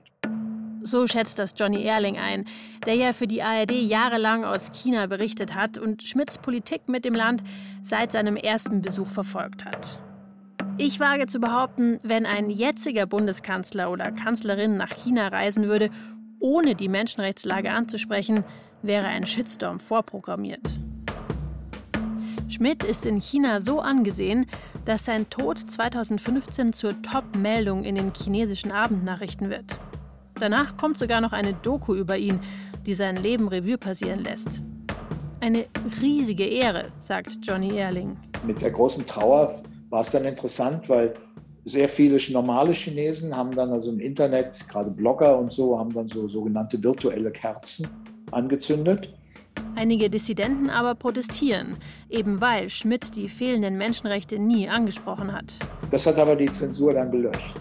So 0.88 1.06
schätzt 1.06 1.38
das 1.38 1.54
Johnny 1.58 1.84
Erling 1.84 2.18
ein, 2.18 2.46
der 2.86 2.96
ja 2.96 3.12
für 3.12 3.28
die 3.28 3.44
ARD 3.44 3.74
jahrelang 3.74 4.46
aus 4.46 4.72
China 4.72 5.08
berichtet 5.08 5.54
hat 5.54 5.78
und 5.78 6.02
Schmidts 6.02 6.38
Politik 6.38 6.88
mit 6.88 7.04
dem 7.04 7.14
Land 7.14 7.44
seit 7.84 8.14
seinem 8.14 8.38
ersten 8.38 8.82
Besuch 8.82 9.08
verfolgt 9.08 9.66
hat. 9.66 10.00
Ich 10.78 11.02
wage 11.02 11.26
zu 11.26 11.42
behaupten, 11.42 12.00
wenn 12.04 12.26
ein 12.26 12.50
jetziger 12.50 13.06
Bundeskanzler 13.06 13.92
oder 13.92 14.14
Kanzlerin 14.14 14.78
nach 14.78 14.92
China 14.92 15.28
reisen 15.28 15.66
würde, 15.66 15.90
ohne 16.40 16.74
die 16.74 16.88
Menschenrechtslage 16.88 17.74
anzusprechen, 17.74 18.46
wäre 18.82 19.08
ein 19.08 19.26
Shitstorm 19.26 19.82
vorprogrammiert. 19.82 20.70
Schmidt 22.48 22.86
ist 22.86 23.06
in 23.06 23.20
China 23.20 23.60
so 23.60 23.82
angesehen, 23.82 24.46
dass 24.86 25.04
sein 25.04 25.30
Tod 25.30 25.60
2015 25.60 26.72
zur 26.72 27.02
Top-Meldung 27.02 27.84
in 27.84 27.96
den 27.96 28.14
chinesischen 28.14 28.72
Abendnachrichten 28.72 29.50
wird. 29.50 29.78
Danach 30.40 30.78
kommt 30.78 30.98
sogar 30.98 31.22
noch 31.22 31.34
eine 31.34 31.54
Doku 31.54 31.96
über 31.96 32.18
ihn, 32.18 32.40
die 32.86 32.94
sein 32.94 33.18
Leben 33.18 33.48
Revue 33.48 33.78
passieren 33.78 34.24
lässt. 34.24 34.62
Eine 35.40 35.66
riesige 36.02 36.46
Ehre, 36.46 36.88
sagt 37.00 37.38
Johnny 37.44 37.78
Erling. 37.78 38.18
Mit 38.46 38.62
der 38.62 38.72
großen 38.72 39.06
Trauer 39.06 39.62
war 39.90 40.02
es 40.02 40.12
dann 40.12 40.26
interessant, 40.26 40.90
weil 40.90 41.14
sehr 41.66 41.90
viele 41.90 42.18
normale 42.32 42.72
Chinesen 42.74 43.36
haben 43.36 43.52
dann 43.52 43.72
also 43.72 43.92
im 43.92 44.00
Internet, 44.00 44.68
gerade 44.70 44.90
Blogger 44.90 45.38
und 45.38 45.52
so, 45.52 45.78
haben 45.78 45.94
dann 45.94 46.08
so 46.08 46.28
sogenannte 46.28 46.82
virtuelle 46.82 47.32
Kerzen 47.32 47.88
angezündet. 48.32 49.14
Einige 49.76 50.10
Dissidenten 50.10 50.70
aber 50.70 50.96
protestieren, 50.96 51.76
eben 52.10 52.42
weil 52.42 52.70
Schmidt 52.70 53.16
die 53.16 53.28
fehlenden 53.28 53.78
Menschenrechte 53.78 54.40
nie 54.40 54.70
angesprochen 54.70 55.34
hat. 55.34 55.56
Das 55.92 56.06
hat 56.06 56.18
aber 56.18 56.36
die 56.36 56.52
Zensur 56.52 56.94
dann 56.94 57.12
gelöscht. 57.12 57.54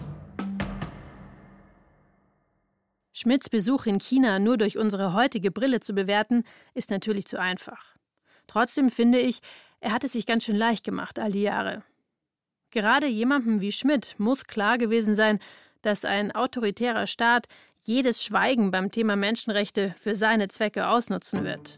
Schmidts 3.19 3.49
Besuch 3.49 3.87
in 3.87 3.97
China 3.97 4.37
nur 4.37 4.59
durch 4.59 4.77
unsere 4.77 5.13
heutige 5.13 5.49
Brille 5.49 5.79
zu 5.79 5.93
bewerten, 5.93 6.43
ist 6.75 6.91
natürlich 6.91 7.25
zu 7.25 7.41
einfach. 7.41 7.95
Trotzdem 8.45 8.91
finde 8.91 9.17
ich, 9.17 9.39
er 9.79 9.91
hat 9.91 10.03
es 10.03 10.11
sich 10.11 10.27
ganz 10.27 10.43
schön 10.43 10.55
leicht 10.55 10.85
gemacht 10.85 11.17
all 11.17 11.31
die 11.31 11.41
Jahre. 11.41 11.81
Gerade 12.69 13.07
jemandem 13.07 13.59
wie 13.59 13.71
Schmidt 13.71 14.13
muss 14.19 14.45
klar 14.45 14.77
gewesen 14.77 15.15
sein, 15.15 15.39
dass 15.81 16.05
ein 16.05 16.31
autoritärer 16.31 17.07
Staat 17.07 17.47
jedes 17.81 18.23
Schweigen 18.23 18.69
beim 18.69 18.91
Thema 18.91 19.15
Menschenrechte 19.15 19.95
für 19.97 20.13
seine 20.13 20.47
Zwecke 20.47 20.87
ausnutzen 20.87 21.43
wird. 21.43 21.75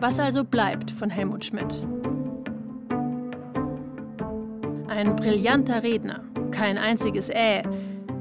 Was 0.00 0.20
also 0.20 0.44
bleibt 0.44 0.92
von 0.92 1.10
Helmut 1.10 1.44
Schmidt? 1.44 1.84
Ein 4.86 5.16
brillanter 5.16 5.82
Redner, 5.82 6.20
kein 6.52 6.78
einziges 6.78 7.28
Äh, 7.30 7.64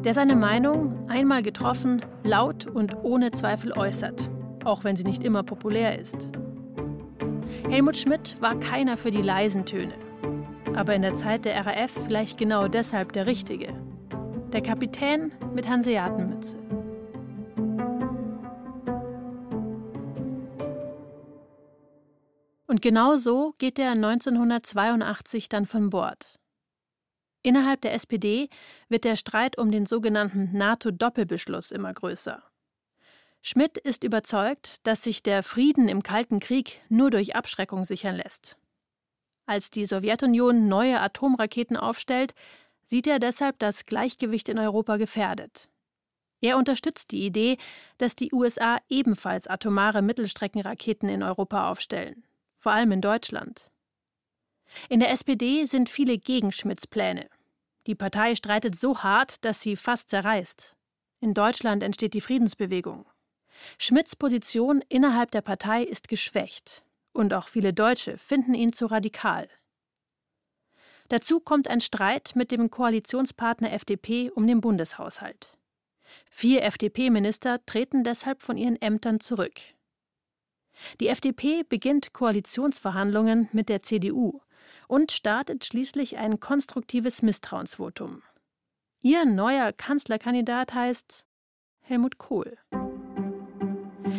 der 0.03 0.15
seine 0.15 0.35
Meinung, 0.35 1.07
einmal 1.07 1.43
getroffen, 1.43 2.01
laut 2.23 2.65
und 2.65 2.95
ohne 3.03 3.29
Zweifel 3.29 3.73
äußert, 3.73 4.31
auch 4.65 4.83
wenn 4.83 4.95
sie 4.95 5.03
nicht 5.03 5.23
immer 5.23 5.43
populär 5.43 5.99
ist. 5.99 6.29
Helmut 7.69 7.97
Schmidt 7.97 8.37
war 8.39 8.59
keiner 8.59 8.97
für 8.97 9.11
die 9.11 9.21
leisen 9.21 9.65
Töne, 9.65 9.93
aber 10.75 10.95
in 10.95 11.03
der 11.03 11.13
Zeit 11.13 11.45
der 11.45 11.63
RAF 11.63 11.91
vielleicht 11.91 12.39
genau 12.39 12.67
deshalb 12.67 13.13
der 13.13 13.27
Richtige. 13.27 13.73
Der 14.51 14.61
Kapitän 14.61 15.31
mit 15.53 15.69
Hanseatenmütze. 15.69 16.57
Und 22.77 22.81
genau 22.83 23.17
so 23.17 23.55
geht 23.57 23.79
er 23.79 23.93
1982 23.93 25.49
dann 25.49 25.65
von 25.65 25.89
Bord. 25.89 26.39
Innerhalb 27.41 27.81
der 27.81 27.95
SPD 27.95 28.49
wird 28.87 29.03
der 29.03 29.15
Streit 29.15 29.57
um 29.57 29.71
den 29.71 29.87
sogenannten 29.87 30.55
NATO-Doppelbeschluss 30.55 31.71
immer 31.71 31.91
größer. 31.91 32.43
Schmidt 33.41 33.79
ist 33.79 34.03
überzeugt, 34.03 34.85
dass 34.85 35.01
sich 35.01 35.23
der 35.23 35.41
Frieden 35.41 35.87
im 35.87 36.03
Kalten 36.03 36.39
Krieg 36.39 36.79
nur 36.87 37.09
durch 37.09 37.35
Abschreckung 37.35 37.83
sichern 37.83 38.15
lässt. 38.15 38.59
Als 39.47 39.71
die 39.71 39.85
Sowjetunion 39.85 40.67
neue 40.67 41.01
Atomraketen 41.01 41.77
aufstellt, 41.77 42.35
sieht 42.83 43.07
er 43.07 43.17
deshalb 43.17 43.57
das 43.57 43.87
Gleichgewicht 43.87 44.49
in 44.49 44.59
Europa 44.59 44.97
gefährdet. 44.97 45.67
Er 46.41 46.57
unterstützt 46.57 47.09
die 47.09 47.25
Idee, 47.25 47.57
dass 47.97 48.15
die 48.15 48.31
USA 48.31 48.77
ebenfalls 48.87 49.47
atomare 49.47 50.03
Mittelstreckenraketen 50.03 51.09
in 51.09 51.23
Europa 51.23 51.71
aufstellen 51.71 52.26
vor 52.67 52.73
allem 52.73 52.91
in 52.91 52.99
Deutschland. 52.99 53.71
In 54.89 54.99
der 54.99 55.11
SPD 55.11 55.63
sind 55.63 55.87
viele 55.87 56.17
gegen 56.17 56.51
Schmidts 56.51 56.85
Pläne. 56.85 57.29
Die 57.85 57.95
Partei 57.95 58.35
streitet 58.35 58.77
so 58.77 59.03
hart, 59.03 59.45
dass 59.45 59.61
sie 59.61 59.77
fast 59.77 60.09
zerreißt. 60.09 60.75
In 61.21 61.33
Deutschland 61.33 61.81
entsteht 61.81 62.13
die 62.13 62.19
Friedensbewegung. 62.19 63.05
Schmidts 63.77 64.17
Position 64.17 64.83
innerhalb 64.89 65.31
der 65.31 65.39
Partei 65.39 65.81
ist 65.81 66.09
geschwächt. 66.09 66.83
Und 67.13 67.33
auch 67.33 67.47
viele 67.47 67.73
Deutsche 67.73 68.17
finden 68.17 68.53
ihn 68.53 68.73
zu 68.73 68.87
radikal. 68.87 69.47
Dazu 71.07 71.39
kommt 71.39 71.69
ein 71.69 71.79
Streit 71.79 72.33
mit 72.35 72.51
dem 72.51 72.69
Koalitionspartner 72.69 73.71
FDP 73.71 74.29
um 74.29 74.45
den 74.45 74.59
Bundeshaushalt. 74.59 75.57
Vier 76.29 76.63
FDP-Minister 76.63 77.65
treten 77.65 78.03
deshalb 78.03 78.41
von 78.41 78.57
ihren 78.57 78.75
Ämtern 78.81 79.21
zurück. 79.21 79.61
Die 80.99 81.07
FDP 81.07 81.63
beginnt 81.67 82.13
Koalitionsverhandlungen 82.13 83.49
mit 83.51 83.69
der 83.69 83.83
CDU 83.83 84.41
und 84.87 85.11
startet 85.11 85.65
schließlich 85.65 86.17
ein 86.17 86.39
konstruktives 86.39 87.21
Misstrauensvotum. 87.21 88.21
Ihr 89.01 89.25
neuer 89.25 89.71
Kanzlerkandidat 89.73 90.73
heißt 90.73 91.25
Helmut 91.81 92.17
Kohl. 92.17 92.57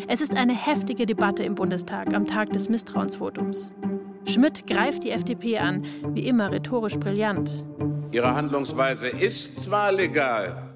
Es 0.06 0.20
ist 0.20 0.34
eine 0.34 0.54
heftige 0.54 1.06
Debatte 1.06 1.42
im 1.42 1.54
Bundestag 1.54 2.14
am 2.14 2.26
Tag 2.26 2.50
des 2.52 2.68
Misstrauensvotums. 2.68 3.74
Schmidt 4.26 4.66
greift 4.66 5.04
die 5.04 5.10
FDP 5.10 5.58
an, 5.58 5.84
wie 6.14 6.26
immer 6.26 6.50
rhetorisch 6.50 6.96
brillant. 6.98 7.64
Ihre 8.10 8.34
Handlungsweise 8.34 9.08
ist 9.08 9.60
zwar 9.60 9.92
legal, 9.92 10.74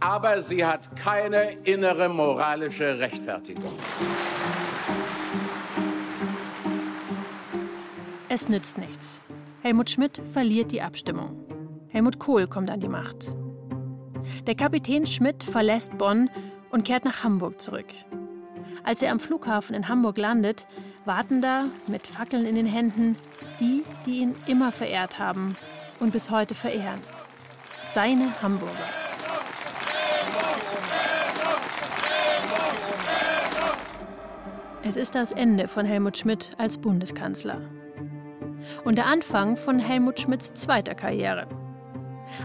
aber 0.00 0.42
sie 0.42 0.64
hat 0.64 0.94
keine 0.96 1.52
innere 1.64 2.08
moralische 2.08 2.98
Rechtfertigung. 2.98 3.72
Es 8.30 8.48
nützt 8.48 8.76
nichts. 8.76 9.22
Helmut 9.62 9.88
Schmidt 9.88 10.20
verliert 10.32 10.70
die 10.70 10.82
Abstimmung. 10.82 11.44
Helmut 11.88 12.18
Kohl 12.18 12.46
kommt 12.46 12.70
an 12.70 12.80
die 12.80 12.88
Macht. 12.88 13.32
Der 14.46 14.54
Kapitän 14.54 15.06
Schmidt 15.06 15.42
verlässt 15.42 15.96
Bonn 15.96 16.28
und 16.70 16.84
kehrt 16.84 17.06
nach 17.06 17.24
Hamburg 17.24 17.58
zurück. 17.58 17.86
Als 18.84 19.00
er 19.00 19.12
am 19.12 19.18
Flughafen 19.18 19.74
in 19.74 19.88
Hamburg 19.88 20.18
landet, 20.18 20.66
warten 21.06 21.40
da 21.40 21.66
mit 21.86 22.06
Fackeln 22.06 22.44
in 22.44 22.54
den 22.54 22.66
Händen 22.66 23.16
die, 23.60 23.82
die 24.04 24.18
ihn 24.18 24.34
immer 24.46 24.72
verehrt 24.72 25.18
haben 25.18 25.56
und 25.98 26.12
bis 26.12 26.30
heute 26.30 26.54
verehren. 26.54 27.00
Seine 27.94 28.30
Hamburger. 28.42 28.74
Es 34.82 34.96
ist 34.96 35.14
das 35.14 35.32
Ende 35.32 35.66
von 35.66 35.86
Helmut 35.86 36.18
Schmidt 36.18 36.50
als 36.58 36.76
Bundeskanzler. 36.76 37.60
Und 38.84 38.96
der 38.96 39.06
Anfang 39.06 39.56
von 39.56 39.78
Helmut 39.78 40.20
Schmidts 40.20 40.54
zweiter 40.54 40.94
Karriere. 40.94 41.46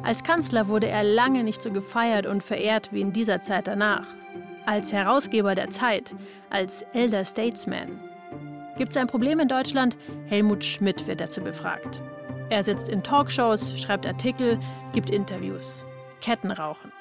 Als 0.03 0.23
Kanzler 0.23 0.67
wurde 0.67 0.87
er 0.87 1.03
lange 1.03 1.43
nicht 1.43 1.61
so 1.61 1.71
gefeiert 1.71 2.25
und 2.25 2.43
verehrt 2.43 2.91
wie 2.91 3.01
in 3.01 3.13
dieser 3.13 3.41
Zeit 3.41 3.67
danach. 3.67 4.07
Als 4.65 4.93
Herausgeber 4.93 5.55
der 5.55 5.69
Zeit, 5.69 6.15
als 6.49 6.83
Elder 6.93 7.25
Statesman. 7.25 7.99
Gibt 8.77 8.91
es 8.91 8.97
ein 8.97 9.07
Problem 9.07 9.39
in 9.39 9.47
Deutschland? 9.47 9.97
Helmut 10.27 10.63
Schmidt 10.63 11.05
wird 11.05 11.19
dazu 11.19 11.41
befragt. 11.41 12.01
Er 12.49 12.63
sitzt 12.63 12.89
in 12.89 13.03
Talkshows, 13.03 13.79
schreibt 13.79 14.05
Artikel, 14.05 14.59
gibt 14.93 15.09
Interviews. 15.09 15.85
Kettenrauchend. 16.21 16.93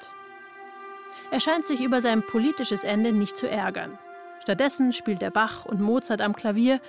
Er 1.31 1.39
scheint 1.39 1.65
sich 1.65 1.81
über 1.81 2.01
sein 2.01 2.21
politisches 2.21 2.83
Ende 2.83 3.11
nicht 3.11 3.37
zu 3.37 3.49
ärgern. 3.49 3.97
Stattdessen 4.41 4.93
spielt 4.93 5.23
er 5.23 5.31
Bach 5.31 5.65
und 5.65 5.79
Mozart 5.79 6.21
am 6.21 6.35
Klavier 6.35 6.79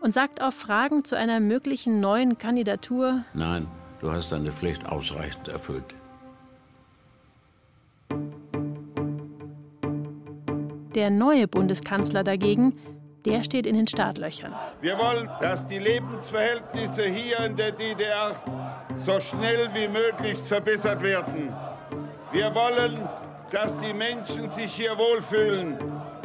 und 0.00 0.12
sagt 0.12 0.40
auf 0.40 0.54
Fragen 0.54 1.04
zu 1.04 1.16
einer 1.16 1.40
möglichen 1.40 2.00
neuen 2.00 2.38
Kandidatur: 2.38 3.24
Nein, 3.34 3.66
Du 4.00 4.12
hast 4.12 4.30
deine 4.30 4.52
Pflicht 4.52 4.86
ausreichend 4.86 5.48
erfüllt. 5.48 5.96
Der 10.94 11.10
neue 11.10 11.48
Bundeskanzler 11.48 12.22
dagegen, 12.22 12.78
der 13.24 13.42
steht 13.42 13.66
in 13.66 13.74
den 13.74 13.88
Startlöchern. 13.88 14.54
Wir 14.80 14.96
wollen, 14.98 15.28
dass 15.40 15.66
die 15.66 15.78
Lebensverhältnisse 15.78 17.04
hier 17.04 17.40
in 17.40 17.56
der 17.56 17.72
DDR 17.72 18.36
so 18.98 19.20
schnell 19.20 19.68
wie 19.74 19.88
möglich 19.88 20.38
verbessert 20.38 21.02
werden. 21.02 21.52
Wir 22.30 22.54
wollen, 22.54 23.08
dass 23.50 23.76
die 23.78 23.94
Menschen 23.94 24.50
sich 24.50 24.72
hier 24.72 24.96
wohlfühlen. 24.98 25.76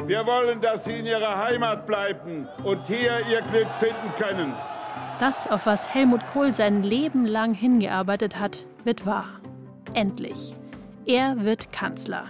Wir 0.06 0.26
wollen, 0.26 0.60
dass 0.60 0.84
sie 0.84 0.98
in 0.98 1.06
ihrer 1.06 1.38
Heimat 1.42 1.86
bleiben 1.86 2.46
und 2.62 2.84
hier 2.86 3.20
ihr 3.30 3.42
Glück 3.42 3.74
finden 3.76 4.12
können. 4.18 4.54
Das, 5.18 5.46
auf 5.46 5.66
was 5.66 5.94
Helmut 5.94 6.26
Kohl 6.26 6.52
sein 6.52 6.82
Leben 6.82 7.24
lang 7.24 7.54
hingearbeitet 7.54 8.38
hat, 8.38 8.64
wird 8.84 9.06
wahr. 9.06 9.40
Endlich. 9.94 10.54
Er 11.06 11.44
wird 11.44 11.72
Kanzler. 11.72 12.24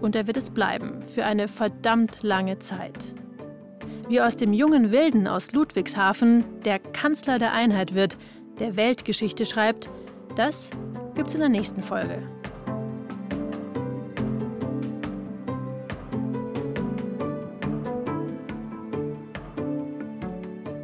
Und 0.00 0.14
er 0.14 0.26
wird 0.26 0.36
es 0.36 0.50
bleiben, 0.50 1.02
für 1.02 1.24
eine 1.24 1.48
verdammt 1.48 2.22
lange 2.22 2.58
Zeit. 2.58 2.98
Wie 4.08 4.20
aus 4.20 4.36
dem 4.36 4.52
jungen 4.52 4.92
Wilden 4.92 5.26
aus 5.26 5.52
Ludwigshafen 5.52 6.44
der 6.62 6.78
Kanzler 6.78 7.38
der 7.38 7.52
Einheit 7.52 7.94
wird, 7.94 8.16
der 8.58 8.76
Weltgeschichte 8.76 9.44
schreibt, 9.44 9.90
das 10.36 10.70
gibt's 11.14 11.34
in 11.34 11.40
der 11.40 11.48
nächsten 11.48 11.82
Folge. 11.82 12.22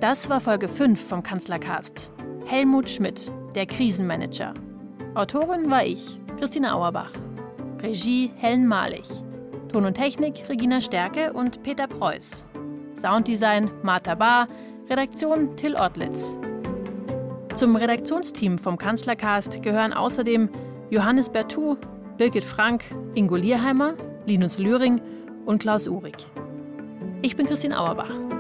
Das 0.05 0.29
war 0.29 0.39
Folge 0.39 0.69
5 0.69 1.03
vom 1.03 1.23
Kanzlercast. 1.23 2.11
Helmut 2.45 2.91
Schmidt, 2.91 3.33
der 3.55 3.65
Krisenmanager. 3.65 4.53
Autorin 5.15 5.71
war 5.71 5.83
ich, 5.83 6.21
Christina 6.39 6.75
Auerbach. 6.75 7.11
Regie 7.83 8.31
Helen 8.37 8.67
Malich. 8.67 9.09
Ton 9.73 9.87
und 9.87 9.95
Technik 9.95 10.47
Regina 10.47 10.83
Stärke 10.83 11.33
und 11.33 11.63
Peter 11.63 11.87
Preuß. 11.87 12.45
Sounddesign 13.01 13.71
Martha 13.83 14.15
Bahr. 14.15 14.47
Redaktion 14.91 15.57
Till 15.57 15.75
Ottlitz. 15.75 16.37
Zum 17.57 17.75
Redaktionsteam 17.75 18.59
vom 18.59 18.77
Kanzlercast 18.77 19.63
gehören 19.63 19.95
außerdem 19.95 20.51
Johannes 20.91 21.31
Bertou, 21.31 21.79
Birgit 22.19 22.45
Frank, 22.45 22.85
Ingo 23.15 23.37
Lierheimer, 23.37 23.95
Linus 24.27 24.59
Lühring 24.59 25.01
und 25.47 25.63
Klaus 25.63 25.89
Uhrig. 25.89 26.27
Ich 27.23 27.37
bin 27.37 27.47
Christine 27.47 27.81
Auerbach. 27.81 28.34